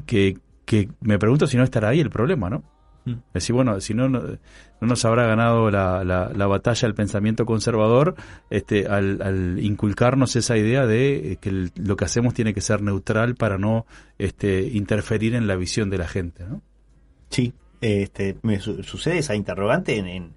que, 0.06 0.38
que 0.64 0.88
me 1.02 1.20
pregunto 1.20 1.46
si 1.46 1.58
no 1.58 1.66
estará 1.66 1.90
ahí 1.90 2.00
el 2.00 2.10
problema, 2.10 2.50
¿no? 2.50 2.64
Es 3.06 3.34
decir, 3.34 3.56
bueno, 3.56 3.80
si 3.82 3.94
no, 3.94 4.10
no, 4.10 4.22
no 4.22 4.88
nos 4.88 5.06
habrá 5.06 5.26
ganado 5.26 5.72
la, 5.72 6.04
la, 6.04 6.32
la, 6.36 6.48
batalla 6.48 6.88
el 6.88 6.94
pensamiento 6.94 7.46
conservador 7.46 8.16
este, 8.50 8.88
al, 8.88 9.22
al 9.22 9.60
inculcarnos 9.60 10.36
esa 10.36 10.56
idea 10.56 10.86
de 10.86 11.40
que 11.42 11.50
el, 11.50 11.72
lo 11.76 11.96
que 11.96 12.06
hacemos 12.06 12.34
tiene 12.36 12.54
que 12.54 12.62
ser 12.62 12.82
neutral 12.84 13.36
para 13.36 13.58
no 13.58 13.88
este, 14.20 14.68
interferir 14.68 15.34
en 15.34 15.48
la 15.48 15.56
visión 15.56 15.90
de 15.90 15.98
la 15.98 16.08
gente, 16.08 16.44
¿no? 16.44 16.62
Sí, 17.30 17.54
este, 17.80 18.38
me 18.44 18.60
su 18.60 18.84
sucede 18.84 19.18
esa 19.18 19.36
interrogante 19.36 19.98
en, 19.98 20.08
en, 20.08 20.34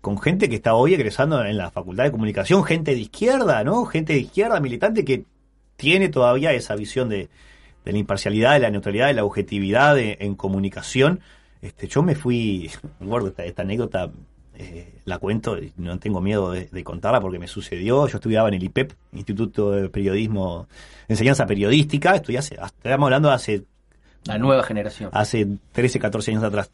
con 0.00 0.20
gente 0.20 0.48
que 0.48 0.56
está 0.56 0.74
hoy 0.74 0.94
egresando 0.94 1.44
en 1.44 1.56
la 1.56 1.70
Facultad 1.70 2.04
de 2.04 2.12
Comunicación, 2.12 2.62
gente 2.62 2.92
de 2.94 3.00
izquierda, 3.00 3.64
¿no? 3.64 3.84
Gente 3.84 4.12
de 4.12 4.20
izquierda 4.20 4.60
militante 4.60 5.04
que 5.04 5.24
tiene 5.76 6.08
todavía 6.08 6.52
esa 6.52 6.76
visión 6.76 7.08
de, 7.08 7.28
de 7.84 7.92
la 7.92 7.98
imparcialidad, 7.98 8.52
de 8.52 8.60
la 8.60 8.70
neutralidad, 8.70 9.08
de 9.08 9.14
la 9.14 9.24
objetividad 9.24 9.96
de, 9.96 10.18
en 10.20 10.34
comunicación 10.34 11.20
este, 11.62 11.88
yo 11.88 12.02
me 12.02 12.14
fui, 12.14 12.70
recuerdo 13.00 13.28
esta, 13.28 13.44
esta 13.44 13.62
anécdota, 13.62 14.10
eh, 14.54 14.92
la 15.04 15.18
cuento, 15.18 15.56
no 15.76 15.98
tengo 15.98 16.20
miedo 16.20 16.50
de, 16.50 16.66
de, 16.66 16.84
contarla 16.84 17.20
porque 17.20 17.38
me 17.38 17.48
sucedió. 17.48 18.06
Yo 18.06 18.16
estudiaba 18.16 18.48
en 18.48 18.54
el 18.54 18.62
IPEP, 18.64 18.92
Instituto 19.12 19.70
de 19.70 19.88
Periodismo, 19.88 20.68
Enseñanza 21.08 21.46
Periodística, 21.46 22.14
estudié 22.14 22.38
hace, 22.38 22.54
estamos 22.54 23.06
hablando 23.06 23.28
de 23.28 23.34
hace... 23.34 23.64
La 24.24 24.36
nueva 24.36 24.62
generación. 24.62 25.08
Hace 25.14 25.46
13, 25.72 25.98
14 25.98 26.30
años 26.32 26.44
atrás. 26.44 26.70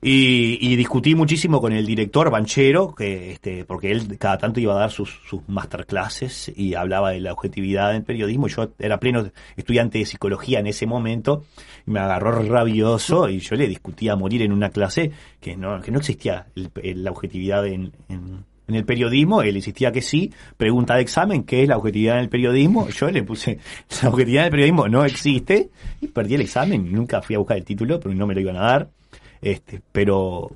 Y, 0.00 0.58
y, 0.60 0.76
discutí 0.76 1.16
muchísimo 1.16 1.60
con 1.60 1.72
el 1.72 1.84
director 1.84 2.30
Banchero, 2.30 2.94
que 2.94 3.32
este, 3.32 3.64
porque 3.64 3.90
él 3.90 4.16
cada 4.16 4.38
tanto 4.38 4.60
iba 4.60 4.72
a 4.72 4.78
dar 4.78 4.92
sus, 4.92 5.18
sus 5.28 5.40
masterclasses 5.48 6.52
y 6.54 6.74
hablaba 6.74 7.10
de 7.10 7.20
la 7.20 7.32
objetividad 7.32 7.92
del 7.92 8.04
periodismo. 8.04 8.46
Yo 8.46 8.70
era 8.78 9.00
pleno 9.00 9.28
estudiante 9.56 9.98
de 9.98 10.06
psicología 10.06 10.60
en 10.60 10.68
ese 10.68 10.86
momento, 10.86 11.46
y 11.84 11.90
me 11.90 11.98
agarró 11.98 12.30
rabioso 12.42 13.28
y 13.28 13.40
yo 13.40 13.56
le 13.56 13.66
discutía 13.66 14.12
a 14.12 14.16
morir 14.16 14.42
en 14.42 14.52
una 14.52 14.70
clase 14.70 15.10
que 15.40 15.56
no, 15.56 15.80
que 15.80 15.90
no 15.90 15.98
existía 15.98 16.46
el, 16.54 16.70
el, 16.80 17.02
la 17.02 17.10
objetividad 17.10 17.66
en, 17.66 17.92
en, 18.08 18.44
en, 18.68 18.74
el 18.76 18.84
periodismo. 18.84 19.42
Él 19.42 19.56
insistía 19.56 19.90
que 19.90 20.02
sí. 20.02 20.32
Pregunta 20.56 20.94
de 20.94 21.02
examen, 21.02 21.42
¿qué 21.42 21.64
es 21.64 21.68
la 21.68 21.76
objetividad 21.76 22.18
en 22.18 22.22
el 22.22 22.28
periodismo? 22.28 22.88
Yo 22.90 23.10
le 23.10 23.24
puse, 23.24 23.58
la 24.00 24.10
objetividad 24.10 24.42
en 24.42 24.46
el 24.46 24.52
periodismo 24.52 24.86
no 24.86 25.04
existe 25.04 25.70
y 26.00 26.06
perdí 26.06 26.36
el 26.36 26.42
examen. 26.42 26.92
Nunca 26.92 27.20
fui 27.20 27.34
a 27.34 27.38
buscar 27.38 27.56
el 27.56 27.64
título, 27.64 27.98
pero 27.98 28.14
no 28.14 28.24
me 28.28 28.34
lo 28.34 28.40
iban 28.40 28.56
a 28.56 28.60
dar. 28.60 28.97
Este, 29.40 29.80
pero 29.92 30.50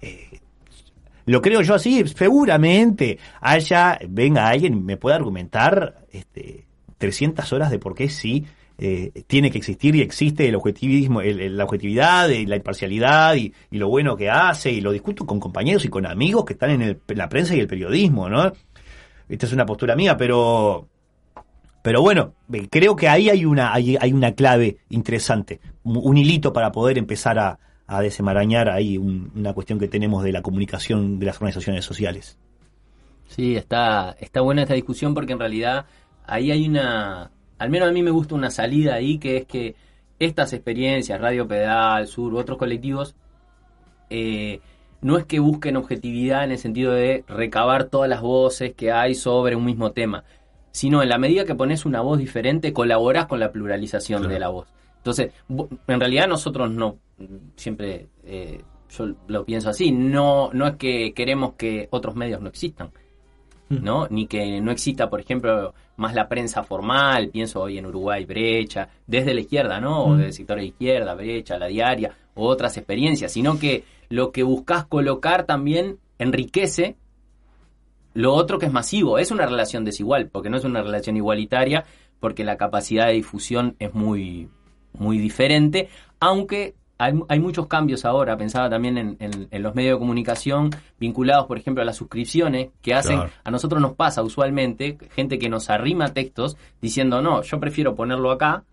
eh, 0.00 0.40
lo 1.28 1.42
creo 1.42 1.60
yo 1.62 1.74
así, 1.74 2.06
seguramente 2.06 3.18
haya, 3.40 3.98
venga 4.08 4.48
alguien, 4.48 4.84
me 4.84 4.96
pueda 4.96 5.16
argumentar 5.16 6.06
este, 6.10 6.66
300 6.96 7.52
horas 7.52 7.70
de 7.70 7.78
por 7.78 7.94
qué 7.94 8.08
sí 8.08 8.46
eh, 8.78 9.24
tiene 9.26 9.50
que 9.50 9.58
existir 9.58 9.94
y 9.96 10.00
existe 10.00 10.48
el 10.48 10.54
objetivismo, 10.54 11.20
la 11.20 11.64
objetividad 11.64 12.28
y 12.28 12.46
la 12.46 12.56
imparcialidad 12.56 13.34
y, 13.34 13.52
lo 13.72 13.88
bueno 13.88 14.16
que 14.16 14.30
hace 14.30 14.70
y 14.70 14.80
lo 14.80 14.92
discuto 14.92 15.26
con 15.26 15.40
compañeros 15.40 15.84
y 15.84 15.88
con 15.88 16.06
amigos 16.06 16.44
que 16.44 16.54
están 16.54 16.80
en, 16.80 17.00
la 17.08 17.28
prensa 17.28 17.54
y 17.54 17.60
el 17.60 17.66
periodismo, 17.66 18.28
¿no? 18.28 18.52
Esta 19.28 19.46
es 19.46 19.52
una 19.52 19.66
postura 19.66 19.96
mía, 19.96 20.16
pero 20.16 20.88
pero 21.82 22.02
bueno, 22.02 22.34
creo 22.70 22.96
que 22.96 23.08
ahí 23.08 23.28
hay 23.30 23.44
una, 23.44 23.72
hay, 23.72 23.96
hay 24.00 24.12
una 24.12 24.32
clave 24.32 24.78
interesante, 24.88 25.60
un 25.84 26.16
hilito 26.16 26.52
para 26.52 26.72
poder 26.72 26.98
empezar 26.98 27.38
a, 27.38 27.58
a 27.88 28.02
desemarañar 28.02 28.68
ahí 28.68 28.98
un, 28.98 29.32
una 29.34 29.54
cuestión 29.54 29.78
que 29.78 29.88
tenemos 29.88 30.22
de 30.22 30.30
la 30.30 30.42
comunicación 30.42 31.18
de 31.18 31.26
las 31.26 31.36
organizaciones 31.36 31.84
sociales. 31.84 32.38
Sí, 33.28 33.56
está, 33.56 34.14
está 34.20 34.42
buena 34.42 34.62
esta 34.62 34.74
discusión 34.74 35.14
porque 35.14 35.32
en 35.32 35.38
realidad 35.38 35.86
ahí 36.26 36.50
hay 36.50 36.68
una, 36.68 37.30
al 37.58 37.70
menos 37.70 37.88
a 37.88 37.92
mí 37.92 38.02
me 38.02 38.10
gusta 38.10 38.34
una 38.34 38.50
salida 38.50 38.94
ahí 38.94 39.18
que 39.18 39.38
es 39.38 39.46
que 39.46 39.74
estas 40.18 40.52
experiencias, 40.52 41.18
Radio 41.18 41.48
Pedal, 41.48 42.06
Sur, 42.06 42.34
otros 42.34 42.58
colectivos, 42.58 43.16
eh, 44.10 44.60
no 45.00 45.16
es 45.16 45.24
que 45.24 45.38
busquen 45.38 45.76
objetividad 45.76 46.44
en 46.44 46.52
el 46.52 46.58
sentido 46.58 46.92
de 46.92 47.24
recabar 47.26 47.84
todas 47.84 48.10
las 48.10 48.20
voces 48.20 48.74
que 48.74 48.92
hay 48.92 49.14
sobre 49.14 49.56
un 49.56 49.64
mismo 49.64 49.92
tema, 49.92 50.24
sino 50.72 51.02
en 51.02 51.08
la 51.08 51.18
medida 51.18 51.46
que 51.46 51.54
pones 51.54 51.86
una 51.86 52.02
voz 52.02 52.18
diferente, 52.18 52.74
colaboras 52.74 53.26
con 53.26 53.40
la 53.40 53.50
pluralización 53.50 54.20
claro. 54.20 54.34
de 54.34 54.40
la 54.40 54.48
voz. 54.48 54.68
Entonces, 54.98 55.32
en 55.86 56.00
realidad 56.00 56.28
nosotros 56.28 56.70
no, 56.70 56.98
siempre 57.56 58.08
eh, 58.24 58.62
yo 58.90 59.14
lo 59.26 59.44
pienso 59.44 59.70
así, 59.70 59.90
no, 59.90 60.50
no 60.52 60.66
es 60.66 60.76
que 60.76 61.12
queremos 61.14 61.54
que 61.54 61.88
otros 61.90 62.14
medios 62.14 62.40
no 62.40 62.48
existan, 62.48 62.90
¿no? 63.68 64.06
Ni 64.08 64.26
que 64.26 64.60
no 64.60 64.70
exista, 64.70 65.10
por 65.10 65.20
ejemplo, 65.20 65.74
más 65.96 66.14
la 66.14 66.28
prensa 66.28 66.62
formal, 66.62 67.28
pienso 67.30 67.60
hoy 67.60 67.78
en 67.78 67.86
Uruguay, 67.86 68.24
Brecha, 68.24 68.88
desde 69.06 69.34
la 69.34 69.40
izquierda, 69.40 69.80
¿no? 69.80 70.04
O 70.06 70.16
del 70.16 70.32
sector 70.32 70.58
de 70.58 70.66
izquierda, 70.66 71.14
Brecha, 71.14 71.58
la 71.58 71.66
diaria, 71.66 72.14
o 72.34 72.46
otras 72.46 72.76
experiencias, 72.76 73.32
sino 73.32 73.58
que 73.58 73.84
lo 74.08 74.32
que 74.32 74.42
buscas 74.42 74.86
colocar 74.86 75.44
también 75.44 75.98
enriquece 76.18 76.96
lo 78.14 78.34
otro 78.34 78.58
que 78.58 78.66
es 78.66 78.72
masivo, 78.72 79.18
es 79.18 79.30
una 79.30 79.46
relación 79.46 79.84
desigual, 79.84 80.28
porque 80.28 80.50
no 80.50 80.56
es 80.56 80.64
una 80.64 80.82
relación 80.82 81.16
igualitaria, 81.16 81.84
porque 82.18 82.42
la 82.42 82.56
capacidad 82.56 83.06
de 83.06 83.12
difusión 83.12 83.76
es 83.78 83.94
muy, 83.94 84.48
muy 84.92 85.18
diferente, 85.18 85.88
aunque 86.20 86.74
hay, 87.00 87.12
hay 87.28 87.38
muchos 87.38 87.68
cambios 87.68 88.04
ahora, 88.04 88.36
pensaba 88.36 88.68
también 88.68 88.98
en, 88.98 89.16
en- 89.20 89.46
en 89.50 89.62
los 89.62 89.74
medios 89.76 89.94
de 89.96 89.98
comunicación 90.00 90.70
vinculados, 90.98 91.46
por 91.46 91.56
ejemplo, 91.58 91.80
a 91.82 91.86
las 91.86 91.94
suscripciones, 91.96 92.70
que 92.82 92.92
hacen, 92.94 93.16
Claro. 93.18 93.30
a 93.44 93.50
nosotros 93.52 93.80
nos 93.80 93.92
pasa 93.92 94.22
usualmente, 94.22 94.98
gente 95.14 95.38
que 95.38 95.48
nos 95.48 95.70
arrima 95.70 96.08
textos 96.12 96.56
diciendo, 96.82 97.22
no, 97.22 97.42
yo 97.42 97.60
prefiero 97.60 97.94
ponerlo 97.94 98.32
acá 98.32 98.64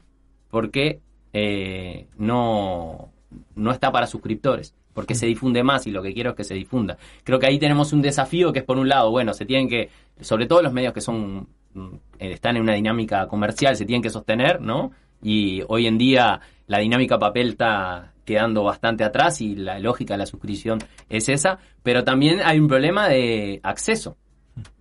porque 0.50 1.02
eh, 1.34 2.08
no, 2.18 3.10
no 3.56 3.72
está 3.72 3.92
para 3.92 4.08
suscriptores, 4.08 4.74
porque 4.94 5.14
se 5.14 5.26
difunde 5.28 5.62
más 5.64 5.86
y 5.86 5.92
lo 5.92 6.02
que 6.02 6.14
quiero 6.14 6.32
es 6.32 6.36
que 6.36 6.44
se 6.44 6.54
difunda. 6.56 6.98
Creo 7.24 7.38
que 7.40 7.46
ahí 7.48 7.60
tenemos 7.60 7.94
un 7.94 8.02
desafío 8.02 8.52
que 8.54 8.60
es 8.60 8.66
por 8.66 8.78
un 8.78 8.88
lado, 8.90 9.12
bueno, 9.12 9.34
se 9.34 9.46
tienen 9.46 9.68
que, 9.70 9.90
sobre 10.22 10.48
todo 10.48 10.62
los 10.64 10.74
medios 10.74 10.94
que 10.94 11.02
son 11.02 11.48
mm, 11.74 11.88
eh, 12.20 12.32
están 12.32 12.56
en 12.56 12.64
una 12.64 12.74
dinámica 12.74 13.28
comercial, 13.28 13.76
se 13.76 13.86
tienen 13.86 14.02
que 14.02 14.10
sostener, 14.10 14.62
¿no? 14.62 14.92
Y 15.26 15.64
hoy 15.70 15.88
en 15.88 15.98
día 15.98 16.40
la 16.68 16.78
dinámica 16.78 17.18
papel 17.18 17.50
está 17.50 18.14
quedando 18.26 18.64
bastante 18.64 19.04
atrás 19.04 19.42
y 19.42 19.56
la 19.56 19.80
lógica 19.80 20.14
de 20.14 20.20
la 20.20 20.28
suscripción 20.28 20.78
es 21.10 21.30
esa, 21.30 21.58
pero 21.82 22.04
también 22.04 22.42
hay 22.44 22.60
un 22.60 22.68
problema 22.68 23.10
de 23.10 23.60
acceso. 23.64 24.18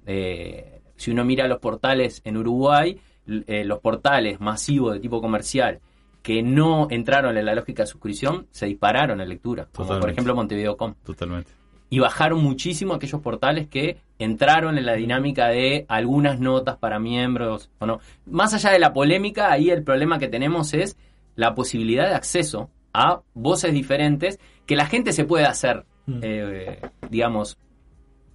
Eh, 0.04 0.82
si 0.96 1.10
uno 1.10 1.24
mira 1.24 1.48
los 1.48 1.60
portales 1.60 2.20
en 2.26 2.36
Uruguay, 2.36 3.00
eh, 3.26 3.64
los 3.64 3.78
portales 3.78 4.38
masivos 4.38 4.92
de 4.92 5.00
tipo 5.00 5.22
comercial 5.22 5.80
que 6.22 6.42
no 6.42 6.88
entraron 6.90 7.38
en 7.38 7.46
la 7.46 7.54
lógica 7.54 7.84
de 7.84 7.86
suscripción 7.86 8.46
se 8.50 8.66
dispararon 8.66 9.22
en 9.22 9.30
lectura, 9.30 9.66
como 9.74 9.98
por 9.98 10.10
ejemplo 10.10 10.34
Montevideo.com. 10.34 10.94
Totalmente. 11.04 11.52
Y 11.94 12.00
bajaron 12.00 12.42
muchísimo 12.42 12.94
aquellos 12.94 13.20
portales 13.20 13.68
que 13.68 13.98
entraron 14.18 14.78
en 14.78 14.84
la 14.84 14.94
dinámica 14.94 15.46
de 15.46 15.84
algunas 15.86 16.40
notas 16.40 16.76
para 16.76 16.98
miembros 16.98 17.70
o 17.78 17.86
no. 17.86 18.00
Más 18.26 18.52
allá 18.52 18.70
de 18.72 18.80
la 18.80 18.92
polémica, 18.92 19.52
ahí 19.52 19.70
el 19.70 19.84
problema 19.84 20.18
que 20.18 20.26
tenemos 20.26 20.74
es 20.74 20.96
la 21.36 21.54
posibilidad 21.54 22.08
de 22.08 22.16
acceso 22.16 22.68
a 22.92 23.20
voces 23.34 23.72
diferentes 23.72 24.40
que 24.66 24.74
la 24.74 24.86
gente 24.86 25.12
se 25.12 25.24
puede 25.24 25.44
hacer, 25.44 25.84
Mm. 26.06 26.18
eh, 26.22 26.80
digamos, 27.10 27.58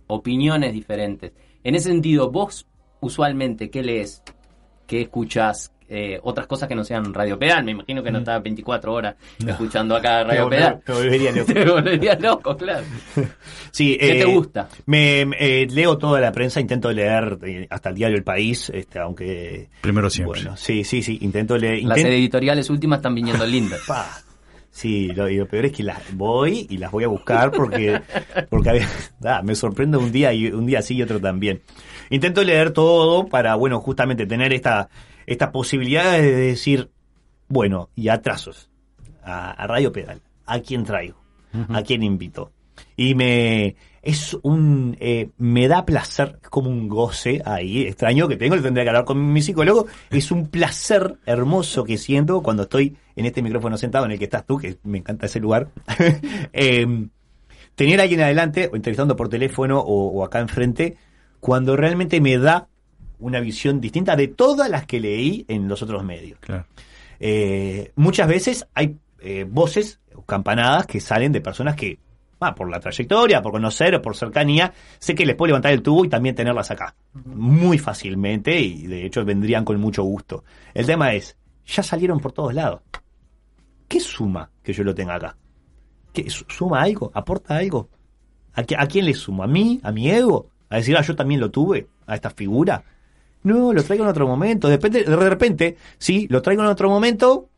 opiniones 0.07 0.71
diferentes. 0.71 1.33
En 1.65 1.75
ese 1.75 1.89
sentido, 1.89 2.31
vos 2.31 2.65
usualmente, 3.01 3.69
¿qué 3.69 3.83
lees? 3.83 4.23
¿Qué 4.87 5.01
escuchás? 5.01 5.73
Eh, 5.91 6.19
otras 6.21 6.45
cosas 6.45 6.69
que 6.69 6.75
no 6.75 6.83
sean 6.83 7.11
Radio 7.11 7.39
Pedal. 7.39 7.63
Me 7.63 7.71
imagino 7.71 8.03
que 8.03 8.11
no 8.11 8.19
estás 8.19 8.43
24 8.43 8.93
horas 8.93 9.15
escuchando 9.45 9.95
acá 9.95 10.23
Radio 10.25 10.47
Pedal. 10.47 10.81
me 10.87 10.93
volvería 10.93 11.31
loco. 11.31 11.53
Te 11.53 11.65
volverías 11.65 12.21
loco, 12.21 12.55
claro. 12.55 12.85
Sí, 13.71 13.97
¿Qué 13.99 14.17
eh, 14.17 14.23
te 14.23 14.25
gusta? 14.25 14.67
Me, 14.85 15.21
eh, 15.39 15.67
leo 15.69 15.97
toda 15.97 16.19
la 16.19 16.31
prensa, 16.31 16.59
intento 16.59 16.91
leer 16.91 17.37
eh, 17.43 17.67
hasta 17.69 17.89
el 17.89 17.95
diario 17.95 18.17
El 18.17 18.23
País, 18.23 18.71
este, 18.73 18.99
aunque 18.99 19.69
Primero 19.81 20.09
siempre. 20.09 20.41
bueno, 20.41 20.57
sí, 20.57 20.83
sí, 20.83 21.01
sí, 21.01 21.19
intento 21.21 21.57
leer. 21.57 21.83
Las 21.83 21.99
editoriales 21.99 22.69
últimas 22.69 22.97
están 22.97 23.15
viniendo 23.15 23.45
lindas. 23.45 23.81
Pa. 23.87 24.21
Sí, 24.71 25.07
lo, 25.09 25.27
y 25.27 25.37
lo 25.37 25.47
peor 25.47 25.65
es 25.65 25.71
que 25.71 25.83
las 25.83 26.15
voy 26.15 26.67
y 26.69 26.77
las 26.77 26.91
voy 26.91 27.03
a 27.03 27.07
buscar 27.07 27.51
porque, 27.51 28.01
porque 28.49 28.69
a 28.69 28.73
veces, 28.73 29.13
ah, 29.25 29.41
me 29.43 29.55
sorprende 29.55 29.97
un 29.97 30.11
día 30.11 30.31
y 30.33 30.47
un 30.47 30.65
día 30.65 30.81
sí 30.81 30.95
y 30.95 31.01
otro 31.01 31.19
también. 31.19 31.61
Intento 32.09 32.43
leer 32.43 32.71
todo 32.71 33.27
para, 33.27 33.55
bueno, 33.55 33.79
justamente 33.81 34.25
tener 34.25 34.53
esta, 34.53 34.89
esta 35.29 35.51
posibilidad 35.51 36.11
de 36.11 36.35
decir, 36.35 36.89
bueno, 37.47 37.89
y 37.95 38.09
atrasos 38.09 38.69
a, 39.23 39.51
a 39.51 39.67
Radio 39.67 39.91
Pedal, 39.91 40.21
¿a 40.45 40.59
quién 40.59 40.83
traigo? 40.83 41.17
¿A 41.69 41.81
quién 41.83 42.03
invito? 42.03 42.51
Y 42.95 43.15
me, 43.15 43.75
es 44.01 44.35
un, 44.41 44.97
eh, 44.99 45.29
me 45.37 45.67
da 45.67 45.85
placer, 45.85 46.39
es 46.41 46.49
como 46.49 46.69
un 46.69 46.87
goce 46.87 47.41
ahí, 47.45 47.83
extraño 47.83 48.27
que 48.27 48.37
tengo, 48.37 48.55
lo 48.55 48.61
tendría 48.61 48.83
que 48.83 48.89
hablar 48.89 49.05
con 49.05 49.31
mi 49.31 49.41
psicólogo, 49.41 49.85
es 50.09 50.31
un 50.31 50.47
placer 50.47 51.17
hermoso 51.25 51.83
que 51.83 51.97
siento 51.97 52.41
cuando 52.41 52.63
estoy 52.63 52.97
en 53.15 53.25
este 53.25 53.43
micrófono 53.43 53.77
sentado 53.77 54.05
en 54.05 54.11
el 54.11 54.19
que 54.19 54.25
estás 54.25 54.45
tú, 54.45 54.57
que 54.57 54.77
me 54.83 54.97
encanta 54.97 55.27
ese 55.27 55.39
lugar. 55.39 55.69
Eh, 56.51 57.07
tener 57.75 57.99
a 57.99 58.03
alguien 58.03 58.21
adelante, 58.21 58.69
o 58.71 58.75
entrevistando 58.75 59.15
por 59.15 59.29
teléfono 59.29 59.79
o, 59.79 60.07
o 60.07 60.25
acá 60.25 60.39
enfrente, 60.39 60.97
cuando 61.39 61.75
realmente 61.75 62.19
me 62.19 62.37
da 62.37 62.67
una 63.19 63.39
visión 63.39 63.79
distinta 63.81 64.15
de 64.15 64.27
todas 64.29 64.69
las 64.69 64.85
que 64.85 64.99
leí 64.99 65.45
en 65.47 65.67
los 65.67 65.81
otros 65.81 66.03
medios. 66.03 66.39
Claro. 66.39 66.65
Eh, 67.19 67.91
muchas 67.95 68.27
veces 68.27 68.67
hay 68.73 68.97
eh, 69.19 69.45
voces 69.49 69.99
o 70.15 70.21
campanadas 70.23 70.85
que 70.85 70.99
salen 70.99 71.31
de 71.31 71.41
personas 71.41 71.75
que, 71.75 71.99
ah, 72.39 72.55
por 72.55 72.69
la 72.69 72.79
trayectoria, 72.79 73.41
por 73.41 73.51
conocer 73.51 73.93
o 73.95 74.01
por 74.01 74.15
cercanía, 74.15 74.73
sé 74.99 75.15
que 75.15 75.25
les 75.25 75.35
puedo 75.35 75.47
levantar 75.47 75.71
el 75.73 75.81
tubo 75.81 76.05
y 76.05 76.09
también 76.09 76.35
tenerlas 76.35 76.71
acá. 76.71 76.95
Muy 77.25 77.77
fácilmente 77.77 78.59
y 78.59 78.87
de 78.87 79.05
hecho 79.05 79.25
vendrían 79.25 79.65
con 79.65 79.79
mucho 79.79 80.03
gusto. 80.03 80.43
El 80.73 80.85
tema 80.85 81.13
es, 81.13 81.35
ya 81.65 81.83
salieron 81.83 82.19
por 82.19 82.31
todos 82.31 82.53
lados. 82.53 82.81
¿Qué 83.87 83.99
suma 83.99 84.49
que 84.63 84.71
yo 84.73 84.83
lo 84.83 84.93
tenga 84.95 85.15
acá? 85.15 85.35
¿Qué, 86.13 86.29
su- 86.29 86.45
¿Suma 86.47 86.81
algo? 86.81 87.11
¿Aporta 87.13 87.57
algo? 87.57 87.89
¿A, 88.53 88.63
qui- 88.63 88.75
a 88.77 88.85
quién 88.87 89.05
le 89.05 89.13
suma? 89.13 89.45
¿A 89.45 89.47
mí? 89.47 89.79
¿A 89.83 89.91
mi 89.91 90.09
ego? 90.09 90.49
¿A 90.69 90.77
decir, 90.77 90.95
ah, 90.97 91.01
yo 91.01 91.15
también 91.15 91.39
lo 91.41 91.49
tuve? 91.51 91.87
¿A 92.05 92.15
esta 92.15 92.29
figura? 92.29 92.83
No, 93.43 93.71
lo 93.73 93.83
traigo 93.83 94.03
en 94.03 94.09
otro 94.09 94.27
momento. 94.27 94.67
Depende, 94.67 95.03
de 95.03 95.15
repente, 95.15 95.77
sí, 95.97 96.27
lo 96.29 96.41
traigo 96.41 96.61
en 96.63 96.69
otro 96.69 96.89
momento 96.89 97.49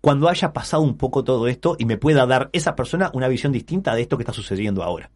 cuando 0.00 0.28
haya 0.28 0.52
pasado 0.52 0.82
un 0.82 0.96
poco 0.96 1.24
todo 1.24 1.46
esto 1.48 1.76
y 1.78 1.84
me 1.84 1.96
pueda 1.98 2.26
dar 2.26 2.48
esa 2.52 2.74
persona 2.76 3.10
una 3.14 3.28
visión 3.28 3.52
distinta 3.52 3.94
de 3.94 4.02
esto 4.02 4.16
que 4.16 4.22
está 4.22 4.32
sucediendo 4.32 4.82
ahora. 4.82 5.10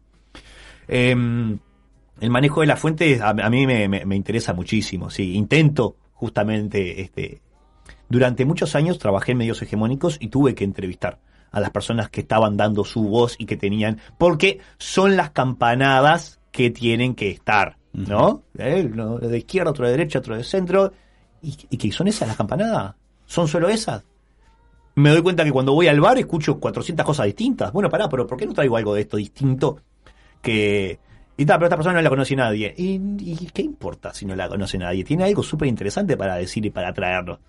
Em, 0.87 1.57
el 2.21 2.29
manejo 2.29 2.61
de 2.61 2.67
la 2.67 2.77
fuente 2.77 3.19
a, 3.21 3.33
mí 3.33 3.65
me, 3.67 3.87
me- 3.87 4.05
me 4.05 4.15
interesa 4.15 4.53
muchísimo. 4.53 5.09
Sí, 5.09 5.35
intento 5.35 5.95
justamente, 6.13 7.01
este, 7.01 7.41
durante 8.09 8.45
muchos 8.45 8.75
años 8.75 8.99
trabajé 8.99 9.33
en 9.33 9.39
medios 9.39 9.61
hegemónicos 9.61 10.17
y 10.19 10.27
tuve 10.29 10.55
que 10.55 10.63
entrevistar 10.63 11.19
a 11.51 11.59
las 11.59 11.71
personas 11.71 12.09
que 12.09 12.21
estaban 12.21 12.57
dando 12.57 12.83
su 12.83 13.03
voz 13.03 13.35
y 13.39 13.45
que 13.45 13.57
tenían, 13.57 13.99
porque 14.17 14.59
son 14.77 15.15
las 15.15 15.31
campanadas 15.31 16.39
que 16.51 16.69
tienen 16.69 17.15
que 17.15 17.29
estar, 17.31 17.77
¿no? 17.95 18.43
Eh, 18.57 18.83
de 18.83 19.37
izquierda, 19.37 19.71
otro 19.71 19.85
de 19.85 19.91
derecha, 19.91 20.19
otro 20.19 20.35
de 20.35 20.43
centro, 20.43 20.91
y, 21.41 21.55
y 21.69 21.91
son 21.91 22.07
esas 22.07 22.27
las 22.27 22.37
campanadas, 22.37 22.95
son 23.25 23.47
solo 23.47 23.69
esas. 23.69 24.03
Me 24.95 25.09
doy 25.09 25.21
cuenta 25.21 25.43
que 25.43 25.51
cuando 25.51 25.73
voy 25.73 25.87
al 25.87 25.99
bar 25.99 26.17
escucho 26.17 26.59
400 26.59 27.05
cosas 27.05 27.25
distintas. 27.25 27.71
Bueno, 27.73 27.89
pará, 27.89 28.07
pero 28.07 28.25
¿por 28.25 28.37
qué 28.37 28.45
no 28.45 28.53
traigo 28.53 28.77
algo 28.77 28.93
de 28.93 29.01
esto 29.01 29.17
distinto? 29.17 29.81
Que. 30.41 30.99
Y 31.37 31.45
tal, 31.45 31.57
pero 31.57 31.65
esta 31.65 31.75
persona 31.75 31.95
no 31.95 32.01
la 32.01 32.09
conoce 32.09 32.33
nadie. 32.33 32.73
¿Y, 32.77 33.01
y 33.19 33.49
qué 33.53 33.61
importa 33.61 34.13
si 34.13 34.25
no 34.25 34.37
la 34.37 34.47
conoce 34.47 34.77
nadie? 34.77 35.03
Tiene 35.03 35.25
algo 35.25 35.43
súper 35.43 35.67
interesante 35.67 36.15
para 36.15 36.35
decir 36.35 36.65
y 36.65 36.69
para 36.69 36.93
traerlo. 36.93 37.41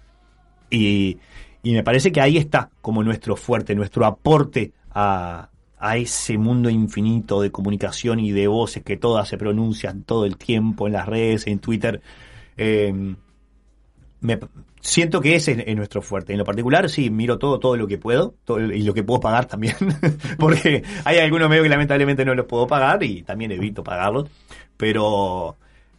Y, 0.70 1.18
y 1.62 1.72
me 1.72 1.84
parece 1.84 2.10
que 2.10 2.20
ahí 2.20 2.36
está 2.36 2.70
como 2.80 3.04
nuestro 3.04 3.36
fuerte, 3.36 3.76
nuestro 3.76 4.04
aporte 4.04 4.72
a, 4.90 5.48
a 5.78 5.96
ese 5.96 6.38
mundo 6.38 6.70
infinito 6.70 7.40
de 7.40 7.50
comunicación 7.50 8.18
y 8.20 8.32
de 8.32 8.46
voces 8.46 8.82
que 8.82 8.96
todas 8.96 9.28
se 9.28 9.36
pronuncian 9.36 10.02
todo 10.02 10.24
el 10.24 10.36
tiempo 10.36 10.86
en 10.86 10.94
las 10.94 11.06
redes, 11.06 11.46
en 11.46 11.58
Twitter. 11.58 12.00
Eh, 12.56 13.14
me, 14.20 14.38
siento 14.80 15.20
que 15.20 15.34
ese 15.34 15.52
es, 15.52 15.58
es 15.66 15.76
nuestro 15.76 16.02
fuerte. 16.02 16.32
En 16.32 16.38
lo 16.38 16.44
particular, 16.44 16.88
sí, 16.88 17.10
miro 17.10 17.38
todo, 17.38 17.58
todo 17.58 17.76
lo 17.76 17.86
que 17.86 17.98
puedo, 17.98 18.34
y 18.72 18.82
lo 18.82 18.94
que 18.94 19.02
puedo 19.02 19.20
pagar 19.20 19.46
también, 19.46 19.76
porque 20.38 20.82
hay 21.04 21.18
algunos 21.18 21.48
medios 21.48 21.64
que 21.64 21.70
lamentablemente 21.70 22.24
no 22.24 22.34
los 22.34 22.46
puedo 22.46 22.66
pagar 22.66 23.02
y 23.02 23.22
también 23.22 23.52
evito 23.52 23.84
pagarlos, 23.84 24.28
pero, 24.76 25.56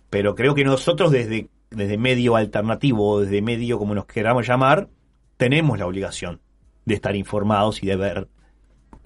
pero 0.09 0.35
creo 0.35 0.55
que 0.55 0.63
nosotros 0.63 1.11
desde, 1.11 1.49
desde 1.69 1.97
medio 1.97 2.35
alternativo, 2.35 3.21
desde 3.21 3.41
medio 3.41 3.77
como 3.77 3.93
nos 3.93 4.05
queramos 4.05 4.47
llamar, 4.47 4.87
tenemos 5.37 5.77
la 5.77 5.85
obligación 5.85 6.39
de 6.85 6.95
estar 6.95 7.15
informados 7.15 7.83
y 7.83 7.87
de 7.87 7.95
ver 7.95 8.27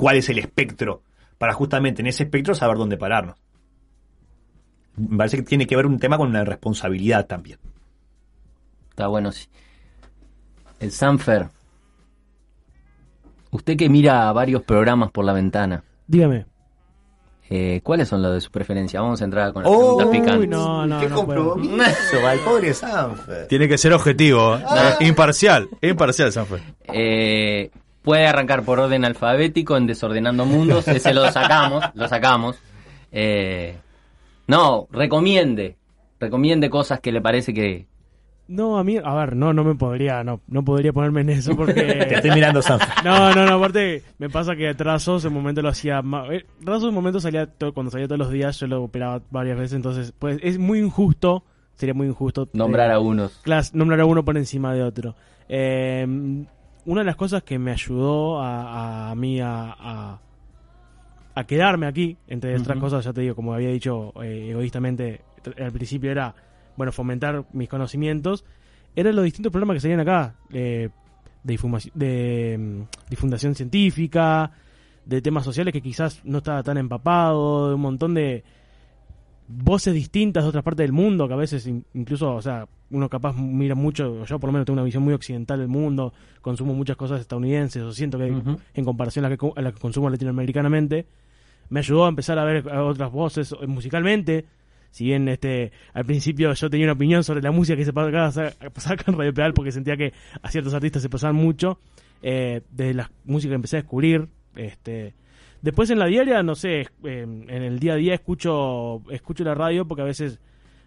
cuál 0.01 0.15
es 0.17 0.27
el 0.29 0.39
espectro, 0.39 1.03
para 1.37 1.53
justamente 1.53 2.01
en 2.01 2.07
ese 2.07 2.23
espectro 2.23 2.55
saber 2.55 2.75
dónde 2.77 2.97
pararnos. 2.97 3.35
Me 4.97 5.15
parece 5.15 5.37
que 5.37 5.43
tiene 5.43 5.67
que 5.67 5.75
ver 5.75 5.85
un 5.85 5.99
tema 5.99 6.17
con 6.17 6.27
una 6.29 6.43
responsabilidad 6.43 7.27
también. 7.27 7.59
Está 8.89 9.05
bueno, 9.05 9.31
sí. 9.31 9.47
El 10.79 10.91
Sanfer. 10.91 11.49
Usted 13.51 13.77
que 13.77 13.89
mira 13.89 14.31
varios 14.33 14.63
programas 14.63 15.11
por 15.11 15.23
la 15.23 15.33
ventana, 15.33 15.83
Dígame. 16.07 16.45
eh, 17.49 17.81
¿cuáles 17.83 18.07
son 18.07 18.23
los 18.23 18.33
de 18.33 18.41
su 18.41 18.49
preferencia? 18.49 19.01
Vamos 19.01 19.21
a 19.21 19.25
entrar 19.25 19.53
con 19.53 19.61
las 19.63 19.71
Oh, 19.71 19.97
preguntas 19.97 20.07
picantes. 20.07 20.39
uy, 20.39 20.47
no, 20.47 20.87
no, 20.87 20.99
¡Qué 20.99 21.09
no 21.09 21.15
compromiso! 21.17 22.27
al 22.27 22.39
pobre 22.39 22.73
Sanfer. 22.73 23.47
Tiene 23.47 23.67
que 23.67 23.77
ser 23.77 23.93
objetivo, 23.93 24.55
¿eh? 24.55 24.63
imparcial, 25.05 25.69
imparcial, 25.81 26.31
Sanfer. 26.31 26.61
Eh, 26.91 27.69
puede 28.01 28.27
arrancar 28.27 28.63
por 28.63 28.79
orden 28.79 29.05
alfabético 29.05 29.77
en 29.77 29.87
Desordenando 29.87 30.45
Mundos, 30.45 30.87
ese 30.87 31.13
lo 31.13 31.31
sacamos, 31.31 31.83
lo 31.93 32.07
sacamos. 32.07 32.57
Eh, 33.11 33.75
no, 34.47 34.87
recomiende, 34.91 35.77
recomiende 36.19 36.69
cosas 36.69 36.99
que 36.99 37.11
le 37.11 37.21
parece 37.21 37.53
que, 37.53 37.85
No, 38.47 38.77
a 38.77 38.83
mí, 38.83 38.97
a 39.01 39.13
ver, 39.15 39.35
no, 39.35 39.53
no 39.53 39.63
me 39.63 39.75
podría, 39.75 40.23
no, 40.23 40.41
no 40.47 40.63
podría 40.65 40.91
ponerme 40.93 41.21
en 41.21 41.29
eso 41.29 41.51
Te 41.51 41.55
porque... 41.57 42.07
estoy 42.15 42.31
mirando, 42.31 42.61
Sanfer. 42.61 42.89
No, 43.03 43.33
no, 43.33 43.45
no, 43.45 43.55
aparte 43.55 44.03
me 44.17 44.29
pasa 44.29 44.55
que 44.55 44.73
Trazos 44.73 45.23
en 45.25 45.33
momento 45.33 45.61
lo 45.61 45.69
hacía 45.69 46.01
más... 46.01 46.29
eh, 46.31 46.45
Trazos 46.63 46.89
en 46.89 46.95
momento 46.95 47.19
salía, 47.19 47.45
to- 47.47 47.73
cuando 47.73 47.91
salía 47.91 48.07
todos 48.07 48.19
los 48.19 48.31
días, 48.31 48.59
yo 48.59 48.67
lo 48.67 48.83
operaba 48.83 49.21
varias 49.29 49.57
veces, 49.57 49.73
entonces, 49.73 50.13
pues 50.17 50.37
es 50.41 50.57
muy 50.57 50.79
injusto, 50.79 51.43
sería 51.75 51.93
muy 51.93 52.07
injusto... 52.07 52.49
Nombrar 52.53 52.89
eh, 52.89 52.93
a 52.93 52.99
unos. 52.99 53.41
clas- 53.43 53.73
nombrar 53.73 53.99
a 54.01 54.05
uno 54.05 54.25
por 54.25 54.37
encima 54.37 54.73
de 54.73 54.83
otro. 54.83 55.15
Eh, 55.47 56.05
una 56.85 57.01
de 57.01 57.05
las 57.05 57.15
cosas 57.15 57.43
que 57.43 57.59
me 57.59 57.71
ayudó 57.71 58.41
a, 58.41 59.11
a 59.11 59.15
mí 59.15 59.39
a, 59.39 59.75
a, 59.77 60.19
a 61.35 61.43
quedarme 61.45 61.87
aquí, 61.87 62.17
entre 62.27 62.55
otras 62.57 62.79
cosas, 62.79 63.05
ya 63.05 63.13
te 63.13 63.21
digo, 63.21 63.35
como 63.35 63.53
había 63.53 63.69
dicho 63.69 64.13
eh, 64.21 64.49
egoístamente 64.51 65.21
al 65.57 65.71
principio, 65.71 66.11
era, 66.11 66.35
bueno, 66.75 66.91
fomentar 66.91 67.45
mis 67.53 67.69
conocimientos, 67.69 68.45
eran 68.95 69.15
los 69.15 69.25
distintos 69.25 69.51
programas 69.51 69.75
que 69.75 69.81
salían 69.81 70.01
acá, 70.01 70.35
eh, 70.51 70.89
de, 71.43 71.91
de 71.93 72.57
mm, 72.57 72.81
difundación 73.09 73.55
científica, 73.55 74.51
de 75.05 75.21
temas 75.21 75.43
sociales 75.43 75.73
que 75.73 75.81
quizás 75.81 76.23
no 76.23 76.39
estaba 76.39 76.63
tan 76.63 76.77
empapado, 76.77 77.69
de 77.69 77.75
un 77.75 77.81
montón 77.81 78.13
de 78.13 78.43
voces 79.51 79.93
distintas 79.93 80.43
de 80.43 80.49
otras 80.49 80.63
partes 80.63 80.83
del 80.85 80.93
mundo, 80.93 81.27
que 81.27 81.33
a 81.33 81.37
veces 81.37 81.65
in- 81.67 81.85
incluso, 81.93 82.33
o 82.35 82.41
sea, 82.41 82.67
uno 82.89 83.07
capaz 83.09 83.35
mira 83.35 83.75
mucho, 83.75 84.25
yo 84.25 84.39
por 84.39 84.47
lo 84.49 84.53
menos 84.53 84.65
tengo 84.65 84.75
una 84.75 84.83
visión 84.83 85.03
muy 85.03 85.13
occidental 85.13 85.59
del 85.59 85.67
mundo, 85.67 86.13
consumo 86.41 86.73
muchas 86.73 86.97
cosas 86.97 87.21
estadounidenses, 87.21 87.81
o 87.83 87.91
siento 87.93 88.17
que 88.17 88.27
en 88.73 88.85
comparación 88.85 89.25
a 89.25 89.29
la 89.29 89.37
que, 89.37 89.51
la 89.61 89.71
que 89.71 89.79
consumo 89.79 90.09
latinoamericanamente, 90.09 91.05
me 91.69 91.79
ayudó 91.79 92.05
a 92.05 92.09
empezar 92.09 92.37
a 92.37 92.43
ver 92.43 92.67
otras 92.67 93.11
voces 93.11 93.53
eh, 93.61 93.67
musicalmente. 93.67 94.45
Si 94.89 95.05
bien 95.05 95.29
este 95.29 95.71
al 95.93 96.03
principio 96.03 96.51
yo 96.53 96.69
tenía 96.69 96.85
una 96.87 96.93
opinión 96.93 97.23
sobre 97.23 97.41
la 97.41 97.51
música 97.51 97.77
que 97.77 97.85
se 97.85 97.93
pasaba 97.93 98.51
pasaba 98.73 98.95
acá 98.95 99.05
en 99.09 99.17
Radio 99.17 99.33
Pedal 99.33 99.53
porque 99.53 99.71
sentía 99.71 99.95
que 99.95 100.11
a 100.41 100.51
ciertos 100.51 100.73
artistas 100.73 101.01
se 101.01 101.07
pasaban 101.09 101.37
mucho, 101.37 101.79
eh, 102.21 102.59
de 102.71 102.93
la 102.93 103.09
música 103.23 103.51
que 103.51 103.55
empecé 103.55 103.77
a 103.77 103.81
descubrir, 103.83 104.27
este 104.55 105.13
después 105.61 105.89
en 105.89 105.99
la 105.99 106.05
diaria, 106.05 106.43
no 106.43 106.55
sé, 106.55 106.81
eh, 107.03 107.21
en 107.23 107.49
el 107.49 107.79
día 107.79 107.93
a 107.93 107.97
día 107.97 108.13
escucho 108.13 109.01
escucho 109.09 109.43
la 109.43 109.55
radio 109.55 109.85
porque 109.87 110.01
a 110.01 110.05
veces 110.05 110.39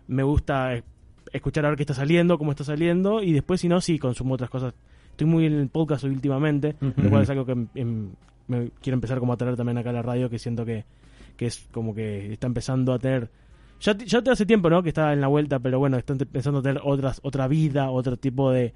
me 0.08 0.22
gusta 0.22 0.82
escuchar 1.32 1.64
a 1.66 1.68
ver 1.70 1.76
qué 1.76 1.82
está 1.82 1.94
saliendo, 1.94 2.38
cómo 2.38 2.52
está 2.52 2.64
saliendo, 2.64 3.22
y 3.22 3.32
después 3.32 3.60
si 3.60 3.68
no, 3.68 3.80
sí 3.80 3.98
consumo 3.98 4.34
otras 4.34 4.50
cosas. 4.50 4.74
Estoy 5.10 5.26
muy 5.26 5.46
en 5.46 5.54
el 5.54 5.68
podcast 5.68 6.04
últimamente, 6.04 6.76
lo 6.80 7.10
cual 7.10 7.22
es 7.22 7.30
algo 7.30 7.46
que 7.46 7.56
em- 7.74 8.10
me 8.46 8.70
quiero 8.82 8.94
empezar 8.94 9.18
como 9.20 9.32
a 9.32 9.36
tener 9.36 9.56
también 9.56 9.78
acá 9.78 9.90
en 9.90 9.96
la 9.96 10.02
radio, 10.02 10.28
que 10.28 10.38
siento 10.38 10.64
que, 10.64 10.84
que 11.36 11.46
es 11.46 11.66
como 11.72 11.94
que 11.94 12.32
está 12.32 12.46
empezando 12.46 12.92
a 12.92 12.98
tener... 12.98 13.30
Ya, 13.80 13.96
ya 13.96 14.22
te 14.22 14.30
hace 14.30 14.44
tiempo, 14.46 14.70
¿no? 14.70 14.82
Que 14.82 14.90
está 14.90 15.12
en 15.12 15.20
la 15.20 15.28
vuelta, 15.28 15.58
pero 15.58 15.78
bueno, 15.78 15.96
está 15.96 16.12
empezando 16.12 16.60
a 16.60 16.62
tener 16.62 16.80
otras, 16.84 17.20
otra 17.22 17.48
vida, 17.48 17.90
otro 17.90 18.16
tipo 18.16 18.50
de... 18.50 18.74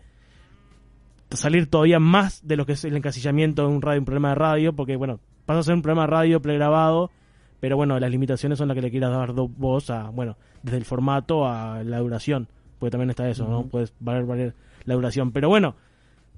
Salir 1.31 1.67
todavía 1.69 1.99
más 1.99 2.47
de 2.47 2.57
lo 2.57 2.65
que 2.65 2.73
es 2.73 2.85
el 2.85 2.97
encasillamiento 2.97 3.63
de 3.63 3.69
un 3.69 3.83
radio, 3.83 4.01
un 4.01 4.05
programa 4.07 4.31
de 4.31 4.35
radio, 4.37 4.73
porque 4.73 4.97
bueno, 4.97 5.21
pasa 5.49 5.61
a 5.61 5.63
ser 5.63 5.75
un 5.75 5.81
programa 5.81 6.07
radio 6.07 6.43
pregrabado, 6.43 7.11
pero 7.59 7.79
bueno, 7.79 7.99
las 7.99 8.11
limitaciones 8.11 8.59
son 8.59 8.69
las 8.69 8.75
que 8.75 8.83
le 8.83 8.91
quieras 8.91 9.11
dar 9.11 9.33
vos 9.33 9.89
a, 9.89 10.11
bueno, 10.11 10.37
desde 10.63 10.77
el 10.77 10.85
formato 10.85 11.49
a 11.49 11.83
la 11.85 12.01
duración, 12.01 12.49
porque 12.79 12.91
también 12.91 13.09
está 13.09 13.27
eso, 13.31 13.49
¿no? 13.49 13.63
Puedes 13.63 13.95
valer, 13.99 14.27
valer 14.27 14.55
la 14.85 14.95
duración. 14.95 15.33
Pero 15.33 15.49
bueno, 15.49 15.75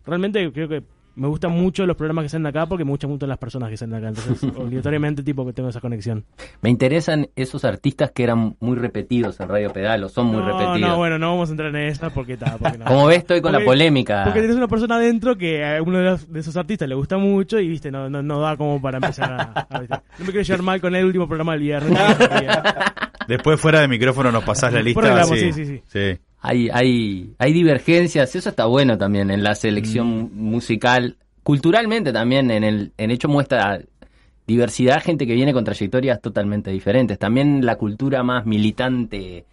realmente 0.07 0.53
creo 0.53 0.69
que 0.69 0.85
me 1.21 1.29
gustan 1.29 1.53
mucho 1.53 1.85
los 1.85 1.97
programas 1.97 2.23
que 2.25 2.29
salen 2.31 2.47
acá 2.47 2.65
porque 2.65 2.83
me 2.83 2.93
gustan 2.93 3.11
mucho 3.11 3.27
las 3.27 3.37
personas 3.37 3.69
que 3.69 3.77
salen 3.77 3.97
acá. 3.97 4.09
Entonces, 4.09 4.43
obligatoriamente, 4.57 5.23
tipo, 5.23 5.45
que 5.45 5.53
tengo 5.53 5.69
esa 5.69 5.81
conexión. 5.81 6.25
Me 6.63 6.71
interesan 6.71 7.29
esos 7.37 7.67
artistas 7.67 8.11
que 8.13 8.23
eran 8.25 8.57
muy 8.59 8.77
repetidos 8.79 9.39
en 9.41 9.49
Radio 9.51 9.71
Pedal 9.71 10.03
o 10.05 10.09
son 10.09 10.29
muy 10.29 10.39
no, 10.39 10.47
repetidos. 10.47 10.81
no, 10.81 10.97
bueno, 10.97 11.19
no 11.19 11.33
vamos 11.33 11.51
a 11.51 11.53
entrar 11.53 11.69
en 11.69 11.77
esa 11.89 12.09
porque 12.09 12.33
está. 12.33 12.57
Porque 12.57 12.79
no. 12.79 12.87
Como 12.87 13.07
ves, 13.07 13.19
estoy 13.19 13.43
con 13.43 13.53
la 13.53 13.61
polémica. 13.61 14.25
Porque 14.25 14.41
tienes 14.41 14.57
una 14.57 14.67
persona 14.69 14.97
adentro 14.97 15.37
que 15.37 15.63
a 15.63 15.83
uno 15.83 15.99
de, 15.99 16.05
los- 16.05 16.33
de 16.33 16.41
esos 16.41 16.57
artistas 16.57 16.89
le 16.89 16.95
gusta 16.95 17.19
mucho 17.19 17.61
y, 17.61 17.69
viste, 17.69 17.91
no, 17.91 18.09
no, 18.09 18.23
no 18.23 18.41
da 18.41 18.57
como 18.57 18.81
para 18.81 18.97
empezar 18.97 19.31
a. 19.31 19.67
No 20.19 20.25
me 20.25 20.33
quiero 20.33 20.43
llevar 20.43 20.63
mal 20.63 20.81
con 20.81 20.95
el 20.95 21.05
último 21.05 21.29
programa 21.29 21.53
del 21.53 21.61
viernes. 21.61 21.99
Después 23.29 23.61
fuera 23.61 23.81
de 23.81 23.89
micrófono 23.89 24.33
nos 24.33 24.43
pasás 24.43 24.73
la 24.73 24.81
lista. 24.81 25.01
Por 25.03 25.11
hablamos, 25.11 25.39
sí, 25.39 25.53
sí, 25.53 25.65
sí. 25.67 25.83
sí. 25.87 26.19
Hay, 26.43 26.69
hay, 26.73 27.35
hay 27.39 27.53
divergencias, 27.53 28.35
eso 28.35 28.49
está 28.49 28.65
bueno 28.65 28.97
también 28.97 29.31
en 29.31 29.43
la 29.43 29.55
selección 29.55 30.31
musical. 30.35 31.17
Culturalmente 31.43 32.13
también, 32.13 32.51
en 32.51 32.65
el 32.65 32.93
en 32.97 33.11
hecho 33.11 33.29
muestra 33.29 33.81
diversidad, 34.47 35.03
gente 35.03 35.27
que 35.27 35.35
viene 35.35 35.53
con 35.53 35.65
trayectorias 35.65 36.21
totalmente 36.21 36.71
diferentes. 36.71 37.19
También 37.19 37.65
la 37.65 37.77
cultura 37.77 38.23
más 38.23 38.47
militante 38.47 39.45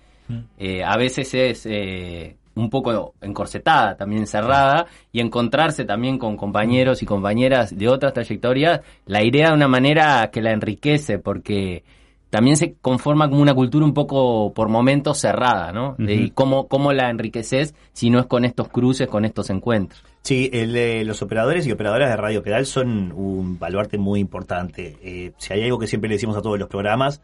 eh, 0.58 0.84
a 0.84 0.98
veces 0.98 1.34
es 1.34 1.66
eh, 1.66 2.36
un 2.56 2.70
poco 2.70 3.14
encorsetada, 3.22 3.96
también 3.96 4.26
cerrada, 4.26 4.88
y 5.12 5.20
encontrarse 5.20 5.86
también 5.86 6.18
con 6.18 6.36
compañeros 6.36 7.04
y 7.04 7.06
compañeras 7.06 7.78
de 7.78 7.88
otras 7.88 8.14
trayectorias, 8.14 8.82
la 9.06 9.24
idea 9.24 9.50
de 9.50 9.56
una 9.56 9.68
manera 9.68 10.30
que 10.32 10.42
la 10.42 10.52
enriquece, 10.52 11.20
porque 11.20 11.84
también 12.30 12.58
se 12.58 12.74
conforma 12.76 13.30
como 13.30 13.42
una 13.42 13.54
cultura 13.54 13.86
un 13.86 13.94
poco 13.94 14.54
por 14.54 14.68
momentos 14.70 15.18
cerrada, 15.18 15.72
¿no? 15.72 15.96
Y 15.98 16.32
cómo, 16.32 16.68
cómo 16.68 16.92
la 16.92 17.10
enriqueces 17.10 17.74
si 17.94 18.10
no 18.10 18.20
es 18.20 18.26
con 18.26 18.44
estos 18.44 18.68
cruces, 18.68 19.08
con 19.08 19.24
estos 19.26 19.50
encuentros. 19.50 20.04
Sí, 20.24 20.50
el, 20.52 20.76
eh, 20.76 21.06
los 21.06 21.22
operadores 21.22 21.66
y 21.66 21.72
operadoras 21.72 22.10
de 22.10 22.18
Radio 22.18 22.44
Pedal 22.44 22.66
son 22.66 23.14
un 23.14 23.58
baluarte 23.58 23.98
muy 23.98 24.20
importante. 24.20 24.98
Eh, 25.02 25.32
si 25.38 25.54
hay 25.54 25.64
algo 25.64 25.80
que 25.80 25.88
siempre 25.88 26.10
le 26.10 26.16
decimos 26.16 26.36
a 26.36 26.42
todos 26.42 26.60
los 26.60 26.68
programas, 26.68 27.22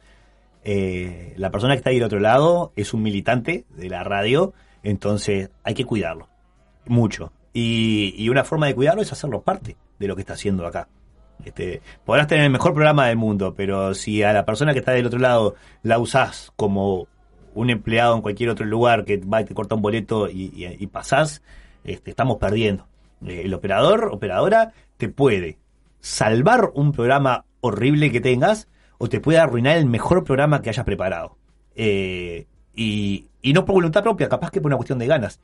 eh, 0.63 1.33
la 1.35 1.51
persona 1.51 1.73
que 1.73 1.79
está 1.79 1.89
ahí 1.89 1.97
del 1.97 2.05
otro 2.05 2.19
lado 2.19 2.71
es 2.77 2.93
un 2.93 3.03
militante 3.03 3.65
de 3.75 3.89
la 3.89 4.05
radio, 4.05 4.53
entonces 4.83 5.49
hay 5.63 5.73
que 5.73 5.83
cuidarlo, 5.83 6.29
mucho. 6.85 7.33
Y, 7.51 8.15
y 8.17 8.29
una 8.29 8.45
forma 8.45 8.67
de 8.67 8.75
cuidarlo 8.75 9.01
es 9.01 9.11
hacerlo 9.11 9.41
parte 9.41 9.75
de 9.99 10.07
lo 10.07 10.15
que 10.15 10.21
está 10.21 10.33
haciendo 10.33 10.65
acá. 10.65 10.87
Este, 11.45 11.81
podrás 12.05 12.27
tener 12.27 12.45
el 12.45 12.51
mejor 12.51 12.73
programa 12.73 13.07
del 13.07 13.17
mundo, 13.17 13.53
pero 13.55 13.93
si 13.93 14.23
a 14.23 14.31
la 14.33 14.45
persona 14.45 14.73
que 14.73 14.79
está 14.79 14.91
del 14.93 15.05
otro 15.07 15.19
lado 15.19 15.55
la 15.81 15.99
usás 15.99 16.51
como 16.55 17.07
un 17.53 17.69
empleado 17.69 18.15
en 18.15 18.21
cualquier 18.21 18.49
otro 18.49 18.65
lugar 18.65 19.05
que 19.05 19.17
va 19.17 19.41
y 19.41 19.45
te 19.45 19.53
corta 19.53 19.75
un 19.75 19.81
boleto 19.81 20.29
y, 20.29 20.51
y- 20.79 20.87
pasás, 20.87 21.41
este, 21.83 22.11
estamos 22.11 22.37
perdiendo. 22.37 22.87
Eh, 23.25 23.41
el 23.45 23.53
operador, 23.53 24.09
operadora, 24.11 24.73
te 24.97 25.09
puede 25.09 25.57
salvar 25.99 26.71
un 26.73 26.91
programa 26.91 27.45
horrible 27.61 28.11
que 28.11 28.21
tengas 28.21 28.67
o 28.97 29.07
te 29.09 29.19
puede 29.19 29.39
arruinar 29.39 29.77
el 29.77 29.85
mejor 29.85 30.23
programa 30.23 30.61
que 30.61 30.69
hayas 30.69 30.85
preparado. 30.85 31.37
Eh, 31.75 32.47
y, 32.75 33.27
y 33.43 33.53
no 33.53 33.63
por 33.65 33.75
voluntad 33.75 34.01
propia, 34.01 34.27
capaz 34.27 34.49
que 34.49 34.59
por 34.59 34.69
una 34.69 34.77
cuestión 34.77 34.97
de 34.97 35.05
ganas. 35.05 35.39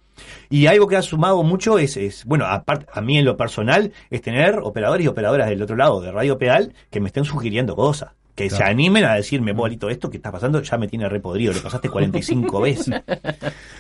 Y 0.50 0.66
algo 0.66 0.88
que 0.88 0.96
ha 0.96 1.02
sumado 1.04 1.44
mucho 1.44 1.78
es, 1.78 1.96
es 1.98 2.26
bueno, 2.26 2.46
aparte, 2.48 2.88
a 2.92 3.02
mí 3.02 3.18
en 3.20 3.26
lo 3.26 3.38
personal, 3.38 3.92
es 4.10 4.22
tener 4.24 4.58
operadores 4.64 5.06
y 5.06 5.08
operadoras 5.08 5.48
del 5.50 5.62
otro 5.62 5.76
lado 5.76 6.02
de 6.02 6.12
Radio 6.12 6.40
Pedal 6.40 6.74
que 6.90 7.00
me 7.00 7.08
estén 7.08 7.26
sugiriendo 7.26 7.76
cosas. 7.76 8.10
Que 8.36 8.50
se 8.50 8.64
animen 8.64 9.04
a 9.04 9.16
decirme, 9.16 9.52
bolito, 9.52 9.90
esto 9.90 10.10
que 10.10 10.16
está 10.16 10.32
pasando 10.32 10.62
ya 10.62 10.78
me 10.78 10.88
tiene 10.88 11.10
repodrido, 11.10 11.52
lo 11.52 11.62
pasaste 11.62 11.90
45 11.90 12.62
veces. 12.62 13.02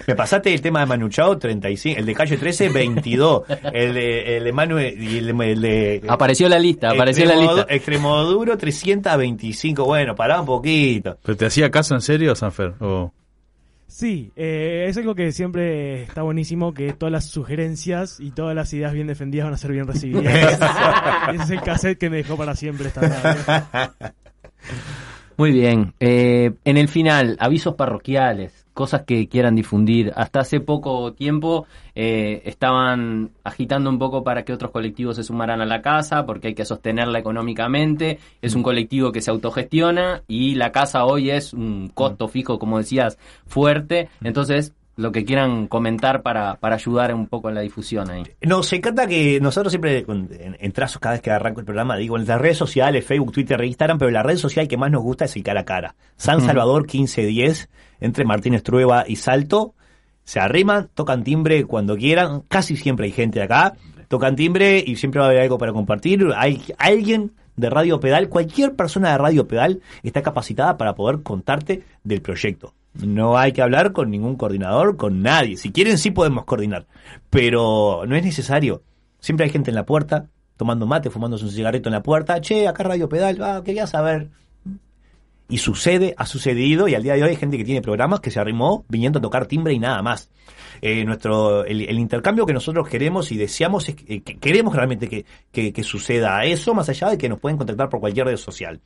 Me 0.06 0.16
pasaste 0.16 0.54
el 0.54 0.60
tema 0.60 0.82
de 0.82 0.86
Manu 0.86 1.08
Chao, 1.08 1.38
35, 1.38 1.98
el 1.98 2.06
de 2.06 2.14
calle 2.14 2.36
13, 2.36 2.68
22, 2.68 3.44
el 3.72 3.94
de, 3.94 4.36
el 4.36 4.44
de 4.44 4.52
Manu 4.52 4.78
y 4.78 5.18
el, 5.20 5.28
de- 5.38 5.52
el 5.54 5.62
de... 5.62 6.02
Apareció 6.10 6.50
la 6.50 6.60
lista, 6.60 6.90
apareció 6.90 7.24
la 7.24 7.36
Extremo- 7.36 7.56
lista. 7.56 7.74
Extremoduro 7.74 8.58
325, 8.58 9.86
bueno, 9.86 10.14
pará 10.14 10.42
un 10.42 10.46
poquito. 10.46 11.18
¿Pero 11.24 11.38
te 11.38 11.46
hacía 11.46 11.72
caso 11.72 11.96
en 11.96 12.02
serio, 12.02 12.36
Sanfer? 12.36 12.74
O... 12.82 13.14
Sí, 13.90 14.32
eh, 14.36 14.86
es 14.88 14.96
algo 14.98 15.16
que 15.16 15.32
siempre 15.32 16.04
está 16.04 16.22
buenísimo, 16.22 16.76
que 16.76 16.94
todas 16.94 17.12
las 17.12 17.26
sugerencias 17.26 18.20
y 18.20 18.30
todas 18.30 18.56
las 18.56 18.72
ideas 18.72 18.94
bien 18.94 19.08
defendidas 19.08 19.48
van 19.48 19.56
a 19.56 19.58
ser 19.58 19.72
bien 19.72 19.88
recibidas. 19.88 20.60
Ese 21.34 21.44
es 21.44 21.50
el 21.50 21.62
cassette 21.62 21.98
que 21.98 22.10
me 22.12 22.18
dejó 22.18 22.38
para 22.38 22.56
siempre 22.56 22.90
esta 22.90 23.02
radio. 23.02 23.92
Muy 25.38 25.52
bien. 25.52 25.96
Eh, 26.00 26.52
en 26.66 26.78
el 26.78 26.88
final, 26.88 27.36
avisos 27.40 27.74
parroquiales, 27.74 28.59
cosas 28.80 29.02
que 29.02 29.28
quieran 29.28 29.56
difundir. 29.56 30.14
Hasta 30.16 30.40
hace 30.40 30.62
poco 30.62 31.12
tiempo 31.12 31.66
eh, 31.96 32.44
estaban 32.46 33.32
agitando 33.44 33.90
un 33.90 34.00
poco 34.00 34.24
para 34.24 34.46
que 34.46 34.54
otros 34.54 34.72
colectivos 34.72 35.18
se 35.18 35.26
sumaran 35.26 35.60
a 35.60 35.66
la 35.66 35.82
casa, 35.82 36.26
porque 36.26 36.48
hay 36.48 36.54
que 36.54 36.64
sostenerla 36.64 37.20
económicamente. 37.20 38.20
Es 38.42 38.56
un 38.56 38.64
colectivo 38.64 39.12
que 39.12 39.20
se 39.20 39.32
autogestiona 39.32 40.24
y 40.30 40.56
la 40.56 40.72
casa 40.72 41.04
hoy 41.04 41.30
es 41.30 41.52
un 41.52 41.90
costo 41.90 42.30
fijo, 42.30 42.58
como 42.58 42.78
decías, 42.78 43.18
fuerte. 43.48 44.08
Entonces, 44.24 44.74
lo 45.00 45.14
que 45.14 45.24
quieran 45.24 45.68
comentar 45.68 46.22
para, 46.24 46.56
para 46.56 46.76
ayudar 46.76 47.14
un 47.16 47.28
poco 47.28 47.48
en 47.48 47.56
la 47.56 47.62
difusión 47.62 48.10
ahí. 48.10 48.24
Nos 48.42 48.72
encanta 48.74 49.08
que 49.08 49.40
nosotros 49.40 49.72
siempre, 49.72 50.00
en, 50.06 50.58
en 50.60 50.72
trazos, 50.74 51.00
cada 51.00 51.14
vez 51.14 51.22
que 51.22 51.32
arranco 51.32 51.62
el 51.62 51.66
programa, 51.66 51.96
digo 51.96 52.18
en 52.18 52.26
las 52.26 52.40
redes 52.40 52.58
sociales, 52.58 53.06
Facebook, 53.06 53.32
Twitter, 53.32 53.64
Instagram, 53.64 53.98
pero 53.98 54.12
la 54.12 54.24
red 54.24 54.36
social 54.36 54.68
que 54.68 54.76
más 54.76 54.92
nos 54.92 55.02
gusta 55.02 55.24
es 55.24 55.36
el 55.38 55.44
cara 55.44 55.62
a 55.62 55.66
cara. 55.66 55.96
San 56.18 56.42
Salvador 56.42 56.82
1510, 56.82 57.70
entre 58.02 58.26
Martínez 58.26 58.62
Trueba 58.62 59.06
y 59.08 59.16
Salto, 59.16 59.74
se 60.26 60.42
arriman, 60.42 60.90
tocan 60.94 61.24
timbre 61.24 61.64
cuando 61.64 61.96
quieran, 61.96 62.42
casi 62.50 62.76
siempre 62.76 63.06
hay 63.06 63.14
gente 63.14 63.42
acá, 63.42 63.76
tocan 64.10 64.36
timbre 64.36 64.84
y 64.86 64.98
siempre 64.98 65.20
va 65.20 65.28
a 65.28 65.30
haber 65.30 65.44
algo 65.44 65.58
para 65.58 65.72
compartir. 65.72 66.28
Hay 66.36 66.62
alguien 66.78 67.32
de 67.56 67.70
Radio 67.70 68.02
Pedal, 68.02 68.28
cualquier 68.28 68.76
persona 68.76 69.12
de 69.12 69.18
Radio 69.18 69.48
Pedal 69.48 69.82
está 70.04 70.22
capacitada 70.22 70.78
para 70.78 70.94
poder 70.94 71.24
contarte 71.24 71.84
del 72.04 72.22
proyecto. 72.22 72.74
No 72.94 73.38
hay 73.38 73.52
que 73.52 73.62
hablar 73.62 73.94
con 73.94 74.10
ningún 74.10 74.36
coordinador, 74.36 74.98
con 74.98 75.22
nadie. 75.22 75.58
Si 75.58 75.72
quieren, 75.72 75.98
sí 75.98 76.12
podemos 76.12 76.46
coordinar. 76.46 76.88
Pero 77.30 78.04
no 78.08 78.16
es 78.16 78.24
necesario. 78.24 78.84
Siempre 79.20 79.46
hay 79.46 79.52
gente 79.52 79.72
en 79.72 79.76
la 79.76 79.86
puerta, 79.86 80.28
tomando 80.58 80.86
mate, 80.88 81.10
fumándose 81.10 81.46
un 81.46 81.52
cigarrito 81.52 81.90
en 81.90 81.94
la 81.94 82.04
puerta. 82.04 82.42
Che, 82.42 82.68
acá 82.68 82.84
Radio 82.84 83.08
Pedal, 83.08 83.42
ah, 83.42 83.62
quería 83.64 83.88
saber. 83.88 84.30
Y 85.48 85.58
sucede, 85.58 86.14
ha 86.18 86.28
sucedido, 86.28 86.88
y 86.88 86.94
al 86.94 87.02
día 87.02 87.16
de 87.16 87.24
hoy 87.24 87.30
hay 87.30 87.36
gente 87.36 87.58
que 87.58 87.66
tiene 87.66 87.82
programas 87.82 88.20
que 88.20 88.30
se 88.30 88.40
arrimó 88.40 88.86
viniendo 88.88 89.18
a 89.18 89.22
tocar 89.22 89.48
timbre 89.48 89.74
y 89.74 89.80
nada 89.80 90.02
más. 90.04 90.30
Eh, 90.82 91.04
nuestro, 91.06 91.66
el, 91.66 91.82
el 91.82 92.00
intercambio 92.00 92.46
que 92.46 92.54
nosotros 92.54 92.88
queremos 92.88 93.32
y 93.32 93.38
deseamos 93.38 93.90
es 93.90 93.96
eh, 94.08 94.22
que 94.22 94.38
queremos 94.38 94.76
realmente 94.76 95.10
que, 95.10 95.26
que, 95.52 95.74
que 95.74 95.84
suceda 95.84 96.44
eso, 96.46 96.74
más 96.76 96.88
allá 96.90 97.10
de 97.10 97.18
que 97.18 97.28
nos 97.28 97.40
pueden 97.40 97.58
contactar 97.58 97.90
por 97.90 98.00
cualquier 98.00 98.28
red 98.28 98.38
social. 98.38 98.80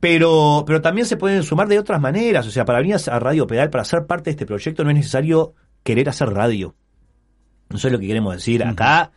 Pero, 0.00 0.64
pero 0.66 0.80
también 0.80 1.06
se 1.06 1.18
pueden 1.18 1.42
sumar 1.42 1.68
de 1.68 1.78
otras 1.78 2.00
maneras. 2.00 2.46
O 2.46 2.50
sea, 2.50 2.64
para 2.64 2.80
venir 2.80 2.96
a 3.06 3.18
Radio 3.18 3.46
Pedal, 3.46 3.70
para 3.70 3.84
ser 3.84 4.06
parte 4.06 4.24
de 4.24 4.30
este 4.32 4.46
proyecto, 4.46 4.82
no 4.82 4.90
es 4.90 4.96
necesario 4.96 5.54
querer 5.82 6.08
hacer 6.08 6.30
radio. 6.30 6.74
Eso 7.72 7.86
es 7.86 7.92
lo 7.92 8.00
que 8.00 8.06
queremos 8.06 8.34
decir. 8.34 8.64
Acá 8.64 9.12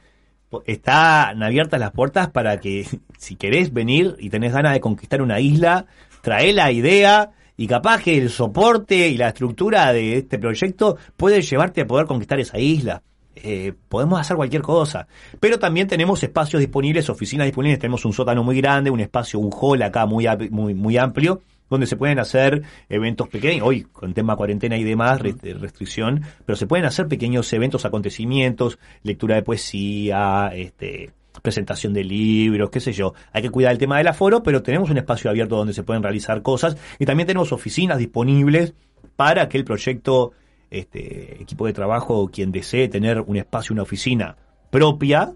están 0.66 1.42
abiertas 1.42 1.80
las 1.80 1.92
puertas 1.92 2.30
para 2.30 2.60
que, 2.60 2.86
si 3.18 3.36
querés 3.36 3.74
venir 3.74 4.16
y 4.20 4.30
tenés 4.30 4.54
ganas 4.54 4.74
de 4.74 4.82
conquistar 4.82 5.22
una 5.22 5.40
isla, 5.40 5.86
trae 6.22 6.54
la 6.54 6.72
idea 6.72 7.32
y 7.56 7.68
capaz 7.68 8.02
que 8.02 8.18
el 8.18 8.30
soporte 8.30 9.08
y 9.08 9.18
la 9.18 9.30
estructura 9.30 9.94
de 9.94 10.18
este 10.18 10.38
proyecto 10.38 10.98
puede 11.16 11.42
llevarte 11.42 11.82
a 11.82 11.88
poder 11.88 12.08
conquistar 12.08 12.40
esa 12.40 12.60
isla. 12.60 13.04
Eh, 13.36 13.74
podemos 13.90 14.20
hacer 14.20 14.36
cualquier 14.38 14.62
cosa. 14.62 15.08
Pero 15.40 15.58
también 15.60 15.88
tenemos 15.88 16.22
espacios 16.24 16.60
disponibles, 16.60 17.10
oficinas 17.10 17.46
disponibles. 17.46 17.80
Tenemos 17.80 18.06
un 18.06 18.14
sótano 18.14 18.44
muy 18.44 18.58
grande, 18.62 18.90
un 18.90 19.00
espacio, 19.00 19.40
un 19.40 19.52
hall 19.52 19.82
acá 19.82 20.06
muy, 20.06 20.28
muy, 20.50 20.74
muy 20.74 20.98
amplio, 20.98 21.42
donde 21.70 21.88
se 21.88 21.96
pueden 21.96 22.20
hacer 22.20 22.62
eventos 22.90 23.28
pequeños. 23.30 23.66
Hoy, 23.68 23.84
con 23.84 24.14
tema 24.14 24.36
cuarentena 24.36 24.78
y 24.78 24.84
demás, 24.84 25.20
re- 25.20 25.34
de 25.34 25.56
restricción, 25.56 26.22
pero 26.46 26.56
se 26.56 26.68
pueden 26.68 26.86
hacer 26.86 27.08
pequeños 27.08 27.52
eventos, 27.54 27.86
acontecimientos, 27.86 28.78
lectura 29.02 29.36
de 29.36 29.44
poesía, 29.44 30.52
este 30.54 31.12
presentación 31.42 31.94
de 31.94 32.04
libros, 32.04 32.70
qué 32.70 32.80
sé 32.80 32.94
yo. 32.94 33.16
Hay 33.34 33.42
que 33.42 33.50
cuidar 33.50 33.72
el 33.72 33.80
tema 33.80 33.98
del 33.98 34.08
aforo, 34.08 34.44
pero 34.44 34.62
tenemos 34.62 34.92
un 34.92 34.98
espacio 34.98 35.32
abierto 35.32 35.58
donde 35.58 35.74
se 35.74 35.82
pueden 35.84 36.04
realizar 36.04 36.44
cosas 36.44 36.78
y 37.00 37.06
también 37.06 37.26
tenemos 37.28 37.52
oficinas 37.52 37.98
disponibles 37.98 38.76
para 39.16 39.50
que 39.50 39.58
el 39.58 39.66
proyecto 39.66 40.32
este 40.80 41.42
equipo 41.42 41.66
de 41.66 41.74
trabajo, 41.74 42.30
quien 42.32 42.52
desee 42.52 42.88
tener 42.88 43.22
un 43.22 43.38
espacio, 43.38 43.74
una 43.74 43.84
oficina 43.84 44.36
propia, 44.70 45.34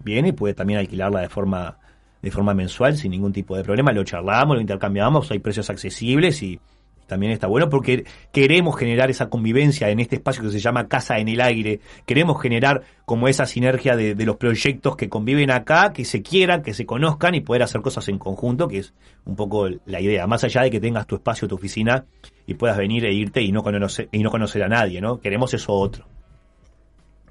viene 0.00 0.28
y 0.28 0.32
puede 0.32 0.54
también 0.54 0.80
alquilarla 0.80 1.20
de 1.20 1.28
forma 1.28 1.78
de 2.20 2.30
forma 2.32 2.52
mensual 2.52 2.96
sin 2.96 3.12
ningún 3.12 3.32
tipo 3.32 3.56
de 3.56 3.62
problema, 3.62 3.92
lo 3.92 4.02
charlamos, 4.02 4.56
lo 4.56 4.60
intercambiamos, 4.60 5.30
hay 5.30 5.38
precios 5.38 5.70
accesibles 5.70 6.42
y 6.42 6.58
también 7.08 7.32
está 7.32 7.48
bueno 7.48 7.68
porque 7.68 8.04
queremos 8.30 8.76
generar 8.76 9.10
esa 9.10 9.28
convivencia 9.28 9.88
en 9.90 9.98
este 9.98 10.16
espacio 10.16 10.44
que 10.44 10.50
se 10.50 10.60
llama 10.60 10.86
Casa 10.86 11.18
en 11.18 11.28
el 11.28 11.40
Aire, 11.40 11.80
queremos 12.06 12.40
generar 12.40 12.82
como 13.04 13.26
esa 13.26 13.46
sinergia 13.46 13.96
de, 13.96 14.14
de 14.14 14.26
los 14.26 14.36
proyectos 14.36 14.94
que 14.94 15.08
conviven 15.08 15.50
acá, 15.50 15.92
que 15.92 16.04
se 16.04 16.22
quieran, 16.22 16.62
que 16.62 16.74
se 16.74 16.86
conozcan 16.86 17.34
y 17.34 17.40
poder 17.40 17.64
hacer 17.64 17.80
cosas 17.80 18.06
en 18.08 18.18
conjunto, 18.18 18.68
que 18.68 18.78
es 18.78 18.94
un 19.24 19.34
poco 19.34 19.68
la 19.86 20.00
idea, 20.00 20.26
más 20.26 20.44
allá 20.44 20.62
de 20.62 20.70
que 20.70 20.80
tengas 20.80 21.06
tu 21.06 21.16
espacio, 21.16 21.48
tu 21.48 21.56
oficina 21.56 22.04
y 22.46 22.54
puedas 22.54 22.76
venir 22.76 23.04
e 23.04 23.12
irte 23.12 23.42
y 23.42 23.50
no 23.50 23.62
conocer, 23.62 24.08
y 24.12 24.22
no 24.22 24.30
conocer 24.30 24.62
a 24.62 24.68
nadie, 24.68 25.00
¿no? 25.00 25.18
Queremos 25.18 25.52
eso 25.54 25.72
otro. 25.72 26.06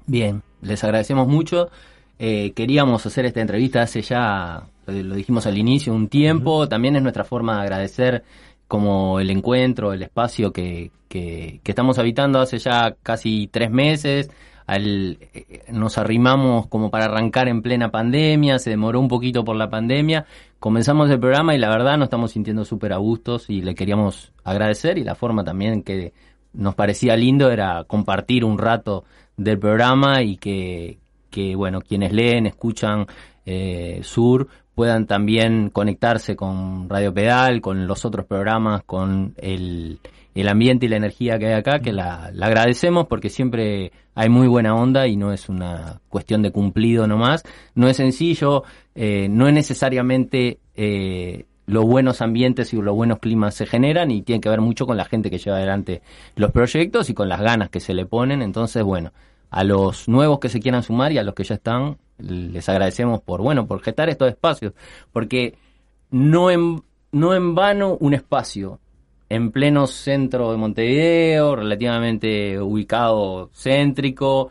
Bien, 0.06 0.42
les 0.62 0.82
agradecemos 0.84 1.28
mucho. 1.28 1.70
Eh, 2.18 2.52
queríamos 2.52 3.06
hacer 3.06 3.26
esta 3.26 3.40
entrevista 3.40 3.82
hace 3.82 4.02
ya, 4.02 4.64
lo 4.86 5.14
dijimos 5.14 5.46
al 5.46 5.58
inicio, 5.58 5.92
un 5.92 6.08
tiempo. 6.08 6.68
También 6.68 6.96
es 6.96 7.02
nuestra 7.02 7.24
forma 7.24 7.56
de 7.56 7.62
agradecer 7.62 8.24
como 8.68 9.18
el 9.18 9.30
encuentro, 9.30 9.92
el 9.92 10.02
espacio 10.02 10.52
que, 10.52 10.92
que, 11.08 11.60
estamos 11.64 11.98
habitando 11.98 12.38
hace 12.38 12.58
ya 12.58 12.94
casi 13.02 13.48
tres 13.50 13.70
meses. 13.70 14.30
Al, 14.66 15.18
eh, 15.32 15.64
nos 15.70 15.96
arrimamos 15.96 16.66
como 16.66 16.90
para 16.90 17.06
arrancar 17.06 17.48
en 17.48 17.62
plena 17.62 17.90
pandemia, 17.90 18.58
se 18.58 18.68
demoró 18.68 19.00
un 19.00 19.08
poquito 19.08 19.42
por 19.42 19.56
la 19.56 19.70
pandemia. 19.70 20.26
Comenzamos 20.60 21.10
el 21.10 21.18
programa 21.18 21.54
y 21.54 21.58
la 21.58 21.70
verdad 21.70 21.96
nos 21.96 22.06
estamos 22.06 22.32
sintiendo 22.32 22.66
súper 22.66 22.92
a 22.92 22.98
gustos 22.98 23.48
y 23.48 23.62
le 23.62 23.74
queríamos 23.74 24.32
agradecer 24.44 24.98
y 24.98 25.04
la 25.04 25.14
forma 25.14 25.42
también 25.42 25.82
que 25.82 26.12
nos 26.52 26.74
parecía 26.74 27.16
lindo 27.16 27.50
era 27.50 27.84
compartir 27.84 28.44
un 28.44 28.58
rato 28.58 29.04
del 29.38 29.58
programa 29.58 30.22
y 30.22 30.36
que, 30.36 30.98
que 31.30 31.56
bueno, 31.56 31.80
quienes 31.80 32.12
leen, 32.12 32.46
escuchan 32.46 33.06
eh, 33.46 34.00
Sur 34.02 34.48
puedan 34.78 35.06
también 35.06 35.70
conectarse 35.70 36.36
con 36.36 36.88
Radio 36.88 37.12
Pedal, 37.12 37.60
con 37.60 37.88
los 37.88 38.04
otros 38.04 38.26
programas, 38.26 38.84
con 38.84 39.34
el, 39.38 39.98
el 40.36 40.48
ambiente 40.48 40.86
y 40.86 40.88
la 40.88 40.98
energía 40.98 41.36
que 41.36 41.48
hay 41.48 41.54
acá, 41.54 41.80
que 41.80 41.92
la, 41.92 42.30
la 42.32 42.46
agradecemos 42.46 43.08
porque 43.08 43.28
siempre 43.28 43.90
hay 44.14 44.28
muy 44.28 44.46
buena 44.46 44.76
onda 44.76 45.08
y 45.08 45.16
no 45.16 45.32
es 45.32 45.48
una 45.48 46.00
cuestión 46.08 46.42
de 46.42 46.52
cumplido 46.52 47.08
nomás. 47.08 47.42
No 47.74 47.88
es 47.88 47.96
sencillo, 47.96 48.62
eh, 48.94 49.26
no 49.28 49.48
es 49.48 49.52
necesariamente 49.52 50.60
eh, 50.76 51.46
los 51.66 51.84
buenos 51.84 52.22
ambientes 52.22 52.72
y 52.72 52.76
los 52.76 52.94
buenos 52.94 53.18
climas 53.18 53.56
se 53.56 53.66
generan 53.66 54.12
y 54.12 54.22
tiene 54.22 54.40
que 54.40 54.48
ver 54.48 54.60
mucho 54.60 54.86
con 54.86 54.96
la 54.96 55.06
gente 55.06 55.28
que 55.28 55.38
lleva 55.38 55.56
adelante 55.56 56.02
los 56.36 56.52
proyectos 56.52 57.10
y 57.10 57.14
con 57.14 57.28
las 57.28 57.40
ganas 57.40 57.68
que 57.68 57.80
se 57.80 57.94
le 57.94 58.06
ponen. 58.06 58.42
Entonces, 58.42 58.84
bueno, 58.84 59.10
a 59.50 59.64
los 59.64 60.08
nuevos 60.08 60.38
que 60.38 60.48
se 60.48 60.60
quieran 60.60 60.82
sumar 60.82 61.12
y 61.12 61.18
a 61.18 61.22
los 61.22 61.34
que 61.34 61.44
ya 61.44 61.54
están, 61.54 61.98
les 62.18 62.68
agradecemos 62.68 63.22
por, 63.22 63.40
bueno, 63.42 63.66
por 63.66 63.80
gestar 63.82 64.08
estos 64.08 64.28
espacios, 64.28 64.72
porque 65.12 65.56
no 66.10 66.50
en, 66.50 66.82
no 67.12 67.34
en 67.34 67.54
vano 67.54 67.96
un 68.00 68.14
espacio 68.14 68.80
en 69.28 69.50
pleno 69.52 69.86
centro 69.86 70.50
de 70.50 70.56
Montevideo, 70.56 71.54
relativamente 71.56 72.60
ubicado 72.60 73.50
céntrico, 73.52 74.50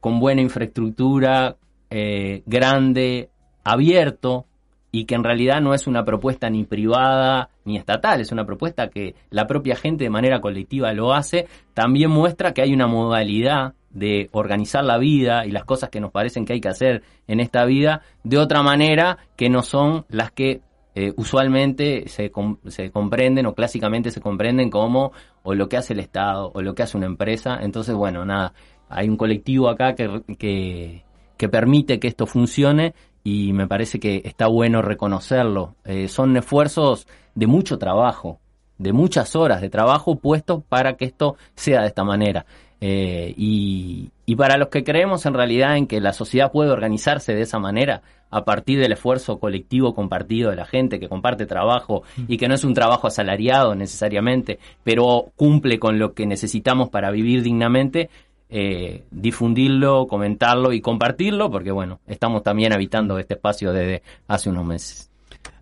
con 0.00 0.20
buena 0.20 0.42
infraestructura, 0.42 1.56
eh, 1.90 2.42
grande, 2.46 3.30
abierto, 3.64 4.46
y 4.92 5.06
que 5.06 5.14
en 5.14 5.24
realidad 5.24 5.60
no 5.60 5.74
es 5.74 5.86
una 5.86 6.04
propuesta 6.04 6.50
ni 6.50 6.64
privada 6.64 7.48
ni 7.64 7.78
estatal, 7.78 8.20
es 8.20 8.30
una 8.30 8.44
propuesta 8.44 8.90
que 8.90 9.14
la 9.30 9.46
propia 9.46 9.74
gente 9.74 10.04
de 10.04 10.10
manera 10.10 10.40
colectiva 10.40 10.92
lo 10.92 11.14
hace, 11.14 11.48
también 11.72 12.10
muestra 12.10 12.52
que 12.52 12.62
hay 12.62 12.72
una 12.74 12.86
modalidad 12.86 13.74
de 13.92 14.28
organizar 14.32 14.84
la 14.84 14.98
vida 14.98 15.46
y 15.46 15.50
las 15.50 15.64
cosas 15.64 15.90
que 15.90 16.00
nos 16.00 16.10
parecen 16.10 16.44
que 16.44 16.54
hay 16.54 16.60
que 16.60 16.68
hacer 16.68 17.02
en 17.26 17.40
esta 17.40 17.64
vida 17.64 18.02
de 18.24 18.38
otra 18.38 18.62
manera 18.62 19.18
que 19.36 19.48
no 19.48 19.62
son 19.62 20.06
las 20.08 20.32
que 20.32 20.62
eh, 20.94 21.12
usualmente 21.16 22.08
se, 22.08 22.30
se 22.66 22.90
comprenden 22.90 23.46
o 23.46 23.54
clásicamente 23.54 24.10
se 24.10 24.20
comprenden 24.20 24.70
como 24.70 25.12
o 25.42 25.54
lo 25.54 25.68
que 25.68 25.78
hace 25.78 25.94
el 25.94 26.00
Estado 26.00 26.50
o 26.54 26.60
lo 26.60 26.74
que 26.74 26.82
hace 26.82 26.96
una 26.98 27.06
empresa. 27.06 27.58
Entonces, 27.62 27.94
bueno, 27.94 28.24
nada, 28.24 28.52
hay 28.88 29.08
un 29.08 29.16
colectivo 29.16 29.68
acá 29.68 29.94
que, 29.94 30.22
que, 30.38 31.04
que 31.38 31.48
permite 31.48 31.98
que 31.98 32.08
esto 32.08 32.26
funcione 32.26 32.94
y 33.24 33.52
me 33.52 33.66
parece 33.66 33.98
que 33.98 34.22
está 34.24 34.48
bueno 34.48 34.82
reconocerlo. 34.82 35.76
Eh, 35.84 36.08
son 36.08 36.36
esfuerzos 36.36 37.06
de 37.34 37.46
mucho 37.46 37.78
trabajo, 37.78 38.40
de 38.78 38.92
muchas 38.92 39.34
horas 39.36 39.60
de 39.60 39.70
trabajo 39.70 40.16
puestos 40.16 40.62
para 40.68 40.96
que 40.96 41.06
esto 41.06 41.36
sea 41.54 41.82
de 41.82 41.88
esta 41.88 42.04
manera. 42.04 42.44
Eh, 42.84 43.32
y, 43.36 44.10
y 44.26 44.34
para 44.34 44.56
los 44.56 44.66
que 44.66 44.82
creemos 44.82 45.24
en 45.24 45.34
realidad 45.34 45.76
en 45.76 45.86
que 45.86 46.00
la 46.00 46.12
sociedad 46.12 46.50
puede 46.50 46.72
organizarse 46.72 47.32
de 47.32 47.42
esa 47.42 47.60
manera, 47.60 48.02
a 48.28 48.44
partir 48.44 48.80
del 48.80 48.90
esfuerzo 48.90 49.38
colectivo 49.38 49.94
compartido 49.94 50.50
de 50.50 50.56
la 50.56 50.64
gente 50.64 50.98
que 50.98 51.08
comparte 51.08 51.46
trabajo 51.46 52.02
y 52.26 52.38
que 52.38 52.48
no 52.48 52.54
es 52.54 52.64
un 52.64 52.74
trabajo 52.74 53.06
asalariado 53.06 53.76
necesariamente, 53.76 54.58
pero 54.82 55.26
cumple 55.36 55.78
con 55.78 56.00
lo 56.00 56.12
que 56.14 56.26
necesitamos 56.26 56.88
para 56.88 57.12
vivir 57.12 57.42
dignamente, 57.42 58.10
eh, 58.48 59.04
difundirlo, 59.12 60.08
comentarlo 60.08 60.72
y 60.72 60.80
compartirlo, 60.80 61.50
porque 61.50 61.70
bueno, 61.70 62.00
estamos 62.08 62.42
también 62.42 62.72
habitando 62.72 63.18
este 63.18 63.34
espacio 63.34 63.72
desde 63.72 64.02
hace 64.26 64.50
unos 64.50 64.66
meses. 64.66 65.11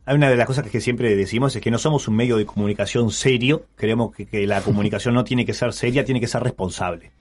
Hay 0.04 0.16
una 0.16 0.30
de 0.30 0.36
las 0.36 0.46
cosas 0.46 0.68
que 0.68 0.80
siempre 0.80 1.14
decimos 1.14 1.54
es 1.54 1.62
que 1.62 1.70
no 1.70 1.78
somos 1.78 2.08
un 2.08 2.16
medio 2.16 2.36
de 2.36 2.46
comunicación 2.46 3.10
serio. 3.10 3.66
Creemos 3.76 4.14
que, 4.14 4.46
la 4.46 4.62
comunicación 4.62 5.14
no 5.14 5.24
tiene 5.24 5.44
que 5.44 5.54
ser 5.54 5.72
seria, 5.72 6.04
tiene 6.04 6.20
que 6.20 6.26
ser 6.26 6.42
responsable. 6.42 7.12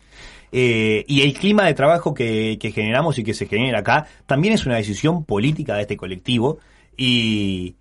Eh, 0.52 1.06
y 1.08 1.22
el 1.22 1.34
clima 1.34 1.66
de 1.66 1.74
trabajo 1.74 2.14
que, 2.14 2.58
generamos 2.74 3.20
y 3.20 3.24
que 3.24 3.34
se 3.34 3.46
genera 3.46 3.80
acá 3.80 4.08
también 4.26 4.54
es 4.54 4.66
una 4.66 4.78
decisión 4.78 5.24
política 5.24 5.76
de 5.76 5.82
este 5.82 5.98
colectivo. 5.98 6.60
Y, 6.98 7.76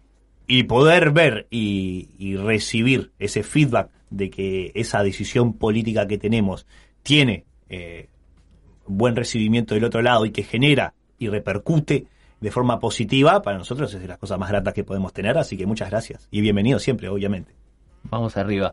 poder 0.67 1.11
ver 1.11 1.47
y, 1.51 2.09
y 2.19 2.37
recibir 2.37 3.13
ese 3.19 3.43
feedback 3.43 3.91
de 4.11 4.31
que 4.31 4.73
esa 4.75 5.03
decisión 5.03 5.53
política 5.55 6.07
que 6.07 6.19
tenemos 6.19 6.67
tiene 7.03 7.45
eh, 7.69 8.09
buen 8.87 9.17
recibimiento 9.17 9.75
del 9.75 9.85
otro 9.85 10.03
lado 10.03 10.25
y 10.25 10.31
que 10.31 10.43
genera 10.43 10.95
y 11.19 11.29
repercute 11.29 12.07
de 12.41 12.51
forma 12.51 12.79
positiva, 12.79 13.43
para 13.43 13.59
nosotros 13.59 13.93
es 13.95 14.01
de 14.01 14.09
las 14.09 14.19
cosas 14.19 14.39
más 14.39 14.51
gratas 14.51 14.75
que 14.75 14.85
podemos 14.85 15.13
tener, 15.13 15.37
así 15.39 15.57
que 15.57 15.67
muchas 15.67 15.91
gracias 15.91 16.29
y 16.31 16.41
bienvenido 16.41 16.79
siempre, 16.79 17.09
obviamente. 17.09 17.55
Vamos 18.05 18.37
arriba. 18.37 18.73